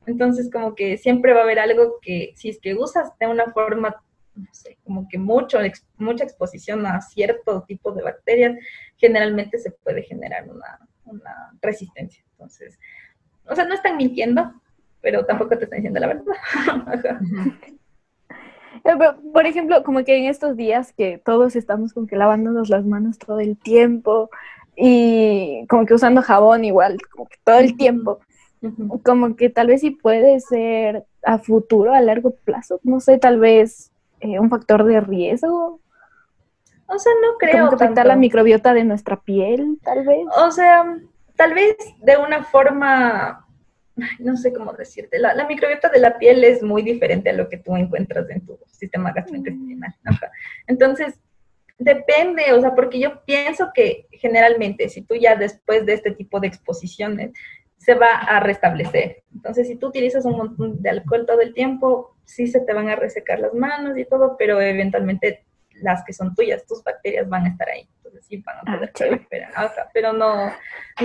Entonces, 0.06 0.50
como 0.52 0.76
que 0.76 0.98
siempre 0.98 1.34
va 1.34 1.42
a 1.42 1.44
haber 1.44 1.60
algo 1.60 2.00
que, 2.02 2.32
si 2.36 2.50
es 2.50 2.60
que 2.60 2.76
usas 2.76 3.18
de 3.20 3.28
una 3.28 3.52
forma, 3.52 4.04
no 4.36 4.48
sé, 4.52 4.78
como 4.84 5.08
que 5.08 5.18
mucho, 5.18 5.60
mucha 5.98 6.24
exposición 6.24 6.86
a 6.86 7.02
cierto 7.02 7.64
tipo 7.64 7.92
de 7.92 8.04
bacterias, 8.04 8.56
generalmente 8.98 9.58
se 9.58 9.72
puede 9.72 10.04
generar 10.04 10.46
una, 10.50 10.80
resistencia. 11.62 12.24
Entonces, 12.32 12.80
o 13.48 13.56
sea, 13.56 13.66
no 13.66 13.76
están 13.76 13.98
mintiendo, 13.98 14.54
pero 15.02 15.26
tampoco 15.26 15.58
te 15.58 15.66
están 15.66 15.78
diciendo 15.78 16.00
la 16.00 16.08
verdad. 16.08 16.24
por 19.34 19.46
ejemplo, 19.46 19.84
como 19.84 20.04
que 20.04 20.18
en 20.18 20.26
estos 20.26 20.56
días 20.58 20.94
que 20.94 21.20
todos 21.24 21.56
estamos 21.56 21.94
como 21.94 22.08
que 22.08 22.16
lavándonos 22.16 22.70
las 22.70 22.86
manos 22.86 23.18
todo 23.18 23.40
el 23.40 23.58
tiempo 23.58 24.30
y 24.76 25.66
como 25.68 25.86
que 25.86 25.94
usando 25.94 26.22
jabón 26.22 26.66
igual, 26.66 26.98
como 27.12 27.28
que 27.28 27.38
todo 27.44 27.60
el 27.60 27.78
tiempo, 27.78 28.20
como 29.04 29.36
que 29.36 29.50
tal 29.50 29.68
vez 29.68 29.82
sí 29.82 29.92
puede 29.92 30.40
ser 30.40 31.06
a 31.24 31.40
futuro, 31.40 31.94
a 31.94 32.02
largo 32.02 32.32
plazo, 32.32 32.80
no 32.84 33.00
sé, 33.00 33.18
tal 33.18 33.40
vez 33.40 33.92
eh, 34.20 34.40
un 34.40 34.50
factor 34.50 34.84
de 34.86 35.02
riesgo. 35.02 35.80
O 36.88 37.00
sea, 37.00 37.12
no 37.22 37.38
creo. 37.38 37.66
Como 37.66 37.78
que 37.78 37.84
afectar 37.84 38.06
la 38.06 38.16
microbiota 38.16 38.74
de 38.74 38.84
nuestra 38.84 39.20
piel, 39.20 39.80
tal 39.84 40.06
vez. 40.06 40.26
O 40.38 40.52
sea, 40.52 40.98
tal 41.36 41.54
vez 41.54 41.76
de 42.02 42.18
una 42.18 42.44
forma 42.44 43.46
no 44.20 44.36
sé 44.38 44.54
cómo 44.54 44.74
decirte, 44.74 45.20
la, 45.20 45.48
microbiota 45.48 45.90
de 45.90 46.00
la 46.00 46.18
piel 46.18 46.44
es 46.44 46.62
muy 46.62 46.82
diferente 46.82 47.30
a 47.30 47.34
lo 47.34 47.48
que 47.48 47.58
tú 47.58 47.76
encuentras 47.76 48.30
en 48.30 48.46
tu 48.46 48.60
sistema 48.68 49.12
gastrointestinal. 49.14 49.96
Entonces, 50.68 51.16
depende, 51.78 52.54
o 52.54 52.62
sea, 52.62 52.76
porque 52.76 53.00
yo 53.00 53.24
pienso 53.26 53.72
que 53.74 54.08
generalmente 54.12 54.90
si 54.90 55.02
tú 55.02 55.16
ya 55.16 55.36
después 55.36 55.86
de 55.86 55.94
este 55.94 56.12
tipo 56.12 56.40
de 56.40 56.48
exposiciones 56.48 57.32
se 57.86 57.94
va 57.94 58.14
a 58.14 58.40
restablecer. 58.40 59.24
Entonces, 59.32 59.68
si 59.68 59.76
tú 59.76 59.88
utilizas 59.88 60.26
un 60.26 60.38
montón 60.38 60.82
de 60.82 60.90
alcohol 60.90 61.26
todo 61.28 61.42
el 61.42 61.54
tiempo, 61.54 62.16
sí 62.24 62.48
se 62.48 62.60
te 62.62 62.74
van 62.74 62.90
a 62.90 62.96
resecar 62.96 63.40
las 63.40 63.54
manos 63.54 63.96
y 63.96 64.06
todo, 64.06 64.36
pero 64.40 64.60
eventualmente 64.60 65.44
las 65.82 66.04
que 66.04 66.12
son 66.12 66.34
tuyas, 66.34 66.66
tus 66.66 66.84
bacterias 66.84 67.30
van 67.30 67.46
a 67.46 67.50
estar 67.50 67.70
ahí. 67.70 67.88
Entonces 67.98 68.26
sí 68.26 68.38
van 68.38 68.58
a 68.58 68.62
ah, 68.66 68.76
poder 68.76 68.92
proliferar. 68.92 69.52
pero 69.94 70.14
no, 70.14 70.52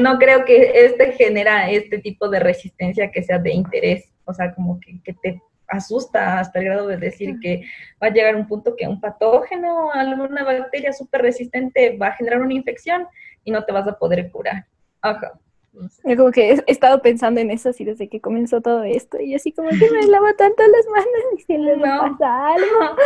no 0.01 0.19
creo 0.19 0.47
que 0.47 0.87
este 0.87 1.13
genera 1.13 1.71
este 1.71 1.99
tipo 1.99 2.31
de 2.31 2.41
resistencia 2.41 3.11
que 3.11 3.23
sea 3.23 3.39
de 3.39 3.53
interés, 3.53 4.11
o 4.25 4.33
sea, 4.33 4.55
como 4.55 4.81
que, 4.81 5.03
que 5.03 5.13
te 5.13 5.43
asusta 5.69 6.39
hasta 6.39 6.61
el 6.61 6.65
grado 6.65 6.87
de 6.87 6.97
decir 6.97 7.39
que 7.41 7.63
va 8.03 8.07
a 8.07 8.11
llegar 8.11 8.37
un 8.37 8.49
punto 8.49 8.75
que 8.75 8.89
un 8.89 9.03
patógeno, 9.03 9.93
alguna 9.93 10.45
bacteria 10.45 10.95
súper 10.95 11.21
resistente 11.21 11.99
va 11.99 12.07
a 12.09 12.17
generar 12.17 12.41
una 12.41 12.55
infección 12.55 13.07
y 13.45 13.51
no 13.51 13.67
te 13.67 13.73
vas 13.73 13.87
a 13.87 13.99
poder 13.99 14.31
curar. 14.31 14.65
Ajá. 15.03 15.39
Yo 15.73 16.17
como 16.17 16.31
que 16.33 16.53
he 16.53 16.65
estado 16.67 17.01
pensando 17.01 17.41
en 17.41 17.51
eso 17.51 17.69
así 17.69 17.85
desde 17.85 18.09
que 18.09 18.21
comenzó 18.21 18.61
todo 18.61 18.83
esto 18.83 19.21
y 19.21 19.35
así 19.35 19.53
como 19.53 19.69
que 19.71 19.91
me 19.91 20.07
lavo 20.07 20.27
tanto 20.37 20.63
las 20.63 20.87
manos 20.87 21.39
y 21.39 21.43
si 21.43 21.59
le 21.59 21.77
no. 21.77 22.17
pasa 22.19 22.49
algo. 22.49 22.97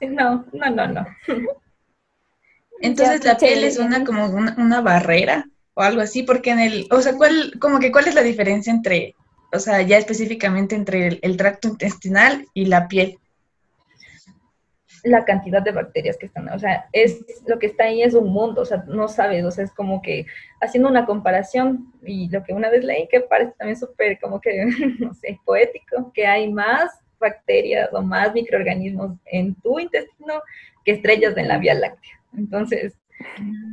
No, 0.10 0.44
no, 0.52 0.70
no, 0.70 0.86
no. 0.88 1.06
Entonces 2.80 3.24
la 3.24 3.36
piel 3.36 3.62
es 3.64 3.78
una 3.78 4.04
como 4.04 4.26
una, 4.26 4.80
barrera 4.80 5.46
o 5.74 5.82
algo 5.82 6.00
así, 6.00 6.22
porque 6.22 6.50
en 6.50 6.60
el, 6.60 6.86
o 6.90 7.00
sea, 7.02 7.14
¿cuál, 7.14 7.52
como 7.60 7.78
que 7.78 7.92
cuál 7.92 8.08
es 8.08 8.14
la 8.14 8.22
diferencia 8.22 8.72
entre, 8.72 9.14
o 9.52 9.58
sea, 9.58 9.82
ya 9.82 9.98
específicamente 9.98 10.74
entre 10.74 11.18
el 11.20 11.36
tracto 11.36 11.68
intestinal 11.68 12.46
y 12.54 12.64
la 12.66 12.88
piel? 12.88 13.18
La 15.04 15.24
cantidad 15.24 15.62
de 15.62 15.72
bacterias 15.72 16.16
que 16.16 16.26
están, 16.26 16.48
o 16.50 16.58
sea, 16.58 16.88
es 16.92 17.24
lo 17.46 17.58
que 17.58 17.66
está 17.66 17.84
ahí 17.84 18.02
es 18.02 18.14
un 18.14 18.28
mundo, 18.28 18.62
o 18.62 18.64
sea, 18.64 18.84
no 18.86 19.08
sabes, 19.08 19.44
o 19.44 19.50
sea, 19.50 19.64
es 19.64 19.72
como 19.72 20.02
que 20.02 20.26
haciendo 20.60 20.88
una 20.88 21.06
comparación 21.06 21.92
y 22.04 22.28
lo 22.30 22.42
que 22.44 22.52
una 22.52 22.70
vez 22.70 22.84
leí 22.84 23.08
que 23.08 23.20
parece 23.20 23.52
también 23.58 23.76
súper 23.76 24.18
como 24.18 24.40
que, 24.40 24.66
no 24.98 25.14
sé, 25.14 25.38
poético, 25.44 26.12
que 26.12 26.26
hay 26.26 26.52
más 26.52 26.90
bacterias 27.18 27.90
o 27.92 28.02
más 28.02 28.32
microorganismos 28.32 29.16
en 29.26 29.54
tu 29.56 29.78
intestino 29.78 30.42
que 30.84 30.92
estrellas 30.92 31.36
en 31.36 31.48
la 31.48 31.58
Vía 31.58 31.74
Láctea. 31.74 32.20
Entonces, 32.36 32.96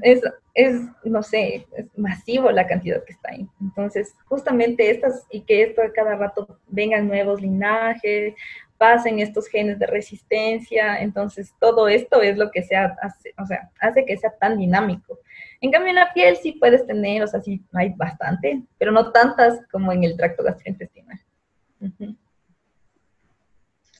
es, 0.01 0.21
es, 0.53 0.81
no 1.03 1.23
sé, 1.23 1.67
es 1.75 1.85
masivo 1.97 2.51
la 2.51 2.67
cantidad 2.67 3.03
que 3.03 3.13
está 3.13 3.31
ahí. 3.31 3.47
Entonces, 3.61 4.13
justamente 4.25 4.89
estas, 4.89 5.25
y 5.31 5.41
que 5.41 5.63
esto 5.63 5.81
a 5.81 5.91
cada 5.93 6.15
rato 6.15 6.59
vengan 6.67 7.07
nuevos 7.07 7.41
linajes 7.41 8.33
pasen 8.77 9.19
estos 9.19 9.47
genes 9.47 9.79
de 9.79 9.87
resistencia, 9.87 10.97
entonces 11.01 11.53
todo 11.59 11.87
esto 11.87 12.21
es 12.21 12.37
lo 12.37 12.51
que 12.51 12.63
se 12.63 12.75
hace, 12.75 13.33
o 13.37 13.45
sea, 13.45 13.69
hace 13.79 14.05
que 14.05 14.17
sea 14.17 14.31
tan 14.39 14.57
dinámico. 14.57 15.19
En 15.61 15.71
cambio, 15.71 15.89
en 15.89 15.95
la 15.95 16.13
piel 16.13 16.35
sí 16.37 16.53
puedes 16.53 16.85
tener, 16.85 17.23
o 17.23 17.27
sea, 17.27 17.41
sí 17.41 17.61
hay 17.73 17.93
bastante, 17.95 18.61
pero 18.77 18.91
no 18.91 19.11
tantas 19.11 19.59
como 19.71 19.91
en 19.91 20.03
el 20.03 20.15
tracto 20.15 20.43
gastrointestinal. 20.43 21.19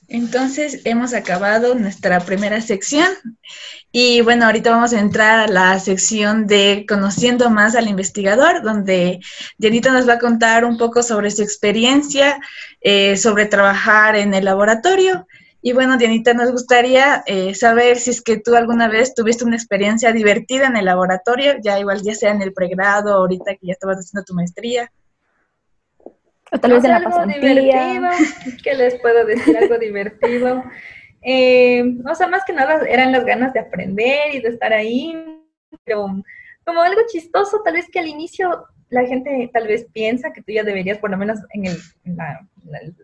Entonces 0.08 0.80
hemos 0.84 1.12
acabado 1.12 1.74
nuestra 1.74 2.20
primera 2.20 2.62
sección 2.62 3.08
y 3.92 4.22
bueno, 4.22 4.46
ahorita 4.46 4.70
vamos 4.70 4.94
a 4.94 5.00
entrar 5.00 5.38
a 5.38 5.52
la 5.52 5.78
sección 5.80 6.46
de 6.46 6.86
conociendo 6.88 7.50
más 7.50 7.74
al 7.74 7.88
investigador, 7.88 8.62
donde 8.62 9.20
Janita 9.60 9.92
nos 9.92 10.08
va 10.08 10.14
a 10.14 10.18
contar 10.18 10.64
un 10.64 10.78
poco 10.78 11.02
sobre 11.02 11.30
su 11.30 11.42
experiencia, 11.42 12.40
eh, 12.80 13.18
sobre 13.18 13.46
trabajar 13.46 14.16
en 14.16 14.32
el 14.32 14.46
laboratorio. 14.46 15.26
Y 15.60 15.72
bueno, 15.72 15.98
Dianita, 15.98 16.32
nos 16.32 16.52
gustaría 16.52 17.22
eh, 17.26 17.54
saber 17.54 17.98
si 17.98 18.10
es 18.10 18.22
que 18.22 18.38
tú 18.38 18.54
alguna 18.54 18.88
vez 18.88 19.14
tuviste 19.14 19.44
una 19.44 19.56
experiencia 19.56 20.12
divertida 20.12 20.68
en 20.68 20.76
el 20.76 20.86
laboratorio, 20.86 21.56
ya 21.62 21.78
igual 21.78 22.00
ya 22.02 22.14
sea 22.14 22.30
en 22.30 22.40
el 22.40 22.54
pregrado, 22.54 23.12
ahorita 23.12 23.56
que 23.56 23.66
ya 23.66 23.72
estabas 23.72 23.98
haciendo 23.98 24.24
tu 24.24 24.34
maestría. 24.34 24.90
O 26.52 26.58
tal 26.58 26.72
vez 26.72 26.84
en 26.84 26.90
la 26.90 27.00
pasantía. 27.00 28.10
¿Qué 28.62 28.74
les 28.74 29.00
puedo 29.00 29.24
decir? 29.24 29.56
Algo 29.56 29.78
divertido. 29.78 30.64
Eh, 31.22 31.96
o 32.08 32.14
sea, 32.14 32.28
más 32.28 32.44
que 32.44 32.52
nada 32.52 32.80
eran 32.88 33.12
las 33.12 33.24
ganas 33.24 33.52
de 33.52 33.60
aprender 33.60 34.34
y 34.34 34.40
de 34.40 34.48
estar 34.48 34.72
ahí, 34.72 35.16
pero 35.84 36.06
como 36.64 36.82
algo 36.82 37.00
chistoso, 37.08 37.60
tal 37.64 37.74
vez 37.74 37.88
que 37.90 37.98
al 37.98 38.06
inicio 38.06 38.66
la 38.90 39.04
gente 39.04 39.50
tal 39.52 39.66
vez 39.66 39.86
piensa 39.92 40.32
que 40.32 40.42
tú 40.42 40.52
ya 40.52 40.62
deberías, 40.62 40.98
por 40.98 41.10
lo 41.10 41.18
menos 41.18 41.38
en 41.52 41.66
el, 41.66 41.76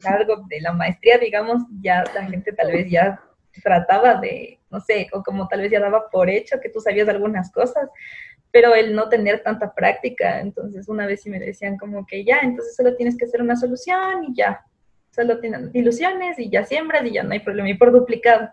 largo 0.03 0.45
de 0.49 0.61
la 0.61 0.73
maestría, 0.73 1.19
digamos, 1.19 1.63
ya 1.81 2.05
la 2.15 2.25
gente 2.25 2.53
tal 2.53 2.73
vez 2.73 2.91
ya 2.91 3.21
trataba 3.63 4.17
de, 4.17 4.59
no 4.71 4.81
sé, 4.81 5.09
o 5.13 5.23
como 5.23 5.47
tal 5.49 5.61
vez 5.61 5.71
ya 5.71 5.81
daba 5.81 6.09
por 6.11 6.31
hecho 6.31 6.61
que 6.61 6.71
tú 6.71 6.81
sabías 6.81 7.09
algunas 7.09 7.53
cosas, 7.53 7.89
pero 8.55 8.73
el 8.77 8.95
no 8.95 9.09
tener 9.09 9.43
tanta 9.43 9.75
práctica, 9.75 10.41
entonces 10.41 10.89
una 10.89 11.09
vez 11.09 11.23
sí 11.23 11.29
me 11.29 11.41
decían 11.41 11.77
como 11.77 12.07
que 12.07 12.25
ya, 12.25 12.39
entonces 12.39 12.77
solo 12.77 12.95
tienes 12.95 13.19
que 13.19 13.25
hacer 13.25 13.43
una 13.43 13.57
solución 13.57 14.27
y 14.29 14.37
ya, 14.37 14.65
solo 15.11 15.41
tienes 15.41 15.75
ilusiones 15.75 16.39
y 16.39 16.49
ya 16.51 16.65
siembras 16.65 17.05
y 17.05 17.15
ya 17.15 17.25
no 17.25 17.33
hay 17.33 17.41
problema, 17.41 17.69
y 17.69 17.75
por 17.75 17.91
duplicado. 17.91 18.49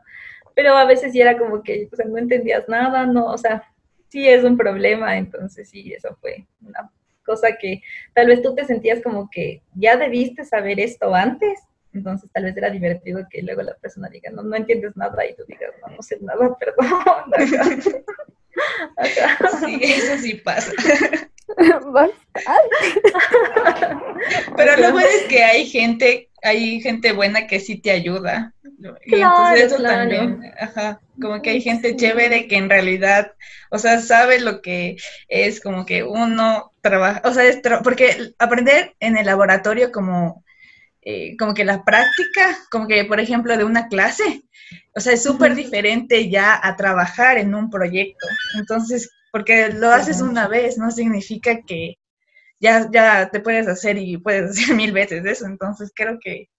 Pero 0.55 0.75
a 0.75 0.85
veces 0.85 1.13
ya 1.13 1.21
era 1.21 1.37
como 1.37 1.61
que 1.61 1.87
o 1.93 1.95
sea, 1.95 2.07
no 2.07 2.17
entendías 2.17 2.67
nada, 2.67 3.05
no, 3.05 3.27
o 3.27 3.37
sea, 3.37 3.61
sí 4.07 4.27
es 4.27 4.43
un 4.43 4.57
problema, 4.57 5.19
entonces 5.19 5.69
sí, 5.69 5.93
eso 5.93 6.17
fue 6.19 6.47
una 6.65 6.89
cosa 7.23 7.49
que 7.61 7.83
tal 8.15 8.25
vez 8.25 8.41
tú 8.41 8.55
te 8.55 8.65
sentías 8.65 9.03
como 9.03 9.29
que 9.29 9.61
ya 9.75 9.97
debiste 9.97 10.45
saber 10.45 10.79
esto 10.79 11.13
antes, 11.13 11.59
entonces 11.93 12.27
tal 12.33 12.45
vez 12.45 12.57
era 12.57 12.71
divertido 12.71 13.27
que 13.29 13.43
luego 13.43 13.61
la 13.61 13.75
persona 13.75 14.09
diga, 14.09 14.31
no, 14.31 14.41
no 14.41 14.55
entiendes 14.55 14.97
nada 14.97 15.23
y 15.27 15.35
tú 15.35 15.43
digas, 15.47 15.69
no, 15.85 15.95
no 15.95 16.01
sé 16.01 16.17
nada, 16.21 16.57
perdón. 16.59 18.03
Sí, 19.63 19.79
eso 19.81 20.17
sí 20.17 20.35
pasa. 20.35 20.71
Pero 24.55 24.77
lo 24.77 24.91
bueno 24.91 25.07
es 25.07 25.23
que 25.27 25.43
hay 25.43 25.67
gente, 25.67 26.29
hay 26.41 26.79
gente 26.81 27.11
buena 27.11 27.47
que 27.47 27.59
sí 27.59 27.77
te 27.81 27.91
ayuda. 27.91 28.53
Y 29.05 29.15
entonces 29.15 29.73
eso 29.73 29.83
también, 29.83 30.41
ajá, 30.59 31.01
como 31.21 31.41
que 31.41 31.51
hay 31.51 31.61
gente 31.61 31.95
chévere 31.95 32.47
que 32.47 32.57
en 32.57 32.69
realidad, 32.69 33.33
o 33.69 33.77
sea, 33.77 33.99
sabe 33.99 34.39
lo 34.39 34.61
que 34.61 34.97
es 35.27 35.61
como 35.61 35.85
que 35.85 36.03
uno 36.03 36.71
trabaja, 36.81 37.21
o 37.25 37.33
sea, 37.33 37.43
es 37.43 37.59
porque 37.83 38.33
aprender 38.39 38.95
en 38.99 39.17
el 39.17 39.27
laboratorio 39.27 39.91
como, 39.91 40.43
eh, 41.03 41.35
como 41.37 41.53
que 41.53 41.65
la 41.65 41.83
práctica, 41.83 42.57
como 42.69 42.87
que 42.87 43.05
por 43.05 43.19
ejemplo 43.19 43.57
de 43.57 43.63
una 43.63 43.87
clase, 43.87 44.43
o 44.95 44.99
sea, 44.99 45.13
es 45.13 45.23
súper 45.23 45.55
diferente 45.55 46.29
ya 46.29 46.59
a 46.61 46.75
trabajar 46.75 47.37
en 47.37 47.55
un 47.55 47.69
proyecto. 47.69 48.27
Entonces, 48.57 49.09
porque 49.31 49.69
lo 49.69 49.89
haces 49.89 50.21
una 50.21 50.47
vez, 50.47 50.77
no 50.77 50.91
significa 50.91 51.61
que 51.65 51.97
ya, 52.59 52.89
ya 52.91 53.29
te 53.29 53.39
puedes 53.39 53.67
hacer 53.67 53.97
y 53.97 54.17
puedes 54.17 54.51
hacer 54.51 54.75
mil 54.75 54.91
veces 54.91 55.25
eso. 55.25 55.45
Entonces, 55.45 55.91
creo 55.95 56.19
que 56.19 56.49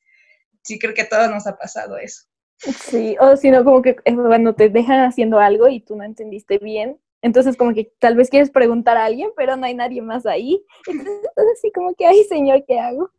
sí, 0.62 0.78
creo 0.78 0.94
que 0.94 1.02
a 1.02 1.08
todos 1.08 1.30
nos 1.30 1.46
ha 1.46 1.56
pasado 1.56 1.96
eso. 1.96 2.22
Sí, 2.58 3.16
o 3.20 3.36
si 3.36 3.50
no, 3.50 3.64
como 3.64 3.82
que 3.82 3.96
cuando 3.96 4.54
te 4.54 4.68
dejan 4.68 5.04
haciendo 5.04 5.40
algo 5.40 5.68
y 5.68 5.80
tú 5.80 5.96
no 5.96 6.04
entendiste 6.04 6.58
bien, 6.58 6.98
entonces 7.20 7.56
como 7.56 7.74
que 7.74 7.92
tal 7.98 8.16
vez 8.16 8.30
quieres 8.30 8.50
preguntar 8.50 8.96
a 8.96 9.04
alguien, 9.04 9.30
pero 9.36 9.56
no 9.56 9.66
hay 9.66 9.74
nadie 9.74 10.00
más 10.00 10.26
ahí. 10.26 10.64
Entonces, 10.86 11.20
así 11.56 11.72
como 11.72 11.94
que, 11.94 12.06
ay, 12.06 12.24
señor, 12.24 12.64
¿qué 12.66 12.78
hago? 12.78 13.10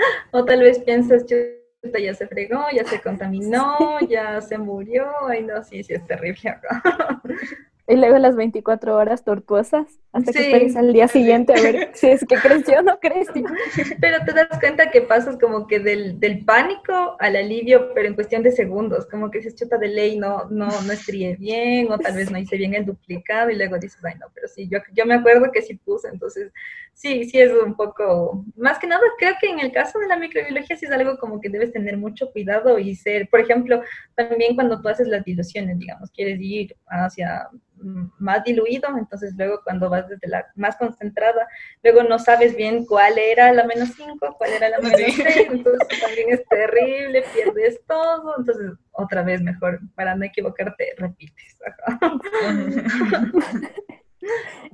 O 0.32 0.44
tal 0.44 0.60
vez 0.60 0.78
piensas, 0.80 1.24
ya 1.26 2.14
se 2.14 2.26
fregó, 2.26 2.64
ya 2.72 2.84
se 2.84 3.00
contaminó, 3.00 3.76
ya 4.08 4.40
se 4.40 4.58
murió, 4.58 5.06
ay 5.28 5.42
no, 5.42 5.62
sí, 5.62 5.82
sí 5.82 5.94
es 5.94 6.06
terrible 6.06 6.56
Y 7.88 7.96
luego 7.96 8.18
las 8.18 8.36
24 8.36 8.96
horas 8.96 9.24
tortuosas, 9.24 9.86
hasta 10.12 10.32
que 10.32 10.40
esperes 10.40 10.76
al 10.76 10.92
día 10.92 11.08
siguiente 11.08 11.54
a 11.54 11.62
ver 11.62 11.90
si 11.94 12.08
es 12.08 12.24
que 12.24 12.36
creció 12.36 12.80
o 12.80 12.82
no 12.82 13.00
creció. 13.00 13.44
Pero 14.00 14.18
te 14.24 14.32
das 14.32 14.60
cuenta 14.60 14.90
que 14.90 15.00
pasas 15.00 15.36
como 15.38 15.66
que 15.66 15.80
del, 15.80 16.20
del, 16.20 16.44
pánico 16.44 17.16
al 17.18 17.36
alivio, 17.36 17.92
pero 17.94 18.08
en 18.08 18.14
cuestión 18.14 18.42
de 18.42 18.52
segundos, 18.52 19.06
como 19.06 19.30
que 19.30 19.38
dices, 19.38 19.56
chuta 19.56 19.78
de 19.78 19.88
ley, 19.88 20.18
no, 20.18 20.44
no, 20.50 20.68
no 20.68 20.92
estrié 20.92 21.36
bien, 21.36 21.90
o 21.90 21.98
tal 21.98 22.14
vez 22.14 22.30
no 22.30 22.38
hice 22.38 22.56
bien 22.56 22.74
el 22.74 22.86
duplicado, 22.86 23.50
y 23.50 23.56
luego 23.56 23.78
dices, 23.78 24.04
ay 24.04 24.14
no, 24.20 24.26
pero 24.34 24.46
sí, 24.46 24.68
yo, 24.68 24.78
yo 24.92 25.06
me 25.06 25.14
acuerdo 25.14 25.50
que 25.50 25.62
sí 25.62 25.74
puse, 25.74 26.08
entonces 26.08 26.52
sí, 26.92 27.24
sí 27.24 27.40
es 27.40 27.52
un 27.52 27.74
poco, 27.74 28.44
más 28.56 28.78
que 28.78 28.86
nada 28.86 29.00
creo 29.18 29.34
que 29.40 29.48
en 29.48 29.60
el 29.60 29.72
caso 29.72 29.98
de 29.98 30.06
la 30.06 30.16
microbiología 30.16 30.76
sí 30.76 30.86
es 30.86 30.92
algo 30.92 31.18
como 31.18 31.40
que 31.40 31.48
debes 31.48 31.72
tener 31.72 31.96
mucho 31.96 32.30
cuidado 32.30 32.78
y 32.78 32.94
ser, 32.94 33.28
por 33.28 33.40
ejemplo, 33.40 33.82
también 34.14 34.54
cuando 34.54 34.80
tú 34.80 34.88
haces 34.88 35.08
las 35.08 35.24
diluciones, 35.24 35.78
digamos, 35.78 36.10
quieres 36.10 36.38
ir 36.40 36.76
hacia 36.86 37.48
más 38.18 38.44
diluido, 38.44 38.88
entonces 38.98 39.34
luego 39.38 39.60
cuando 39.64 39.88
vas 39.88 40.06
desde 40.08 40.28
la 40.28 40.46
más 40.54 40.76
concentrada, 40.76 41.48
luego 41.82 42.02
no 42.02 42.18
sabes 42.18 42.54
bien 42.54 42.84
cuál 42.84 43.18
era 43.18 43.52
la 43.52 43.64
menos 43.64 43.94
5, 43.96 44.36
cuál 44.36 44.50
era 44.52 44.68
la 44.68 44.78
menos 44.80 45.00
6, 45.00 45.46
entonces 45.50 46.00
también 46.00 46.28
es 46.30 46.44
terrible, 46.46 47.24
pierdes 47.34 47.80
todo, 47.86 48.34
entonces 48.38 48.72
otra 48.92 49.22
vez 49.22 49.40
mejor, 49.40 49.80
para 49.94 50.14
no 50.14 50.24
equivocarte, 50.24 50.94
repites. 50.98 51.58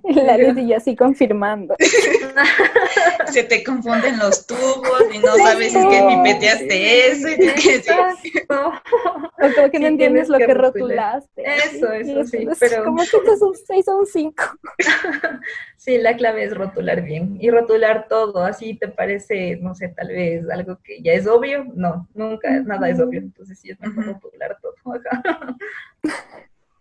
La 0.03 0.39
y 0.39 0.73
así 0.73 0.95
confirmando. 0.95 1.75
Se 3.27 3.43
te 3.45 3.65
confunden 3.65 4.19
los 4.19 4.47
tubos 4.47 5.03
y 5.13 5.19
no 5.19 5.35
sabes 5.37 5.73
si 5.73 5.79
es 5.79 5.85
que 5.87 6.07
pipeteaste 6.09 7.09
eso. 7.09 7.29
Y 7.29 7.37
que 7.37 7.83
O 8.49 9.55
como 9.55 9.71
que 9.71 9.79
no 9.79 9.87
entiendes 9.87 10.29
lo 10.29 10.39
que, 10.39 10.55
rotulaste. 10.55 11.43
Eso, 11.45 11.93
eso, 11.93 12.25
sí. 12.25 12.47
pero... 12.59 12.85
Como 12.85 12.99
que 12.99 13.05
esto 13.05 13.33
es 13.33 13.43
un 13.43 13.55
6 13.55 13.89
o 13.89 13.99
un 13.99 14.07
5. 14.13 14.45
sí, 15.77 15.99
la 15.99 16.17
clave 16.17 16.45
es 16.45 16.57
rotular 16.57 17.03
bien. 17.03 17.37
Y 17.41 17.51
rotular 17.51 18.07
todo, 18.09 18.45
así 18.45 18.75
te 18.75 18.89
parece, 18.89 19.57
no 19.57 19.75
sé, 19.75 19.89
tal 19.89 20.09
vez 20.09 20.49
algo 20.51 20.79
que 20.83 21.03
ya 21.03 21.13
es 21.13 21.27
obvio. 21.27 21.67
No, 21.75 22.09
nunca, 22.15 22.51
nada 22.61 22.89
es 22.89 23.01
obvio. 23.01 23.21
Entonces 23.21 23.59
sí 23.59 23.71
es 23.71 23.81
mejor 23.81 24.07
rotular 24.07 24.57
todo. 24.61 24.75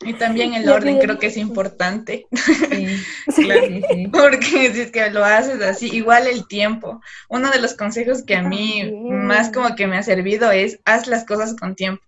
Y 0.06 0.14
también 0.14 0.54
el 0.54 0.70
orden 0.70 1.00
creo 1.00 1.18
que 1.18 1.28
es 1.28 1.38
importante. 1.38 2.28
Sí, 2.32 2.88
sí, 3.36 4.08
Porque 4.12 4.72
si 4.74 4.82
es 4.82 4.92
que 4.92 5.10
lo 5.10 5.26
haces 5.26 5.62
así, 5.62 5.90
igual 5.92 6.28
el 6.28 6.48
tiempo. 6.48 7.02
Uno 7.28 7.50
de 7.52 7.60
los 7.60 7.74
consejos 7.74 8.24
que 8.24 8.36
a 8.36 8.44
mí 8.44 8.92
más 9.10 9.52
como 9.52 9.76
que 9.76 9.88
me 9.88 9.98
ha 9.98 10.04
servido 10.04 10.52
es 10.52 10.80
haz 10.86 11.08
las 11.08 11.26
cosas 11.26 11.56
con 11.56 11.76
tiempo. 11.76 12.04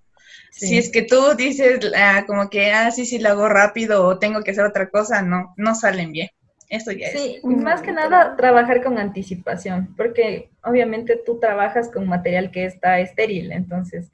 Si 0.51 0.77
es 0.77 0.91
que 0.91 1.03
tú 1.03 1.35
dices 1.35 1.79
ah, 1.95 2.23
como 2.25 2.49
que, 2.49 2.71
ah, 2.71 2.89
sí, 2.91 3.05
sí, 3.05 3.19
lo 3.19 3.29
hago 3.29 3.49
rápido 3.49 4.05
o 4.05 4.17
tengo 4.17 4.43
que 4.43 4.51
hacer 4.51 4.65
otra 4.65 4.89
cosa, 4.89 5.21
no, 5.21 5.53
no 5.55 5.75
salen 5.75 6.11
bien. 6.11 6.29
Eso 6.69 6.91
ya 6.91 7.07
es. 7.07 7.13
Sí, 7.13 7.39
más 7.43 7.81
que 7.81 7.91
nada 7.91 8.35
trabajar 8.35 8.83
con 8.83 8.97
anticipación, 8.97 9.93
porque 9.95 10.49
obviamente 10.63 11.19
tú 11.25 11.39
trabajas 11.39 11.89
con 11.89 12.07
material 12.07 12.51
que 12.51 12.65
está 12.65 12.99
estéril, 12.99 13.51
entonces 13.51 14.11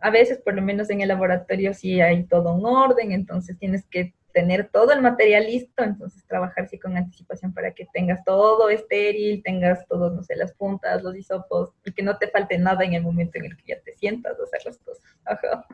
a 0.00 0.10
veces, 0.10 0.38
por 0.38 0.54
lo 0.54 0.62
menos 0.62 0.90
en 0.90 1.00
el 1.00 1.08
laboratorio, 1.08 1.74
sí 1.74 2.00
hay 2.00 2.24
todo 2.24 2.54
un 2.54 2.64
orden, 2.64 3.12
entonces 3.12 3.58
tienes 3.58 3.84
que 3.86 4.14
tener 4.32 4.68
todo 4.68 4.92
el 4.92 5.02
material 5.02 5.44
listo, 5.44 5.82
entonces 5.82 6.24
trabajar 6.26 6.68
sí 6.68 6.78
con 6.78 6.96
anticipación 6.96 7.52
para 7.52 7.72
que 7.72 7.86
tengas 7.92 8.24
todo 8.24 8.70
estéril, 8.70 9.42
tengas 9.42 9.86
todos, 9.88 10.12
no 10.12 10.22
sé, 10.22 10.36
las 10.36 10.52
puntas, 10.52 11.02
los 11.02 11.16
hisopos, 11.16 11.72
y 11.84 11.92
que 11.92 12.02
no 12.02 12.16
te 12.16 12.28
falte 12.28 12.58
nada 12.58 12.84
en 12.84 12.94
el 12.94 13.02
momento 13.02 13.38
en 13.38 13.46
el 13.46 13.56
que 13.56 13.74
ya 13.74 13.80
te 13.80 13.94
sientas 13.94 14.38
a 14.38 14.42
hacer 14.44 14.60
las 14.64 14.78
cosas. 14.78 15.04
Ajá. 15.24 15.66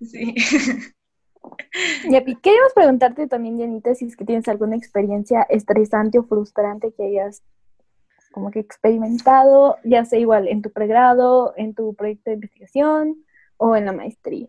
Sí. 0.00 0.34
Y 2.04 2.36
queríamos 2.36 2.74
preguntarte 2.74 3.26
también, 3.26 3.58
Janita, 3.58 3.94
si 3.94 4.06
es 4.06 4.16
que 4.16 4.24
tienes 4.24 4.48
alguna 4.48 4.76
experiencia 4.76 5.42
estresante 5.48 6.18
o 6.18 6.24
frustrante 6.24 6.92
que 6.92 7.04
hayas 7.04 7.42
como 8.30 8.50
que 8.50 8.60
experimentado, 8.60 9.76
ya 9.84 10.04
sea 10.04 10.18
igual 10.18 10.48
en 10.48 10.62
tu 10.62 10.70
pregrado, 10.70 11.54
en 11.56 11.74
tu 11.74 11.94
proyecto 11.94 12.30
de 12.30 12.34
investigación 12.34 13.24
o 13.56 13.76
en 13.76 13.84
la 13.86 13.92
maestría. 13.92 14.48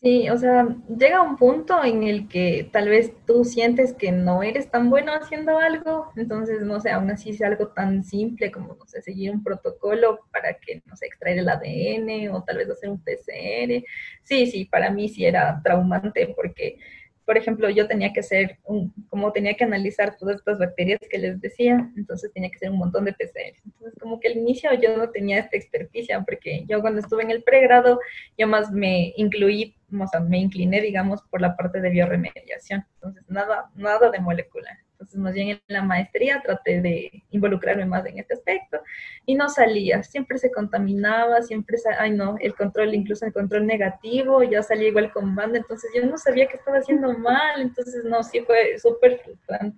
Sí, 0.00 0.28
o 0.28 0.36
sea, 0.36 0.68
llega 0.88 1.22
un 1.22 1.36
punto 1.36 1.82
en 1.82 2.02
el 2.04 2.28
que 2.28 2.68
tal 2.70 2.88
vez 2.88 3.12
tú 3.26 3.44
sientes 3.44 3.94
que 3.94 4.12
no 4.12 4.42
eres 4.42 4.70
tan 4.70 4.90
bueno 4.90 5.12
haciendo 5.12 5.58
algo, 5.58 6.12
entonces, 6.16 6.60
no 6.62 6.80
sé, 6.80 6.90
aún 6.90 7.10
así 7.10 7.30
es 7.30 7.42
algo 7.42 7.68
tan 7.68 8.04
simple 8.04 8.52
como, 8.52 8.74
no 8.74 8.86
sé, 8.86 9.00
seguir 9.00 9.30
un 9.30 9.42
protocolo 9.42 10.20
para 10.30 10.54
que, 10.58 10.82
no 10.84 10.96
sé, 10.96 11.06
extraer 11.06 11.38
el 11.38 11.48
ADN 11.48 12.28
o 12.28 12.44
tal 12.44 12.58
vez 12.58 12.70
hacer 12.70 12.90
un 12.90 13.02
PCR. 13.02 13.84
Sí, 14.22 14.46
sí, 14.46 14.66
para 14.66 14.90
mí 14.90 15.08
sí 15.08 15.24
era 15.24 15.60
traumante 15.64 16.32
porque 16.36 16.78
por 17.26 17.36
ejemplo, 17.36 17.68
yo 17.68 17.88
tenía 17.88 18.12
que 18.12 18.20
hacer, 18.20 18.58
un, 18.64 18.94
como 19.08 19.32
tenía 19.32 19.54
que 19.54 19.64
analizar 19.64 20.16
todas 20.16 20.36
estas 20.36 20.60
bacterias 20.60 21.00
que 21.10 21.18
les 21.18 21.40
decía, 21.40 21.90
entonces 21.96 22.32
tenía 22.32 22.48
que 22.48 22.56
hacer 22.56 22.70
un 22.70 22.78
montón 22.78 23.04
de 23.04 23.12
PCR. 23.12 23.58
Entonces, 23.64 23.98
como 24.00 24.20
que 24.20 24.28
al 24.28 24.36
inicio 24.36 24.70
yo 24.74 24.96
no 24.96 25.10
tenía 25.10 25.40
esta 25.40 25.56
experticia, 25.56 26.20
porque 26.20 26.64
yo 26.68 26.80
cuando 26.80 27.00
estuve 27.00 27.24
en 27.24 27.32
el 27.32 27.42
pregrado, 27.42 27.98
yo 28.38 28.46
más 28.46 28.70
me 28.70 29.12
incluí, 29.16 29.74
o 29.92 30.06
sea, 30.06 30.20
me 30.20 30.38
incliné, 30.38 30.80
digamos, 30.80 31.20
por 31.28 31.40
la 31.40 31.56
parte 31.56 31.80
de 31.80 31.90
bioremediación. 31.90 32.86
Entonces, 32.94 33.24
nada, 33.28 33.70
nada 33.74 34.08
de 34.10 34.20
molecular. 34.20 34.85
Entonces, 34.96 35.18
más 35.20 35.34
bien 35.34 35.50
en 35.50 35.60
la 35.68 35.82
maestría 35.82 36.40
traté 36.42 36.80
de 36.80 37.22
involucrarme 37.30 37.84
más 37.84 38.06
en 38.06 38.18
este 38.18 38.32
aspecto 38.32 38.80
y 39.26 39.34
no 39.34 39.50
salía, 39.50 40.02
siempre 40.02 40.38
se 40.38 40.50
contaminaba, 40.50 41.42
siempre, 41.42 41.76
ay 41.98 42.12
no, 42.12 42.36
el 42.40 42.54
control, 42.54 42.94
incluso 42.94 43.26
el 43.26 43.34
control 43.34 43.66
negativo, 43.66 44.42
ya 44.42 44.62
salía 44.62 44.88
igual 44.88 45.12
con 45.12 45.34
banda, 45.34 45.58
entonces 45.58 45.90
yo 45.94 46.06
no 46.06 46.16
sabía 46.16 46.46
que 46.46 46.56
estaba 46.56 46.78
haciendo 46.78 47.12
mal, 47.18 47.60
entonces 47.60 48.04
no, 48.04 48.22
sí 48.22 48.40
fue 48.40 48.78
súper 48.78 49.18
frustrante. 49.18 49.76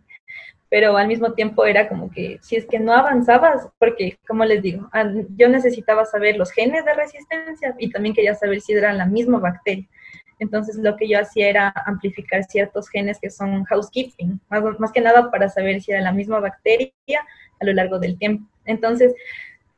Pero 0.70 0.96
al 0.96 1.08
mismo 1.08 1.32
tiempo 1.32 1.64
era 1.64 1.88
como 1.88 2.10
que 2.10 2.38
si 2.42 2.54
es 2.54 2.66
que 2.66 2.78
no 2.78 2.92
avanzabas, 2.92 3.68
porque 3.78 4.18
como 4.28 4.44
les 4.44 4.62
digo, 4.62 4.88
yo 5.36 5.48
necesitaba 5.48 6.04
saber 6.04 6.36
los 6.36 6.52
genes 6.52 6.84
de 6.84 6.94
resistencia 6.94 7.74
y 7.78 7.90
también 7.90 8.14
quería 8.14 8.34
saber 8.34 8.60
si 8.60 8.74
era 8.74 8.92
la 8.92 9.06
misma 9.06 9.40
bacteria. 9.40 9.88
Entonces 10.38 10.76
lo 10.76 10.96
que 10.96 11.08
yo 11.08 11.18
hacía 11.18 11.48
era 11.48 11.74
amplificar 11.86 12.44
ciertos 12.44 12.88
genes 12.88 13.18
que 13.20 13.30
son 13.30 13.64
housekeeping, 13.64 14.40
más, 14.48 14.92
que 14.92 15.00
nada 15.00 15.30
para 15.30 15.48
saber 15.48 15.80
si 15.80 15.92
era 15.92 16.00
la 16.00 16.12
misma 16.12 16.40
bacteria 16.40 16.92
a 17.60 17.64
lo 17.64 17.72
largo 17.72 17.98
del 17.98 18.18
tiempo. 18.18 18.48
Entonces, 18.64 19.14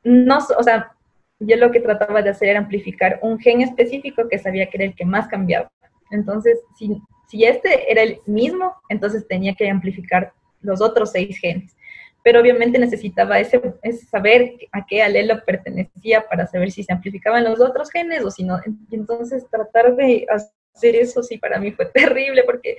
no, 0.05 0.39
o 0.59 0.63
sea, 0.63 0.93
yo 1.39 1.57
lo 1.57 1.71
que 1.71 1.81
trataba 1.81 2.23
de 2.23 2.31
hacer 2.31 2.51
era 2.51 2.59
amplificar 2.59 3.19
un 3.23 3.39
gen 3.39 3.63
específico 3.63 4.29
que 4.29 4.39
sabía 4.39 4.67
que 4.67 4.77
era 4.77 4.85
el 4.85 4.95
que 4.95 5.07
más 5.07 5.29
cambiaba. 5.29 5.71
Entonces, 6.11 6.59
si, 6.79 7.01
si 7.29 7.45
este 7.45 7.91
era 7.91 8.03
el 8.03 8.19
mismo, 8.27 8.75
entonces 8.89 9.27
tenía 9.27 9.55
que 9.55 9.71
amplificar 9.71 10.33
los 10.61 10.81
otros 10.83 11.13
seis 11.13 11.39
genes. 11.39 11.75
Pero 12.23 12.41
obviamente 12.41 12.79
necesitaba 12.79 13.39
ese, 13.39 13.61
ese, 13.83 14.07
saber 14.07 14.53
a 14.73 14.85
qué 14.85 15.03
alelo 15.03 15.43
pertenecía 15.45 16.27
para 16.29 16.47
saber 16.47 16.71
si 16.71 16.83
se 16.83 16.93
amplificaban 16.93 17.45
los 17.45 17.61
otros 17.61 17.91
genes 17.91 18.23
o 18.25 18.31
si 18.31 18.45
no. 18.45 18.61
Entonces, 18.91 19.47
tratar 19.51 19.97
de 19.97 20.27
hacer 20.29 20.97
eso 20.97 21.23
sí 21.23 21.39
para 21.39 21.59
mí 21.59 21.73
fue 21.73 21.87
terrible 21.95 22.45
porque 22.45 22.77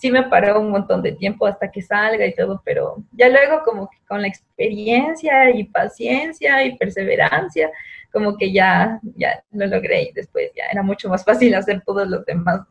sí 0.00 0.10
me 0.10 0.22
paró 0.24 0.60
un 0.60 0.70
montón 0.70 1.02
de 1.02 1.12
tiempo 1.12 1.46
hasta 1.46 1.70
que 1.70 1.82
salga 1.82 2.26
y 2.26 2.34
todo, 2.34 2.62
pero 2.64 3.04
ya 3.12 3.28
luego 3.28 3.62
como 3.64 3.88
que 3.90 3.98
con 4.08 4.22
la 4.22 4.28
experiencia 4.28 5.50
y 5.50 5.64
paciencia 5.64 6.64
y 6.64 6.76
perseverancia, 6.78 7.70
como 8.10 8.36
que 8.36 8.50
ya, 8.50 8.98
ya 9.16 9.44
lo 9.52 9.66
logré 9.66 10.04
y 10.04 10.12
después 10.12 10.50
ya 10.56 10.64
era 10.72 10.82
mucho 10.82 11.08
más 11.10 11.22
fácil 11.22 11.54
hacer 11.54 11.82
todos 11.84 12.08
los 12.08 12.24
demás, 12.24 12.62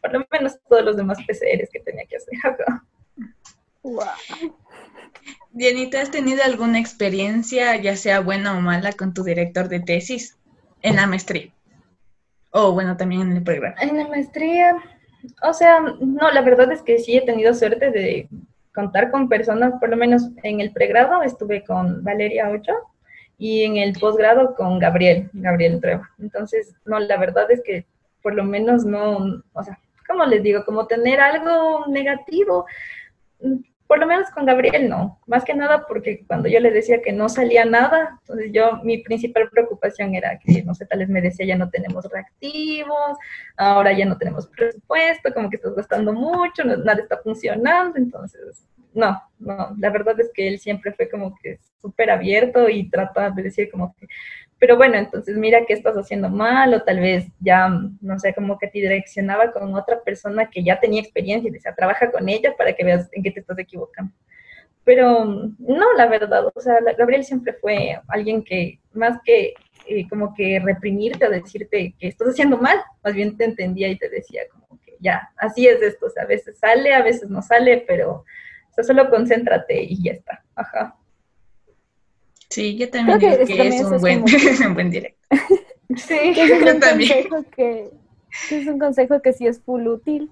por 0.00 0.12
lo 0.12 0.26
menos 0.30 0.58
todos 0.68 0.84
los 0.84 0.96
demás 0.96 1.18
PCRs 1.26 1.70
que 1.72 1.80
tenía 1.80 2.04
que 2.06 2.16
hacer. 2.16 2.34
Wow. 3.82 4.06
Dianita, 5.50 6.00
¿has 6.00 6.10
tenido 6.10 6.42
alguna 6.44 6.78
experiencia, 6.78 7.76
ya 7.76 7.96
sea 7.96 8.20
buena 8.20 8.56
o 8.56 8.60
mala, 8.60 8.92
con 8.92 9.12
tu 9.12 9.22
director 9.22 9.68
de 9.68 9.80
tesis 9.80 10.38
en 10.82 10.96
la 10.96 11.06
maestría? 11.06 11.52
O 12.50 12.72
bueno, 12.72 12.96
también 12.96 13.22
en 13.22 13.36
el 13.36 13.42
programa. 13.42 13.74
En 13.80 13.96
la 13.98 14.08
maestría, 14.08 14.76
o 15.42 15.52
sea, 15.52 15.80
no, 15.80 16.30
la 16.30 16.42
verdad 16.42 16.70
es 16.72 16.82
que 16.82 16.98
sí 16.98 17.16
he 17.16 17.22
tenido 17.22 17.54
suerte 17.54 17.90
de 17.90 18.28
contar 18.74 19.10
con 19.10 19.28
personas, 19.28 19.74
por 19.78 19.88
lo 19.88 19.96
menos 19.96 20.30
en 20.42 20.60
el 20.60 20.72
pregrado 20.72 21.22
estuve 21.22 21.64
con 21.64 22.02
Valeria 22.02 22.48
Ocho 22.48 22.72
y 23.36 23.64
en 23.64 23.76
el 23.76 23.92
posgrado 23.98 24.54
con 24.54 24.78
Gabriel, 24.78 25.28
Gabriel 25.32 25.80
Trevo. 25.80 26.04
Entonces, 26.18 26.74
no, 26.84 26.98
la 26.98 27.16
verdad 27.18 27.50
es 27.50 27.62
que 27.62 27.86
por 28.22 28.34
lo 28.34 28.44
menos 28.44 28.84
no, 28.84 29.42
o 29.52 29.62
sea, 29.62 29.78
¿cómo 30.06 30.24
les 30.24 30.42
digo? 30.42 30.64
Como 30.64 30.86
tener 30.86 31.20
algo 31.20 31.86
negativo, 31.88 32.66
por 33.92 33.98
lo 33.98 34.06
menos 34.06 34.30
con 34.30 34.46
Gabriel 34.46 34.88
no, 34.88 35.20
más 35.26 35.44
que 35.44 35.52
nada 35.52 35.84
porque 35.86 36.24
cuando 36.26 36.48
yo 36.48 36.60
le 36.60 36.70
decía 36.70 37.02
que 37.02 37.12
no 37.12 37.28
salía 37.28 37.66
nada, 37.66 38.18
entonces 38.22 38.50
yo, 38.50 38.80
mi 38.82 38.96
principal 39.02 39.50
preocupación 39.50 40.14
era 40.14 40.38
que, 40.38 40.62
no 40.62 40.72
sé, 40.72 40.86
tal 40.86 41.00
vez 41.00 41.10
me 41.10 41.20
decía 41.20 41.44
ya 41.44 41.58
no 41.58 41.68
tenemos 41.68 42.06
reactivos, 42.10 43.18
ahora 43.58 43.92
ya 43.92 44.06
no 44.06 44.16
tenemos 44.16 44.46
presupuesto, 44.46 45.34
como 45.34 45.50
que 45.50 45.56
estás 45.56 45.74
gastando 45.74 46.14
mucho, 46.14 46.64
nada 46.64 47.02
está 47.02 47.18
funcionando, 47.18 47.98
entonces, 47.98 48.66
no, 48.94 49.20
no, 49.38 49.76
la 49.78 49.90
verdad 49.90 50.18
es 50.20 50.30
que 50.32 50.48
él 50.48 50.58
siempre 50.58 50.94
fue 50.94 51.10
como 51.10 51.36
que 51.42 51.58
súper 51.82 52.12
abierto 52.12 52.70
y 52.70 52.88
trataba 52.88 53.28
de 53.28 53.42
decir 53.42 53.70
como 53.70 53.94
que 53.94 54.08
pero 54.62 54.76
bueno, 54.76 54.94
entonces 54.96 55.36
mira 55.36 55.66
qué 55.66 55.72
estás 55.72 55.96
haciendo 55.96 56.28
mal 56.28 56.72
o 56.72 56.84
tal 56.84 57.00
vez 57.00 57.26
ya, 57.40 57.68
no 58.00 58.18
sé, 58.20 58.32
como 58.32 58.60
que 58.60 58.68
te 58.68 58.78
direccionaba 58.78 59.50
con 59.50 59.74
otra 59.74 60.00
persona 60.04 60.48
que 60.48 60.62
ya 60.62 60.78
tenía 60.78 61.00
experiencia 61.00 61.48
y 61.48 61.50
decía, 61.50 61.74
trabaja 61.74 62.12
con 62.12 62.28
ella 62.28 62.54
para 62.56 62.72
que 62.72 62.84
veas 62.84 63.08
en 63.10 63.24
qué 63.24 63.32
te 63.32 63.40
estás 63.40 63.58
equivocando. 63.58 64.14
Pero 64.84 65.24
no, 65.58 65.92
la 65.96 66.06
verdad, 66.06 66.46
o 66.54 66.60
sea, 66.60 66.76
Gabriel 66.96 67.24
siempre 67.24 67.54
fue 67.54 68.00
alguien 68.06 68.44
que 68.44 68.78
más 68.92 69.18
que 69.24 69.54
eh, 69.88 70.08
como 70.08 70.32
que 70.32 70.60
reprimirte 70.60 71.26
o 71.26 71.30
decirte 71.30 71.96
que 71.98 72.06
estás 72.06 72.28
haciendo 72.28 72.56
mal, 72.56 72.78
más 73.02 73.14
bien 73.14 73.36
te 73.36 73.46
entendía 73.46 73.88
y 73.88 73.98
te 73.98 74.08
decía 74.10 74.42
como 74.52 74.80
que 74.80 74.92
ya, 75.00 75.28
así 75.38 75.66
es 75.66 75.82
esto, 75.82 76.06
o 76.06 76.10
sea, 76.10 76.22
a 76.22 76.26
veces 76.26 76.56
sale, 76.60 76.94
a 76.94 77.02
veces 77.02 77.28
no 77.28 77.42
sale, 77.42 77.84
pero 77.88 78.24
O 78.70 78.74
sea, 78.74 78.84
solo 78.84 79.10
concéntrate 79.10 79.82
y 79.82 80.04
ya 80.04 80.12
está. 80.12 80.44
Ajá. 80.54 80.96
Sí, 82.52 82.76
yo 82.76 82.90
también 82.90 83.18
creo 83.18 83.46
que, 83.46 83.68
es, 83.68 83.82
un 83.82 83.98
buen, 83.98 84.24
un 84.66 84.74
buen 84.74 84.90
directo. 84.90 85.18
sí, 85.96 86.18
es 86.36 86.50
un 86.50 86.80
Consejo 86.80 87.44
que, 87.56 87.90
es 88.50 88.66
un 88.66 88.78
consejo 88.78 89.22
que 89.22 89.32
sí 89.32 89.46
es 89.46 89.60
full 89.62 89.86
útil, 89.86 90.30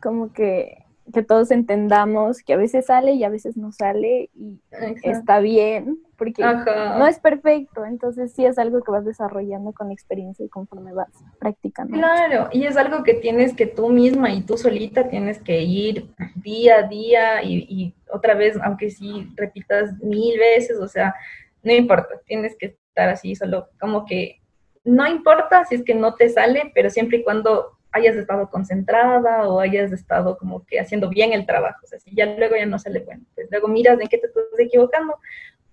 como 0.00 0.32
que 0.32 0.78
que 1.12 1.22
todos 1.22 1.50
entendamos 1.50 2.42
que 2.42 2.52
a 2.52 2.56
veces 2.56 2.86
sale 2.86 3.12
y 3.12 3.24
a 3.24 3.28
veces 3.30 3.56
no 3.56 3.72
sale 3.72 4.30
y 4.34 4.60
está 5.02 5.40
bien, 5.40 5.98
porque 6.16 6.42
no 6.42 7.06
es 7.06 7.18
perfecto, 7.18 7.84
entonces 7.84 8.32
sí 8.34 8.44
es 8.44 8.58
algo 8.58 8.82
que 8.82 8.90
vas 8.90 9.04
desarrollando 9.04 9.72
con 9.72 9.90
experiencia 9.90 10.44
y 10.44 10.48
conforme 10.48 10.92
vas 10.92 11.08
practicando. 11.38 11.94
Claro, 11.94 12.48
y 12.52 12.64
es 12.64 12.76
algo 12.76 13.02
que 13.04 13.14
tienes 13.14 13.54
que 13.54 13.66
tú 13.66 13.88
misma 13.88 14.32
y 14.32 14.42
tú 14.42 14.58
solita 14.58 15.08
tienes 15.08 15.38
que 15.38 15.62
ir 15.62 16.10
día 16.34 16.80
a 16.80 16.82
día 16.82 17.42
y, 17.42 17.66
y 17.68 17.94
otra 18.12 18.34
vez, 18.34 18.58
aunque 18.62 18.90
sí 18.90 19.32
repitas 19.34 19.96
mil 20.02 20.38
veces, 20.38 20.78
o 20.78 20.88
sea, 20.88 21.14
no 21.62 21.72
importa, 21.72 22.20
tienes 22.26 22.56
que 22.56 22.78
estar 22.88 23.08
así 23.08 23.34
solo 23.34 23.68
como 23.80 24.04
que 24.06 24.40
no 24.84 25.06
importa 25.06 25.64
si 25.64 25.74
es 25.74 25.84
que 25.84 25.94
no 25.94 26.14
te 26.14 26.28
sale, 26.28 26.72
pero 26.74 26.88
siempre 26.88 27.18
y 27.18 27.24
cuando 27.24 27.78
hayas 27.92 28.16
estado 28.16 28.50
concentrada 28.50 29.48
o 29.48 29.60
hayas 29.60 29.92
estado 29.92 30.38
como 30.38 30.64
que 30.66 30.80
haciendo 30.80 31.08
bien 31.08 31.32
el 31.32 31.46
trabajo. 31.46 31.80
O 31.84 31.86
sea, 31.86 31.98
si 31.98 32.14
ya 32.14 32.26
luego 32.26 32.56
ya 32.56 32.66
no 32.66 32.78
sale 32.78 33.00
bueno, 33.00 33.24
pues 33.34 33.48
luego 33.50 33.68
miras 33.68 34.00
en 34.00 34.08
qué 34.08 34.18
te 34.18 34.26
estás 34.26 34.44
equivocando, 34.58 35.14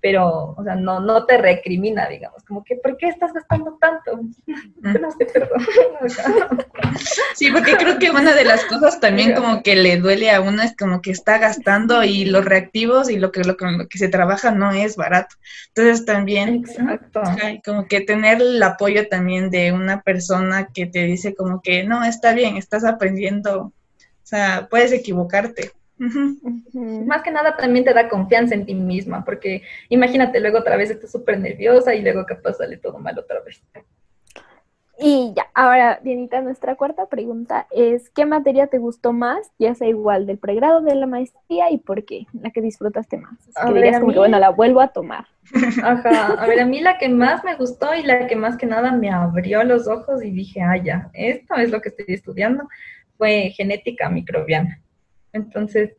pero, 0.01 0.53
o 0.55 0.63
sea, 0.63 0.75
no, 0.75 0.99
no 0.99 1.25
te 1.25 1.37
recrimina, 1.37 2.07
digamos, 2.07 2.43
como 2.43 2.63
que, 2.63 2.75
¿por 2.75 2.95
qué 2.97 3.07
estás 3.07 3.33
gastando 3.33 3.77
tanto? 3.81 4.21
no 4.81 5.11
sé, 5.11 5.25
perdón. 5.25 5.59
sí, 7.35 7.51
porque 7.51 7.75
creo 7.75 7.97
que 7.97 8.11
una 8.11 8.33
de 8.33 8.45
las 8.45 8.63
cosas 8.65 8.99
también 8.99 9.33
como 9.33 9.63
que 9.63 9.75
le 9.75 9.97
duele 9.97 10.29
a 10.31 10.41
uno 10.41 10.61
es 10.61 10.75
como 10.77 11.01
que 11.01 11.11
está 11.11 11.39
gastando 11.39 12.03
y 12.03 12.25
los 12.25 12.45
reactivos 12.45 13.09
y 13.09 13.17
lo 13.17 13.31
que, 13.31 13.43
lo, 13.43 13.55
lo 13.59 13.87
que 13.87 13.97
se 13.97 14.07
trabaja 14.07 14.51
no 14.51 14.71
es 14.71 14.95
barato. 14.95 15.35
Entonces 15.69 16.05
también, 16.05 16.55
Exacto. 16.55 17.21
como 17.65 17.87
que 17.87 18.01
tener 18.01 18.41
el 18.41 18.61
apoyo 18.61 19.07
también 19.07 19.49
de 19.49 19.71
una 19.71 20.01
persona 20.01 20.69
que 20.73 20.85
te 20.85 21.03
dice 21.03 21.33
como 21.33 21.61
que, 21.61 21.83
no, 21.83 22.03
está 22.03 22.33
bien, 22.33 22.57
estás 22.57 22.85
aprendiendo, 22.85 23.59
o 23.59 23.73
sea, 24.23 24.67
puedes 24.69 24.91
equivocarte. 24.91 25.71
Más 25.97 27.21
que 27.23 27.31
nada 27.31 27.55
también 27.55 27.85
te 27.85 27.93
da 27.93 28.09
confianza 28.09 28.53
en 28.53 28.65
ti 28.65 28.73
misma, 28.73 29.23
porque 29.23 29.61
imagínate, 29.89 30.39
luego 30.39 30.59
otra 30.59 30.75
vez 30.75 30.89
estás 30.89 31.11
súper 31.11 31.39
nerviosa 31.39 31.95
y 31.95 32.01
luego 32.01 32.25
capaz 32.25 32.57
sale 32.57 32.77
todo 32.77 32.99
mal 32.99 33.17
otra 33.17 33.39
vez. 33.41 33.61
Y 34.97 35.33
ya, 35.35 35.47
ahora, 35.53 35.99
Dianita, 36.01 36.41
nuestra 36.41 36.75
cuarta 36.75 37.07
pregunta 37.07 37.67
es, 37.71 38.09
¿qué 38.11 38.25
materia 38.25 38.67
te 38.67 38.77
gustó 38.77 39.11
más, 39.11 39.51
ya 39.59 39.75
sea 39.75 39.89
igual 39.89 40.25
del 40.25 40.37
pregrado, 40.37 40.79
de 40.79 40.95
la 40.95 41.05
maestría 41.05 41.69
y 41.69 41.79
por 41.79 42.05
qué? 42.05 42.27
La 42.33 42.51
que 42.51 42.61
disfrutaste 42.61 43.17
más. 43.17 43.37
que 43.65 43.73
dirías 43.73 43.99
como 43.99 44.13
que, 44.13 44.19
bueno, 44.19 44.39
la 44.39 44.49
vuelvo 44.49 44.79
a 44.79 44.87
tomar. 44.87 45.25
Ajá, 45.83 46.33
a 46.41 46.47
ver, 46.47 46.61
a 46.61 46.65
mí 46.65 46.79
la 46.79 46.97
que 46.97 47.09
más 47.09 47.43
me 47.43 47.55
gustó 47.55 47.93
y 47.93 48.03
la 48.03 48.25
que 48.27 48.37
más 48.37 48.55
que 48.55 48.65
nada 48.65 48.91
me 48.93 49.09
abrió 49.09 49.63
los 49.63 49.87
ojos 49.87 50.23
y 50.23 50.31
dije, 50.31 50.61
ah, 50.61 50.77
ya, 50.77 51.09
esto 51.13 51.55
es 51.55 51.71
lo 51.71 51.81
que 51.81 51.89
estoy 51.89 52.05
estudiando, 52.07 52.65
fue 53.17 53.51
genética 53.55 54.09
microbiana. 54.09 54.81
Entonces, 55.35 55.91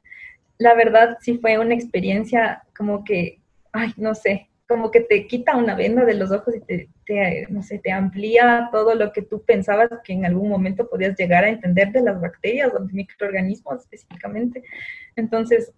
la 0.59 0.74
verdad 0.74 1.18
sí 1.20 1.39
fue 1.39 1.59
una 1.59 1.74
experiencia 1.74 2.62
como 2.76 3.05
que, 3.05 3.41
ay, 3.72 3.93
no 3.97 4.14
sé, 4.14 4.49
como 4.66 4.91
que 4.91 5.01
te 5.01 5.26
quita 5.26 5.57
una 5.57 5.74
venda 5.74 6.05
de 6.05 6.14
los 6.14 6.32
ojos 6.32 6.55
y 6.57 6.89
te, 7.05 7.47
no 7.51 7.62
sé, 7.62 7.78
te 7.78 7.93
amplía 7.93 8.68
todo 8.72 8.95
lo 8.95 9.12
que 9.12 9.22
tú 9.22 9.43
pensabas 9.43 9.91
que 10.03 10.14
en 10.14 10.24
algún 10.24 10.49
momento 10.49 10.89
podías 10.89 11.16
llegar 11.16 11.45
a 11.45 11.51
entender 11.51 11.93
de 11.93 12.01
las 12.01 12.20
bacterias 12.20 12.72
o 12.74 12.82
de 12.82 12.93
microorganismos 12.93 13.82
específicamente. 13.82 14.64
Entonces, 15.14 15.72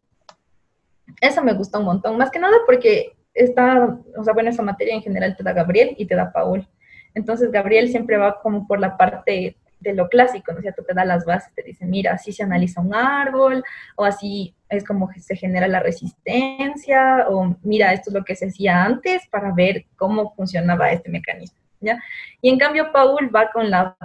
eso 1.20 1.42
me 1.42 1.52
gustó 1.54 1.80
un 1.80 1.86
montón, 1.86 2.16
más 2.16 2.30
que 2.30 2.38
nada 2.38 2.56
porque 2.64 3.12
está, 3.34 3.98
o 4.16 4.24
sea, 4.24 4.32
bueno, 4.32 4.50
esa 4.50 4.62
materia 4.62 4.94
en 4.94 5.02
general 5.02 5.36
te 5.36 5.42
da 5.42 5.52
Gabriel 5.52 5.94
y 5.98 6.06
te 6.06 6.14
da 6.14 6.32
Paul. 6.32 6.66
Entonces, 7.14 7.50
Gabriel 7.50 7.88
siempre 7.88 8.16
va 8.16 8.40
como 8.40 8.66
por 8.68 8.78
la 8.78 8.96
parte 8.96 9.56
de 9.80 9.94
lo 9.94 10.08
clásico, 10.08 10.52
¿no 10.52 10.58
es 10.58 10.62
cierto? 10.62 10.84
Te 10.84 10.94
da 10.94 11.04
las 11.04 11.24
bases, 11.24 11.52
te 11.54 11.62
dice, 11.62 11.86
mira, 11.86 12.12
así 12.12 12.32
se 12.32 12.42
analiza 12.42 12.80
un 12.80 12.94
árbol, 12.94 13.62
o 13.96 14.04
así 14.04 14.54
es 14.68 14.84
como 14.84 15.10
se 15.12 15.36
genera 15.36 15.68
la 15.68 15.80
resistencia, 15.80 17.26
o 17.28 17.56
mira, 17.62 17.92
esto 17.92 18.10
es 18.10 18.14
lo 18.14 18.24
que 18.24 18.36
se 18.36 18.48
hacía 18.48 18.84
antes 18.84 19.26
para 19.28 19.52
ver 19.52 19.86
cómo 19.96 20.34
funcionaba 20.34 20.90
este 20.90 21.10
mecanismo, 21.10 21.58
¿ya? 21.80 21.98
Y 22.42 22.50
en 22.50 22.58
cambio, 22.58 22.92
Paul 22.92 23.34
va 23.34 23.50
con 23.50 23.70
la, 23.70 23.96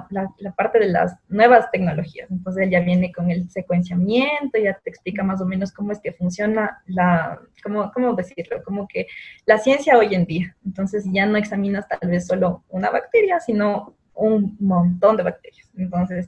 parte 0.55 0.79
de 0.79 0.87
las 0.87 1.15
nuevas 1.27 1.69
tecnologías, 1.71 2.29
entonces 2.31 2.63
él 2.63 2.69
ya 2.69 2.79
viene 2.79 3.11
con 3.11 3.29
el 3.29 3.49
secuenciamiento, 3.49 4.57
ya 4.57 4.73
te 4.75 4.89
explica 4.89 5.23
más 5.23 5.41
o 5.41 5.45
menos 5.45 5.73
cómo 5.73 5.91
es 5.91 5.99
que 5.99 6.13
funciona 6.13 6.81
la, 6.85 7.39
cómo, 7.61 7.91
cómo 7.91 8.13
decirlo, 8.13 8.63
como 8.63 8.87
que 8.87 9.07
la 9.45 9.57
ciencia 9.57 9.97
hoy 9.97 10.15
en 10.15 10.25
día, 10.25 10.55
entonces 10.65 11.03
ya 11.11 11.25
no 11.25 11.37
examinas 11.37 11.87
tal 11.87 12.09
vez 12.09 12.27
solo 12.27 12.63
una 12.69 12.89
bacteria, 12.89 13.39
sino 13.39 13.95
un 14.15 14.55
montón 14.59 15.17
de 15.17 15.23
bacterias. 15.23 15.69
Entonces, 15.77 16.27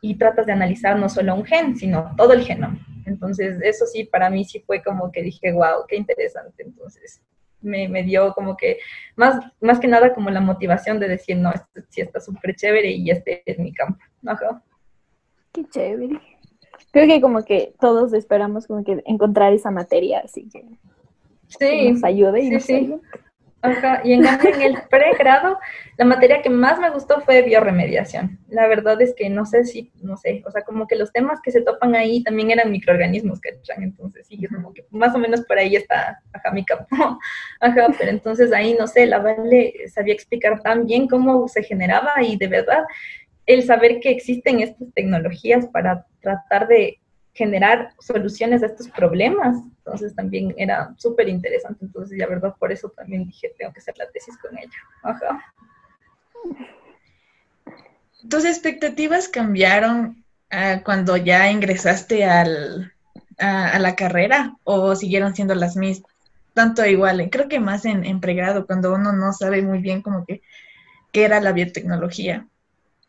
y 0.00 0.16
tratas 0.16 0.46
de 0.46 0.52
analizar 0.52 0.98
no 0.98 1.08
solo 1.08 1.34
un 1.34 1.44
gen, 1.44 1.76
sino 1.76 2.14
todo 2.16 2.32
el 2.32 2.44
genoma. 2.44 2.78
Entonces, 3.06 3.60
eso 3.62 3.86
sí, 3.86 4.04
para 4.04 4.30
mí 4.30 4.44
sí 4.44 4.60
fue 4.60 4.82
como 4.82 5.10
que 5.12 5.22
dije, 5.22 5.52
wow, 5.52 5.84
qué 5.88 5.96
interesante. 5.96 6.62
Entonces, 6.62 7.22
me, 7.60 7.88
me 7.88 8.02
dio 8.02 8.32
como 8.32 8.56
que, 8.56 8.78
más, 9.16 9.44
más 9.60 9.78
que 9.78 9.88
nada 9.88 10.14
como 10.14 10.30
la 10.30 10.40
motivación 10.40 10.98
de 10.98 11.08
decir, 11.08 11.36
no, 11.36 11.52
esto 11.52 11.80
sí 11.88 12.00
está 12.00 12.20
súper 12.20 12.54
chévere 12.56 12.90
y 12.90 13.10
este 13.10 13.42
es 13.44 13.58
mi 13.58 13.72
campo. 13.72 13.98
Ajá. 14.26 14.62
Qué 15.52 15.64
chévere. 15.68 16.20
Creo 16.92 17.06
que 17.06 17.20
como 17.20 17.44
que 17.44 17.74
todos 17.80 18.12
esperamos 18.14 18.66
como 18.66 18.82
que 18.84 19.02
encontrar 19.06 19.52
esa 19.52 19.70
materia, 19.70 20.22
así 20.24 20.48
que, 20.48 20.64
sí, 21.46 21.92
nos 21.92 22.04
ayude 22.04 22.40
y 22.40 22.46
sí, 22.46 22.50
nos 22.50 22.64
sí. 22.64 22.94
Ajá, 23.62 24.00
y 24.04 24.14
en 24.14 24.22
cambio 24.22 24.54
en 24.54 24.62
el 24.62 24.82
pregrado, 24.88 25.58
la 25.98 26.06
materia 26.06 26.40
que 26.40 26.48
más 26.48 26.78
me 26.78 26.88
gustó 26.88 27.20
fue 27.20 27.42
bioremediación. 27.42 28.38
La 28.48 28.66
verdad 28.66 29.00
es 29.02 29.14
que 29.14 29.28
no 29.28 29.44
sé 29.44 29.64
si, 29.64 29.92
no 30.02 30.16
sé, 30.16 30.42
o 30.46 30.50
sea, 30.50 30.62
como 30.62 30.86
que 30.86 30.96
los 30.96 31.12
temas 31.12 31.40
que 31.42 31.50
se 31.50 31.60
topan 31.60 31.94
ahí 31.94 32.22
también 32.22 32.50
eran 32.50 32.70
microorganismos, 32.70 33.38
¿cachan? 33.40 33.82
Entonces, 33.82 34.26
sí, 34.26 34.40
como 34.46 34.72
que 34.72 34.86
más 34.90 35.14
o 35.14 35.18
menos 35.18 35.42
por 35.42 35.58
ahí 35.58 35.76
está, 35.76 36.22
ajá, 36.32 36.50
mi 36.52 36.64
campo. 36.64 36.86
Ajá, 37.60 37.88
pero 37.98 38.10
entonces 38.10 38.50
ahí, 38.52 38.74
no 38.78 38.86
sé, 38.86 39.06
la 39.06 39.18
Vale 39.18 39.74
sabía 39.88 40.14
explicar 40.14 40.62
tan 40.62 40.86
bien 40.86 41.06
cómo 41.06 41.46
se 41.46 41.62
generaba 41.62 42.22
y 42.22 42.36
de 42.36 42.48
verdad, 42.48 42.84
el 43.44 43.62
saber 43.64 44.00
que 44.00 44.10
existen 44.10 44.60
estas 44.60 44.88
tecnologías 44.94 45.66
para 45.66 46.06
tratar 46.22 46.66
de 46.66 46.98
generar 47.34 47.92
soluciones 47.98 48.62
a 48.62 48.66
estos 48.66 48.88
problemas. 48.88 49.56
Entonces 49.78 50.14
también 50.14 50.54
era 50.56 50.94
súper 50.96 51.28
interesante. 51.28 51.84
Entonces, 51.84 52.18
la 52.18 52.26
verdad, 52.26 52.54
por 52.58 52.72
eso 52.72 52.88
también 52.90 53.26
dije, 53.26 53.54
tengo 53.58 53.72
que 53.72 53.80
hacer 53.80 53.96
la 53.98 54.10
tesis 54.10 54.36
con 54.38 54.56
ella. 54.58 54.70
Ajá. 55.02 55.54
¿Tus 58.28 58.44
expectativas 58.44 59.28
cambiaron 59.28 60.24
ah, 60.50 60.82
cuando 60.84 61.16
ya 61.16 61.50
ingresaste 61.50 62.24
al, 62.24 62.92
a, 63.38 63.78
la 63.78 63.96
carrera 63.96 64.56
o 64.64 64.94
siguieron 64.94 65.34
siendo 65.34 65.54
las 65.54 65.76
mismas? 65.76 66.12
Tanto 66.52 66.84
igual, 66.84 67.28
creo 67.30 67.48
que 67.48 67.60
más 67.60 67.84
en, 67.84 68.04
en 68.04 68.20
pregrado, 68.20 68.66
cuando 68.66 68.92
uno 68.92 69.12
no 69.12 69.32
sabe 69.32 69.62
muy 69.62 69.78
bien 69.78 70.02
cómo 70.02 70.26
que 70.26 70.42
qué 71.12 71.24
era 71.24 71.40
la 71.40 71.52
biotecnología. 71.52 72.46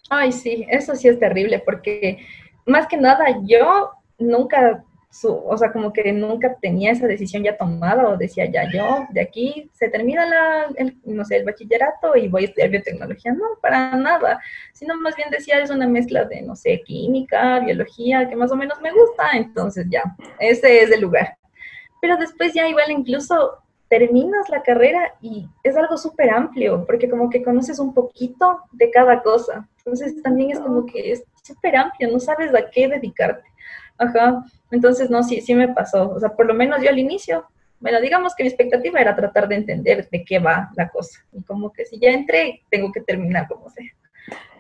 Ay, 0.09 0.32
sí, 0.32 0.65
eso 0.69 0.95
sí 0.95 1.07
es 1.07 1.19
terrible, 1.19 1.59
porque 1.59 2.26
más 2.65 2.88
que 2.88 2.97
nada 2.97 3.26
yo 3.43 3.91
nunca, 4.22 4.84
su, 5.09 5.34
o 5.34 5.57
sea, 5.57 5.72
como 5.72 5.91
que 5.91 6.11
nunca 6.13 6.55
tenía 6.61 6.91
esa 6.91 7.07
decisión 7.07 7.43
ya 7.43 7.57
tomada 7.57 8.07
o 8.07 8.17
decía, 8.17 8.45
ya 8.45 8.69
yo, 8.72 9.05
de 9.09 9.22
aquí 9.22 9.69
se 9.74 9.89
termina 9.89 10.26
la, 10.26 10.67
el, 10.76 10.97
no 11.03 11.26
sé, 11.26 11.38
el 11.38 11.45
bachillerato 11.45 12.15
y 12.15 12.28
voy 12.28 12.43
a 12.43 12.45
estudiar 12.45 12.69
biotecnología. 12.69 13.34
No, 13.34 13.45
para 13.61 13.95
nada, 13.95 14.39
sino 14.74 14.95
más 14.95 15.15
bien 15.15 15.30
decía, 15.30 15.59
es 15.59 15.69
una 15.69 15.88
mezcla 15.88 16.26
de, 16.26 16.41
no 16.41 16.55
sé, 16.55 16.82
química, 16.86 17.59
biología, 17.59 18.30
que 18.30 18.36
más 18.36 18.51
o 18.51 18.55
menos 18.55 18.80
me 18.82 18.91
gusta, 18.91 19.32
entonces 19.34 19.88
ya, 19.89 20.03
ese 20.39 20.84
es 20.84 20.91
el 20.91 21.01
lugar. 21.01 21.38
Pero 22.01 22.17
después 22.17 22.53
ya 22.53 22.67
igual 22.67 22.89
incluso 22.91 23.61
terminas 23.91 24.47
la 24.47 24.63
carrera 24.63 25.13
y 25.19 25.49
es 25.63 25.76
algo 25.76 25.97
súper 25.97 26.30
amplio, 26.30 26.86
porque 26.86 27.09
como 27.09 27.30
que 27.30 27.43
conoces 27.43 27.78
un 27.78 27.93
poquito 27.93 28.61
de 28.72 28.89
cada 28.89 29.22
cosa. 29.22 29.67
Entonces 29.80 30.24
también 30.24 30.51
es 30.51 30.61
como 30.61 30.86
que 30.86 31.11
es 31.11 31.26
súper 31.43 31.76
amplio, 31.76 32.09
no 32.09 32.17
sabes 32.22 32.55
a 32.55 32.69
qué 32.69 32.88
dedicarte. 32.88 33.50
Ajá, 34.01 34.43
entonces 34.71 35.11
no, 35.11 35.21
sí, 35.21 35.41
sí 35.41 35.53
me 35.53 35.67
pasó. 35.67 36.09
O 36.09 36.19
sea, 36.19 36.29
por 36.29 36.47
lo 36.47 36.55
menos 36.55 36.81
yo 36.81 36.89
al 36.89 36.97
inicio, 36.97 37.45
bueno, 37.79 38.01
digamos 38.01 38.33
que 38.33 38.43
mi 38.43 38.49
expectativa 38.49 38.99
era 38.99 39.15
tratar 39.15 39.47
de 39.47 39.55
entender 39.55 40.09
de 40.09 40.25
qué 40.25 40.39
va 40.39 40.71
la 40.75 40.89
cosa. 40.89 41.19
Y 41.31 41.43
como 41.43 41.71
que 41.71 41.85
si 41.85 41.99
ya 41.99 42.09
entré, 42.09 42.63
tengo 42.71 42.91
que 42.91 43.01
terminar 43.01 43.47
como 43.47 43.69
sea. 43.69 43.85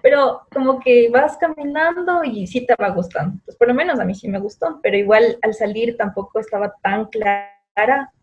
Pero 0.03 0.41
como 0.53 0.79
que 0.79 1.09
vas 1.09 1.37
caminando 1.37 2.23
y 2.23 2.45
sí 2.45 2.67
te 2.67 2.75
va 2.79 2.89
gustando. 2.89 3.39
Pues 3.43 3.57
por 3.57 3.67
lo 3.67 3.73
menos 3.73 3.99
a 3.99 4.05
mí 4.05 4.13
sí 4.13 4.27
me 4.27 4.39
gustó, 4.39 4.79
pero 4.83 4.95
igual 4.95 5.39
al 5.41 5.55
salir 5.55 5.97
tampoco 5.97 6.39
estaba 6.39 6.75
tan 6.83 7.05
clara 7.05 7.49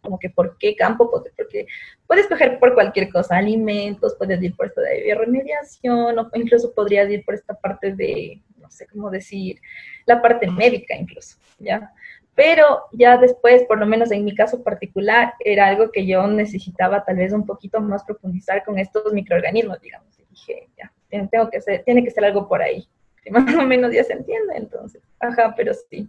como 0.00 0.20
que 0.20 0.30
por 0.30 0.56
qué 0.58 0.76
campo, 0.76 1.10
porque 1.10 1.66
puedes 2.06 2.28
coger 2.28 2.60
por 2.60 2.74
cualquier 2.74 3.10
cosa, 3.10 3.38
alimentos, 3.38 4.14
puedes 4.16 4.40
ir 4.40 4.54
por 4.54 4.66
esto 4.66 4.80
de 4.82 5.02
bioremediación, 5.02 6.16
o 6.16 6.30
incluso 6.34 6.72
podrías 6.74 7.10
ir 7.10 7.24
por 7.24 7.34
esta 7.34 7.54
parte 7.54 7.92
de, 7.94 8.40
no 8.68 8.72
sé 8.72 8.86
cómo 8.86 9.10
decir, 9.10 9.60
la 10.04 10.20
parte 10.20 10.50
médica 10.50 10.94
incluso, 10.94 11.38
¿ya? 11.58 11.92
pero 12.38 12.82
ya 12.92 13.16
después, 13.16 13.64
por 13.64 13.80
lo 13.80 13.86
menos 13.86 14.12
en 14.12 14.24
mi 14.24 14.32
caso 14.32 14.62
particular, 14.62 15.34
era 15.44 15.66
algo 15.66 15.90
que 15.90 16.06
yo 16.06 16.24
necesitaba 16.28 17.04
tal 17.04 17.16
vez 17.16 17.32
un 17.32 17.44
poquito 17.44 17.80
más 17.80 18.04
profundizar 18.04 18.64
con 18.64 18.78
estos 18.78 19.12
microorganismos, 19.12 19.80
digamos. 19.80 20.16
Y 20.20 20.24
dije, 20.30 20.68
ya, 20.78 20.92
tengo 21.08 21.50
que 21.50 21.58
tiene 21.84 22.04
que 22.04 22.12
ser 22.12 22.24
algo 22.24 22.46
por 22.46 22.62
ahí, 22.62 22.86
que 23.24 23.30
más 23.32 23.52
o 23.56 23.62
menos 23.62 23.92
ya 23.92 24.04
se 24.04 24.12
entiende, 24.12 24.54
entonces, 24.54 25.02
ajá, 25.18 25.52
pero 25.56 25.72
sí. 25.90 26.06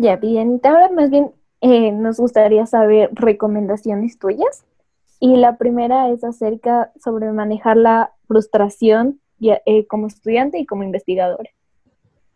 Ya, 0.00 0.16
bien, 0.16 0.60
ahora 0.64 0.88
más 0.88 1.08
bien 1.08 1.30
eh, 1.60 1.92
nos 1.92 2.18
gustaría 2.18 2.66
saber 2.66 3.10
recomendaciones 3.12 4.18
tuyas. 4.18 4.64
Y 5.20 5.36
la 5.36 5.56
primera 5.56 6.10
es 6.10 6.24
acerca 6.24 6.90
sobre 7.00 7.30
manejar 7.30 7.76
la 7.76 8.12
frustración 8.26 9.20
eh, 9.40 9.86
como 9.86 10.06
estudiante 10.06 10.58
y 10.58 10.66
como 10.66 10.82
investigadora. 10.82 11.50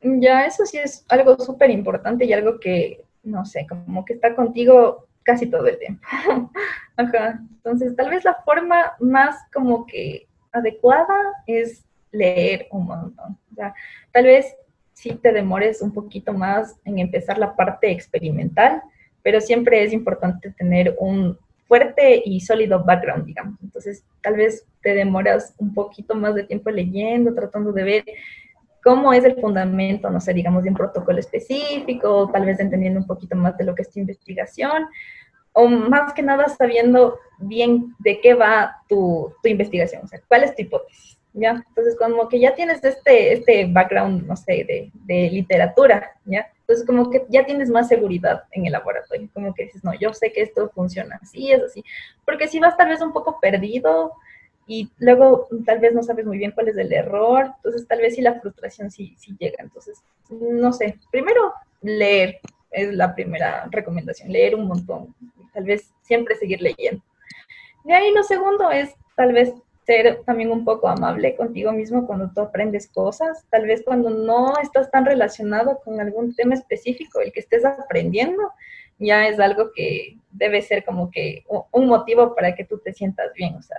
Ya, 0.02 0.46
eso 0.46 0.64
sí 0.64 0.78
es 0.78 1.04
algo 1.08 1.38
súper 1.38 1.70
importante 1.70 2.24
y 2.24 2.32
algo 2.32 2.58
que, 2.58 3.04
no 3.22 3.44
sé, 3.44 3.66
como 3.68 4.04
que 4.04 4.14
está 4.14 4.34
contigo 4.34 5.06
casi 5.22 5.46
todo 5.46 5.66
el 5.66 5.78
tiempo. 5.78 6.06
Ajá. 6.96 7.40
Entonces, 7.56 7.94
tal 7.96 8.10
vez 8.10 8.24
la 8.24 8.34
forma 8.44 8.94
más 8.98 9.36
como 9.52 9.86
que 9.86 10.26
adecuada 10.52 11.14
es 11.46 11.84
leer 12.12 12.66
un 12.70 12.86
montón. 12.86 13.38
O 13.56 13.72
tal 14.12 14.24
vez 14.24 14.56
sí 14.92 15.14
te 15.14 15.32
demores 15.32 15.82
un 15.82 15.92
poquito 15.92 16.32
más 16.32 16.78
en 16.84 16.98
empezar 16.98 17.38
la 17.38 17.54
parte 17.54 17.90
experimental, 17.90 18.82
pero 19.22 19.40
siempre 19.40 19.82
es 19.82 19.92
importante 19.92 20.50
tener 20.52 20.96
un 20.98 21.38
fuerte 21.70 22.20
y 22.24 22.40
sólido 22.40 22.82
background, 22.82 23.26
digamos. 23.26 23.56
Entonces, 23.62 24.04
tal 24.22 24.34
vez 24.34 24.66
te 24.82 24.92
demoras 24.92 25.54
un 25.58 25.72
poquito 25.72 26.16
más 26.16 26.34
de 26.34 26.42
tiempo 26.42 26.68
leyendo, 26.68 27.32
tratando 27.32 27.70
de 27.70 27.84
ver 27.84 28.04
cómo 28.82 29.12
es 29.12 29.24
el 29.24 29.40
fundamento, 29.40 30.10
no 30.10 30.18
sé, 30.18 30.34
digamos, 30.34 30.64
de 30.64 30.70
un 30.70 30.74
protocolo 30.74 31.20
específico, 31.20 32.28
tal 32.32 32.44
vez 32.44 32.58
entendiendo 32.58 32.98
un 32.98 33.06
poquito 33.06 33.36
más 33.36 33.56
de 33.56 33.62
lo 33.62 33.76
que 33.76 33.82
es 33.82 33.90
tu 33.90 34.00
investigación, 34.00 34.88
o 35.52 35.68
más 35.68 36.12
que 36.12 36.22
nada 36.22 36.48
sabiendo 36.48 37.20
bien 37.38 37.94
de 38.00 38.20
qué 38.20 38.34
va 38.34 38.78
tu, 38.88 39.32
tu 39.40 39.48
investigación, 39.48 40.02
o 40.02 40.08
sea, 40.08 40.20
cuál 40.26 40.42
es 40.42 40.56
tu 40.56 40.62
hipótesis. 40.62 41.20
¿ya? 41.34 41.64
Entonces, 41.68 41.96
como 41.96 42.28
que 42.28 42.40
ya 42.40 42.52
tienes 42.56 42.82
este, 42.82 43.34
este 43.34 43.66
background, 43.70 44.26
no 44.26 44.34
sé, 44.34 44.64
de, 44.64 44.90
de, 45.06 45.30
literatura, 45.30 46.16
¿ya? 46.24 46.48
Entonces, 46.70 46.86
como 46.86 47.10
que 47.10 47.26
ya 47.28 47.44
tienes 47.44 47.68
más 47.68 47.88
seguridad 47.88 48.44
en 48.52 48.64
el 48.64 48.70
laboratorio, 48.70 49.28
como 49.34 49.52
que 49.52 49.64
dices, 49.64 49.82
no, 49.82 49.92
yo 49.94 50.14
sé 50.14 50.30
que 50.30 50.42
esto 50.42 50.70
funciona 50.72 51.18
así, 51.20 51.50
es 51.50 51.60
así, 51.64 51.82
porque 52.24 52.46
si 52.46 52.60
vas 52.60 52.76
tal 52.76 52.90
vez 52.90 53.00
un 53.00 53.12
poco 53.12 53.40
perdido 53.40 54.12
y 54.68 54.88
luego 54.98 55.48
tal 55.66 55.80
vez 55.80 55.92
no 55.94 56.04
sabes 56.04 56.24
muy 56.26 56.38
bien 56.38 56.52
cuál 56.52 56.68
es 56.68 56.76
el 56.76 56.92
error, 56.92 57.54
entonces 57.56 57.88
tal 57.88 57.98
vez 57.98 58.14
sí 58.14 58.22
la 58.22 58.38
frustración 58.40 58.88
sí, 58.88 59.16
sí 59.18 59.34
llega, 59.40 59.56
entonces, 59.64 60.00
no 60.30 60.72
sé, 60.72 60.96
primero 61.10 61.52
leer 61.82 62.38
es 62.70 62.94
la 62.94 63.16
primera 63.16 63.66
recomendación, 63.72 64.30
leer 64.30 64.54
un 64.54 64.68
montón, 64.68 65.12
tal 65.52 65.64
vez 65.64 65.90
siempre 66.02 66.36
seguir 66.36 66.62
leyendo. 66.62 67.02
De 67.82 67.94
ahí 67.94 68.12
lo 68.12 68.22
segundo 68.22 68.70
es 68.70 68.94
tal 69.16 69.32
vez 69.32 69.52
ser 69.90 70.22
también 70.24 70.52
un 70.52 70.64
poco 70.64 70.86
amable 70.86 71.34
contigo 71.34 71.72
mismo 71.72 72.06
cuando 72.06 72.30
tú 72.32 72.42
aprendes 72.42 72.86
cosas, 72.86 73.44
tal 73.50 73.66
vez 73.66 73.82
cuando 73.84 74.08
no 74.08 74.54
estás 74.62 74.88
tan 74.88 75.04
relacionado 75.04 75.80
con 75.84 76.00
algún 76.00 76.32
tema 76.36 76.54
específico, 76.54 77.20
el 77.20 77.32
que 77.32 77.40
estés 77.40 77.64
aprendiendo, 77.64 78.52
ya 79.00 79.26
es 79.26 79.40
algo 79.40 79.72
que 79.74 80.16
debe 80.30 80.62
ser 80.62 80.84
como 80.84 81.10
que 81.10 81.42
un 81.72 81.88
motivo 81.88 82.36
para 82.36 82.54
que 82.54 82.64
tú 82.64 82.78
te 82.78 82.92
sientas 82.92 83.32
bien, 83.34 83.56
o 83.56 83.62
sea, 83.62 83.78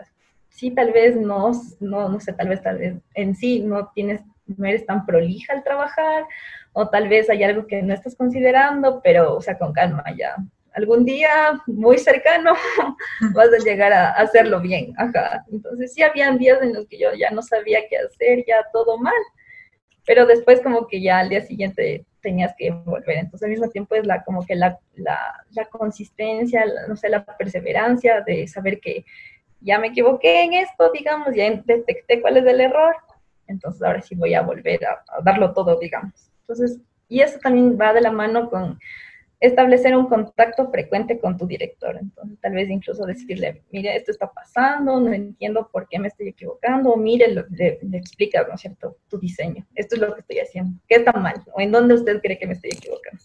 sí, 0.50 0.72
tal 0.72 0.92
vez 0.92 1.16
no, 1.16 1.52
no, 1.80 2.10
no 2.10 2.20
sé, 2.20 2.34
tal 2.34 2.50
vez, 2.50 2.62
tal 2.62 3.02
en 3.14 3.36
sí 3.36 3.62
no 3.62 3.90
tienes, 3.96 4.20
no 4.48 4.66
eres 4.66 4.86
tan 4.86 5.06
prolija 5.06 5.54
al 5.54 5.64
trabajar, 5.64 6.26
o 6.74 6.90
tal 6.90 7.08
vez 7.08 7.30
hay 7.30 7.44
algo 7.44 7.68
que 7.68 7.82
no 7.82 7.94
estás 7.94 8.18
considerando, 8.18 9.00
pero, 9.02 9.38
o 9.38 9.42
sea, 9.42 9.58
con 9.58 9.72
calma 9.72 10.04
ya, 10.18 10.36
algún 10.74 11.06
día 11.06 11.62
muy 11.68 11.98
cercano 11.98 12.54
vas 13.34 13.50
a 13.50 13.64
llegar 13.64 13.92
a 13.94 14.12
hacerlo 14.12 14.62
bien. 14.62 14.94
Ajá. 14.98 15.46
Entonces 15.52 15.94
sí 15.94 16.02
habían 16.02 16.38
días 16.38 16.62
en 16.62 16.74
los 16.74 16.88
que 16.88 16.98
yo 16.98 17.14
ya 17.14 17.30
no 17.32 17.42
sabía 17.42 17.80
qué 17.90 17.98
hacer, 17.98 18.44
ya 18.48 18.66
todo 18.72 18.98
mal, 18.98 19.14
pero 20.06 20.26
después 20.26 20.62
como 20.62 20.88
que 20.88 21.02
ya 21.02 21.20
al 21.20 21.30
día 21.30 21.42
siguiente 21.42 22.06
tenías 22.22 22.54
que 22.58 22.72
volver. 22.72 23.18
Entonces 23.18 23.44
al 23.44 23.52
mismo 23.52 23.70
tiempo 23.70 23.96
es 23.96 24.06
la, 24.06 24.24
como 24.24 24.46
que 24.46 24.56
la, 24.56 24.80
la, 24.96 25.44
la 25.52 25.66
consistencia, 25.66 26.66
no 26.88 26.96
sé, 26.96 27.10
la 27.10 27.26
perseverancia 27.26 28.22
de 28.22 28.48
saber 28.48 28.80
que 28.80 29.06
ya 29.60 29.78
me 29.78 29.88
equivoqué 29.88 30.44
en 30.44 30.54
esto, 30.54 30.92
digamos, 30.92 31.36
ya 31.36 31.52
detecté 31.66 32.22
cuál 32.22 32.38
es 32.38 32.46
el 32.46 32.62
error, 32.62 32.96
entonces 33.48 33.82
ahora 33.84 34.02
sí 34.02 34.16
voy 34.16 34.34
a 34.34 34.42
volver 34.42 34.84
a, 34.86 35.04
a 35.08 35.22
darlo 35.22 35.54
todo, 35.54 35.78
digamos. 35.80 36.32
Entonces, 36.42 36.80
y 37.08 37.22
eso 37.22 37.38
también 37.40 37.78
va 37.80 37.94
de 37.94 38.02
la 38.02 38.12
mano 38.12 38.50
con 38.50 38.80
establecer 39.42 39.96
un 39.96 40.08
contacto 40.08 40.70
frecuente 40.70 41.20
con 41.20 41.38
tu 41.38 41.48
director. 41.48 41.98
Entonces, 42.00 42.40
tal 42.40 42.54
vez 42.54 42.70
incluso 42.70 43.06
decirle, 43.06 43.64
mire, 43.72 43.96
esto 43.96 44.12
está 44.12 44.32
pasando, 44.32 45.00
no 45.00 45.12
entiendo 45.12 45.68
por 45.72 45.90
qué 45.90 45.98
me 46.00 46.08
estoy 46.08 46.30
equivocando, 46.30 46.96
mire, 46.96 47.28
le, 47.28 47.80
le 47.82 47.98
explicas, 47.98 48.48
¿no 48.48 48.54
es 48.54 48.62
cierto?, 48.62 48.98
tu 49.10 49.20
diseño. 49.20 49.66
Esto 49.76 49.96
es 49.96 50.02
lo 50.02 50.14
que 50.14 50.22
estoy 50.22 50.40
haciendo. 50.40 50.80
¿Qué 50.88 50.98
está 50.98 51.12
mal? 51.14 51.44
¿O 51.54 51.60
en 51.60 51.72
dónde 51.72 51.96
usted 51.96 52.22
cree 52.22 52.38
que 52.38 52.46
me 52.46 52.54
estoy 52.54 52.70
equivocando? 52.70 53.22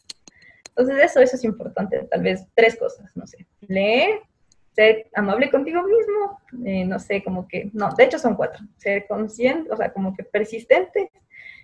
Entonces, 0.70 1.04
eso, 1.04 1.20
eso 1.20 1.36
es 1.36 1.44
importante. 1.44 2.02
Tal 2.10 2.22
vez 2.22 2.46
tres 2.54 2.76
cosas, 2.76 3.14
no 3.14 3.26
sé. 3.26 3.46
Leer, 3.60 4.20
ser 4.72 5.08
amable 5.14 5.50
contigo 5.50 5.82
mismo, 5.82 6.40
eh, 6.66 6.84
no 6.84 6.98
sé, 6.98 7.22
como 7.22 7.46
que, 7.46 7.70
no, 7.72 7.90
de 7.94 8.04
hecho 8.04 8.18
son 8.18 8.36
cuatro. 8.36 8.64
Ser 8.78 9.06
consciente, 9.06 9.70
o 9.70 9.76
sea, 9.76 9.92
como 9.92 10.14
que 10.14 10.22
persistente, 10.22 11.10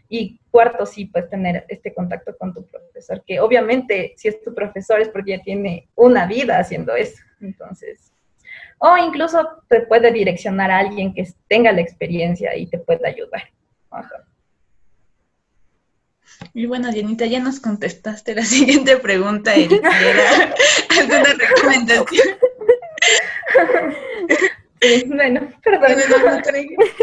y 0.09 0.39
cuarto, 0.51 0.85
sí, 0.87 1.07
pues 1.07 1.29
tener 1.31 1.65
este 1.69 1.95
contacto 1.95 2.37
con 2.37 2.53
tu 2.53 2.67
profesor, 2.67 3.23
que 3.27 3.41
obviamente 3.41 4.15
si 4.17 4.29
es 4.29 4.43
tu 4.43 4.55
profesor 4.55 5.01
es 5.01 5.09
porque 5.09 5.33
ya 5.39 5.43
tiene 5.43 5.89
una 5.95 6.27
vida 6.27 6.59
haciendo 6.59 6.95
eso. 6.95 7.23
Entonces, 7.41 8.13
o 8.79 8.97
incluso 8.97 9.49
te 9.69 9.81
puede 9.83 10.13
direccionar 10.13 10.71
a 10.71 10.79
alguien 10.79 11.15
que 11.15 11.27
tenga 11.49 11.73
la 11.73 11.81
experiencia 11.81 12.57
y 12.57 12.67
te 12.67 12.79
pueda 12.79 13.09
ayudar. 13.09 13.43
Y 16.55 16.67
bueno, 16.67 16.91
Dianita, 16.91 17.27
ya 17.27 17.41
nos 17.41 17.61
contestaste 17.61 18.35
la 18.35 18.43
siguiente 18.45 18.97
pregunta, 18.97 19.55
Erika. 19.55 19.89
¿Alguna 20.99 21.35
recomendación? 21.35 22.29
bueno, 25.07 25.49
perdón. 25.63 25.93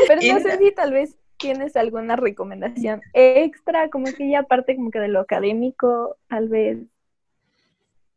Pero 0.07 0.21
no 0.33 0.39
sé 0.41 0.57
si 0.57 0.71
tal 0.73 0.93
vez 0.93 1.15
tienes 1.39 1.75
alguna 1.75 2.15
recomendación 2.15 3.01
extra, 3.13 3.89
como 3.89 4.05
que 4.05 4.29
ya 4.29 4.39
aparte 4.39 4.75
como 4.75 4.91
que 4.91 4.99
de 4.99 5.07
lo 5.07 5.21
académico, 5.21 6.17
tal 6.27 6.49
vez. 6.49 6.77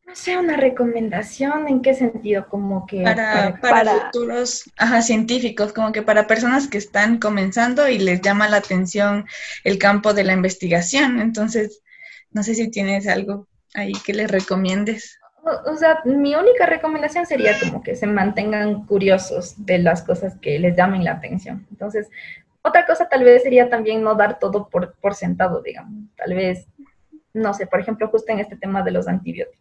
No 0.05 0.17
sé, 0.17 0.37
una 0.37 0.57
recomendación, 0.57 1.69
¿en 1.69 1.81
qué 1.81 1.95
sentido? 1.95 2.49
Como 2.49 2.87
que... 2.87 3.03
Para, 3.03 3.59
para, 3.61 4.11
futuros 4.11 4.71
ajá, 4.77 5.01
científicos, 5.01 5.73
como 5.73 5.93
que 5.93 6.03
para 6.03 6.27
personas 6.27 6.67
que 6.67 6.79
están 6.79 7.19
comenzando 7.19 7.89
y 7.89 7.99
les 7.99 8.21
llama 8.21 8.49
la 8.49 8.59
atención 8.59 9.27
el 9.65 9.79
campo 9.79 10.13
de 10.13 10.25
la 10.25 10.33
investigación. 10.33 11.21
Entonces, 11.21 11.83
no 12.33 12.43
sé 12.43 12.55
si 12.55 12.71
tienes 12.71 13.07
algo 13.07 13.47
ahí 13.75 13.93
que 14.05 14.13
les 14.13 14.31
recomiendes. 14.31 15.19
O, 15.67 15.77
sea, 15.77 16.01
mi 16.05 16.37
única 16.37 16.67
recomendación 16.67 17.27
sería 17.27 17.59
como 17.59 17.83
que 17.83 17.97
se 17.97 18.07
mantengan 18.07 18.87
curiosos 18.87 19.55
de 19.67 19.79
las 19.79 20.03
cosas 20.03 20.37
que 20.41 20.59
les 20.59 20.77
llamen 20.77 21.05
la 21.05 21.13
atención. 21.13 21.67
Entonces, 21.71 22.09
otra 22.63 22.87
cosa 22.87 23.09
tal 23.09 23.25
vez 23.25 23.43
sería 23.43 23.69
también 23.69 24.03
no 24.03 24.15
dar 24.15 24.39
todo 24.39 24.69
por, 24.69 25.15
sentado, 25.15 25.63
digamos. 25.63 26.09
Tal 26.17 26.35
vez, 26.35 26.69
no 27.35 27.53
sé, 27.55 27.67
por 27.67 27.81
ejemplo, 27.81 28.09
justo 28.09 28.33
en 28.33 28.39
este 28.39 28.57
tema 28.57 28.83
de 28.83 28.93
los 28.93 29.09
antibióticos. 29.09 29.59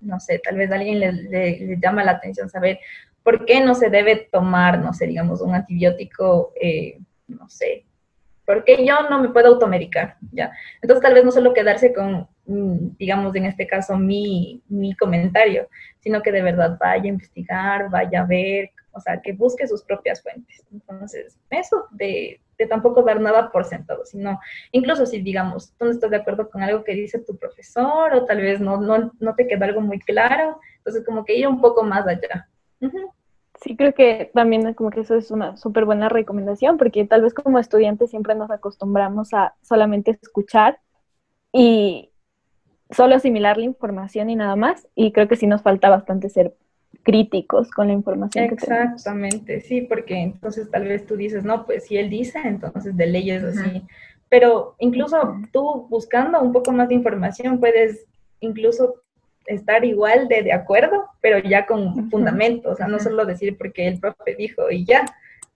No 0.00 0.20
sé, 0.20 0.38
tal 0.38 0.56
vez 0.56 0.70
a 0.70 0.76
alguien 0.76 1.00
le, 1.00 1.78
llama 1.80 2.04
la 2.04 2.12
atención 2.12 2.48
saber 2.48 2.78
por 3.24 3.44
qué 3.44 3.60
no 3.60 3.74
se 3.74 3.90
debe 3.90 4.28
tomar, 4.30 4.78
no 4.78 4.92
sé, 4.92 5.06
digamos, 5.06 5.40
un 5.40 5.54
antibiótico, 5.54 6.52
eh, 6.60 7.00
no 7.26 7.48
sé, 7.48 7.84
porque 8.44 8.86
yo 8.86 8.94
no 9.10 9.20
me 9.20 9.30
puedo 9.30 9.48
automedicar, 9.48 10.16
¿ya? 10.30 10.52
Entonces 10.80 11.02
tal 11.02 11.14
vez 11.14 11.24
no 11.24 11.32
solo 11.32 11.52
quedarse 11.52 11.92
con, 11.92 12.28
mm, 12.46 12.96
digamos, 12.96 13.34
en 13.34 13.46
este 13.46 13.66
caso, 13.66 13.98
mi, 13.98 14.62
mi 14.68 14.94
comentario, 14.94 15.68
sino 15.98 16.22
que 16.22 16.30
de 16.30 16.42
verdad 16.42 16.78
vaya 16.78 17.02
a 17.02 17.08
investigar, 17.08 17.90
vaya 17.90 18.20
a 18.20 18.26
ver 18.26 18.70
o 18.96 19.00
sea, 19.00 19.20
que 19.20 19.32
busque 19.32 19.66
sus 19.68 19.82
propias 19.82 20.22
fuentes. 20.22 20.64
Entonces, 20.72 21.38
eso 21.50 21.86
de, 21.90 22.40
de, 22.58 22.66
tampoco 22.66 23.02
dar 23.02 23.20
nada 23.20 23.52
por 23.52 23.64
sentado, 23.64 24.04
sino 24.04 24.40
incluso 24.72 25.04
si, 25.06 25.20
digamos, 25.20 25.72
tú 25.78 25.84
no 25.84 25.90
estás 25.90 26.10
de 26.10 26.16
acuerdo 26.16 26.48
con 26.50 26.62
algo 26.62 26.82
que 26.82 26.94
dice 26.94 27.18
tu 27.18 27.36
profesor 27.36 28.14
o 28.14 28.24
tal 28.24 28.40
vez 28.40 28.60
no, 28.60 28.80
no, 28.80 29.12
no 29.20 29.34
te 29.34 29.46
queda 29.46 29.66
algo 29.66 29.80
muy 29.80 30.00
claro, 30.00 30.58
entonces 30.78 31.04
como 31.04 31.24
que 31.24 31.36
ir 31.36 31.46
un 31.46 31.60
poco 31.60 31.82
más 31.82 32.06
allá. 32.06 32.48
Sí, 33.62 33.76
creo 33.76 33.94
que 33.94 34.30
también 34.34 34.74
como 34.74 34.90
que 34.90 35.00
eso 35.00 35.14
es 35.14 35.30
una 35.30 35.56
súper 35.56 35.84
buena 35.84 36.08
recomendación, 36.08 36.76
porque 36.78 37.04
tal 37.04 37.22
vez 37.22 37.34
como 37.34 37.58
estudiantes 37.58 38.10
siempre 38.10 38.34
nos 38.34 38.50
acostumbramos 38.50 39.32
a 39.34 39.54
solamente 39.62 40.18
escuchar 40.22 40.78
y 41.52 42.10
solo 42.90 43.14
asimilar 43.14 43.56
la 43.56 43.64
información 43.64 44.30
y 44.30 44.36
nada 44.36 44.56
más, 44.56 44.88
y 44.94 45.12
creo 45.12 45.28
que 45.28 45.36
sí 45.36 45.46
nos 45.46 45.62
falta 45.62 45.90
bastante 45.90 46.28
ser 46.28 46.54
críticos 47.06 47.70
con 47.70 47.86
la 47.86 47.92
información 47.92 48.46
Exactamente, 48.46 49.60
sí, 49.60 49.82
porque 49.82 50.16
entonces 50.16 50.68
tal 50.72 50.88
vez 50.88 51.06
tú 51.06 51.16
dices, 51.16 51.44
no, 51.44 51.64
pues 51.64 51.84
si 51.84 51.96
él 51.96 52.10
dice, 52.10 52.40
entonces 52.44 52.96
de 52.96 53.06
leyes 53.06 53.44
así, 53.44 53.84
pero 54.28 54.74
incluso 54.80 55.16
tú 55.52 55.86
buscando 55.88 56.40
un 56.40 56.52
poco 56.52 56.72
más 56.72 56.88
de 56.88 56.96
información 56.96 57.60
puedes 57.60 58.06
incluso 58.40 58.96
estar 59.46 59.84
igual 59.84 60.26
de 60.26 60.42
de 60.42 60.52
acuerdo, 60.52 61.08
pero 61.20 61.38
ya 61.38 61.64
con 61.64 62.10
fundamentos, 62.10 62.72
o 62.72 62.76
sea, 62.76 62.88
no 62.88 62.98
solo 62.98 63.24
decir 63.24 63.56
porque 63.56 63.86
el 63.86 64.00
profe 64.00 64.34
dijo 64.36 64.68
y 64.68 64.84
ya, 64.84 65.06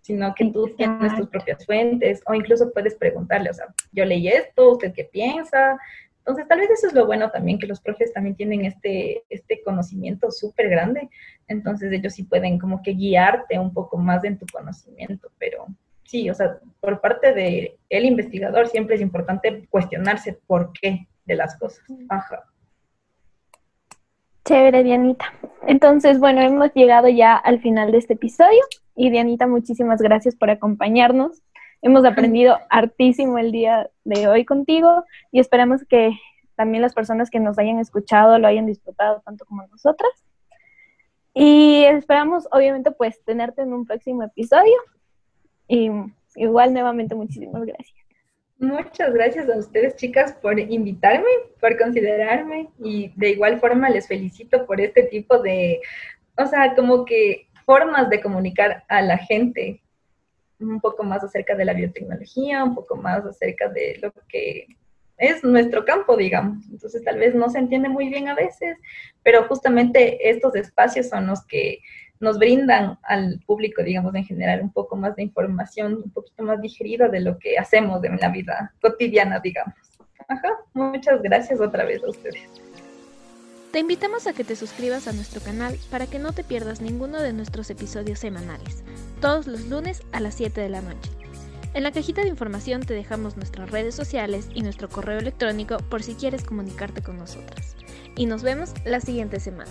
sino 0.03 0.33
que 0.37 0.53
tú 0.53 0.69
tienes 0.77 1.17
tus 1.17 1.29
propias 1.29 1.67
fuentes 1.67 2.23
o 2.27 2.35
incluso 2.35 2.73
puedes 2.73 2.95
preguntarle, 2.95 3.51
o 3.51 3.55
sea, 3.55 3.67
yo 3.91 4.05
leí 4.05 4.29
esto, 4.29 4.75
¿usted 4.75 4.93
qué 4.95 5.03
piensa? 5.03 5.81
Entonces, 6.21 6.47
tal 6.49 6.61
vez 6.61 6.71
eso 6.71 6.87
es 6.87 6.93
lo 6.93 7.07
bueno 7.07 7.31
también, 7.31 7.59
que 7.59 7.67
los 7.67 7.81
profes 7.81 8.13
también 8.13 8.37
tienen 8.37 8.65
este, 8.65 9.25
este 9.31 9.63
conocimiento 9.63 10.31
súper 10.31 10.69
grande, 10.69 11.09
entonces 11.49 11.91
ellos 11.93 12.15
sí 12.15 12.25
pueden 12.25 12.59
como 12.59 12.83
que 12.83 12.93
guiarte 12.93 13.59
un 13.59 13.73
poco 13.73 13.97
más 13.97 14.23
en 14.25 14.39
tu 14.39 14.47
conocimiento, 14.53 15.31
pero 15.39 15.67
sí, 16.05 16.29
o 16.29 16.35
sea, 16.35 16.59
por 16.81 17.01
parte 17.01 17.33
del 17.33 17.73
el 17.89 18.05
investigador 18.05 18.69
siempre 18.69 18.97
es 18.97 19.01
importante 19.01 19.67
cuestionarse 19.71 20.39
por 20.47 20.73
qué 20.73 21.09
de 21.25 21.35
las 21.35 21.57
cosas. 21.59 21.85
Ajá. 22.09 22.45
Chévere, 24.45 24.83
Dianita. 24.83 25.27
Entonces, 25.67 26.19
bueno, 26.19 26.41
hemos 26.41 26.73
llegado 26.75 27.09
ya 27.09 27.37
al 27.37 27.61
final 27.61 27.93
de 27.93 27.99
este 27.99 28.15
episodio 28.15 28.61
y 28.97 29.11
Dianita, 29.11 29.47
muchísimas 29.47 30.03
gracias 30.03 30.35
por 30.35 30.51
acompañarnos. 30.51 31.43
Hemos 31.83 32.05
aprendido 32.05 32.59
hartísimo 32.69 33.39
el 33.39 33.53
día 33.53 33.91
de 34.05 34.29
hoy 34.29 34.45
contigo 34.45 35.05
y 35.33 35.41
esperamos 35.41 35.83
que 35.85 36.11
también 36.55 36.83
las 36.83 36.95
personas 36.95 37.31
que 37.31 37.41
nos 37.41 37.59
hayan 37.59 37.79
escuchado 37.79 38.39
lo 38.39 38.47
hayan 38.47 38.67
disfrutado 38.67 39.23
tanto 39.25 39.47
como 39.47 39.67
nosotras. 39.67 40.11
Y 41.33 41.85
esperamos, 41.85 42.47
obviamente, 42.51 42.91
pues 42.91 43.23
tenerte 43.25 43.63
en 43.63 43.73
un 43.73 43.87
próximo 43.87 44.23
episodio. 44.25 44.75
Y 45.69 45.91
igual, 46.35 46.75
nuevamente, 46.75 47.15
muchísimas 47.15 47.65
gracias. 47.65 47.97
Muchas 48.59 49.15
gracias 49.15 49.49
a 49.49 49.57
ustedes, 49.57 49.97
chicas, 49.97 50.35
por 50.35 50.59
invitarme, 50.59 51.31
por 51.61 51.79
considerarme 51.79 52.69
y 52.79 53.11
de 53.17 53.31
igual 53.31 53.59
forma 53.59 53.89
les 53.89 54.07
felicito 54.07 54.67
por 54.67 54.83
este 54.83 55.05
tipo 55.05 55.39
de, 55.39 55.81
o 56.37 56.45
sea, 56.45 56.75
como 56.75 57.07
que 57.07 57.49
formas 57.65 58.11
de 58.11 58.21
comunicar 58.21 58.85
a 58.89 59.01
la 59.01 59.17
gente 59.17 59.81
un 60.61 60.81
poco 60.81 61.03
más 61.03 61.23
acerca 61.25 61.55
de 61.55 61.65
la 61.65 61.73
biotecnología, 61.73 62.65
un 62.65 62.75
poco 62.75 62.97
más 62.97 63.25
acerca 63.25 63.69
de 63.69 63.99
lo 64.03 64.13
que 64.29 64.67
es 65.17 65.45
nuestro 65.45 65.85
campo, 65.85 66.17
digamos. 66.17 66.65
Entonces 66.71 67.05
tal 67.05 67.19
vez 67.19 67.35
no 67.35 67.51
se 67.51 67.59
entiende 67.59 67.89
muy 67.89 68.09
bien 68.09 68.29
a 68.29 68.35
veces, 68.35 68.79
pero 69.23 69.45
justamente 69.45 70.31
estos 70.31 70.55
espacios 70.57 71.09
son 71.09 71.27
los 71.27 71.45
que 71.47 71.81
nos 72.21 72.39
brindan 72.39 72.99
al 73.03 73.41
público, 73.47 73.83
digamos, 73.83 74.15
en 74.15 74.25
general, 74.25 74.61
un 74.63 74.73
poco 74.73 74.97
más 74.97 75.17
de 75.17 75.23
información, 75.23 75.95
un 76.05 76.11
poquito 76.11 76.43
más 76.43 76.61
digerida 76.61 77.09
de 77.09 77.21
lo 77.21 77.39
que 77.39 77.59
hacemos 77.59 78.03
en 78.05 78.17
la 78.17 78.29
vida 78.29 78.75
cotidiana, 78.81 79.41
digamos. 79.41 79.75
Ajá, 80.29 80.51
muchas 80.75 81.23
gracias 81.23 81.61
otra 81.61 81.85
vez 81.85 82.05
a 82.05 82.11
ustedes. 82.11 82.70
Te 83.73 83.79
invitamos 83.79 84.27
a 84.27 84.33
que 84.33 84.43
te 84.43 84.57
suscribas 84.57 85.07
a 85.07 85.13
nuestro 85.13 85.41
canal 85.41 85.79
para 85.93 86.09
que 86.09 86.19
no 86.19 86.33
te 86.33 86.43
pierdas 86.43 86.81
ninguno 86.81 87.21
de 87.21 87.33
nuestros 87.33 87.71
episodios 87.71 88.19
semanales, 88.19 88.83
todos 89.21 89.47
los 89.47 89.67
lunes 89.67 90.03
a 90.11 90.19
las 90.19 90.35
7 90.35 90.61
de 90.61 90.69
la 90.69 90.83
noche. 90.83 91.09
En 91.73 91.85
la 91.85 91.93
cajita 91.93 92.23
de 92.23 92.29
información 92.29 92.81
te 92.81 92.95
dejamos 92.95 93.37
nuestras 93.37 93.71
redes 93.71 93.95
sociales 93.95 94.49
y 94.53 94.63
nuestro 94.63 94.89
correo 94.89 95.21
electrónico 95.21 95.77
por 95.89 96.03
si 96.03 96.17
quieres 96.17 96.43
comunicarte 96.43 97.01
con 97.01 97.17
nosotras. 97.17 97.77
Y 98.17 98.27
nos 98.27 98.43
vemos 98.43 98.75
la 98.85 99.01
siguiente 99.01 99.39
semana. 99.39 99.71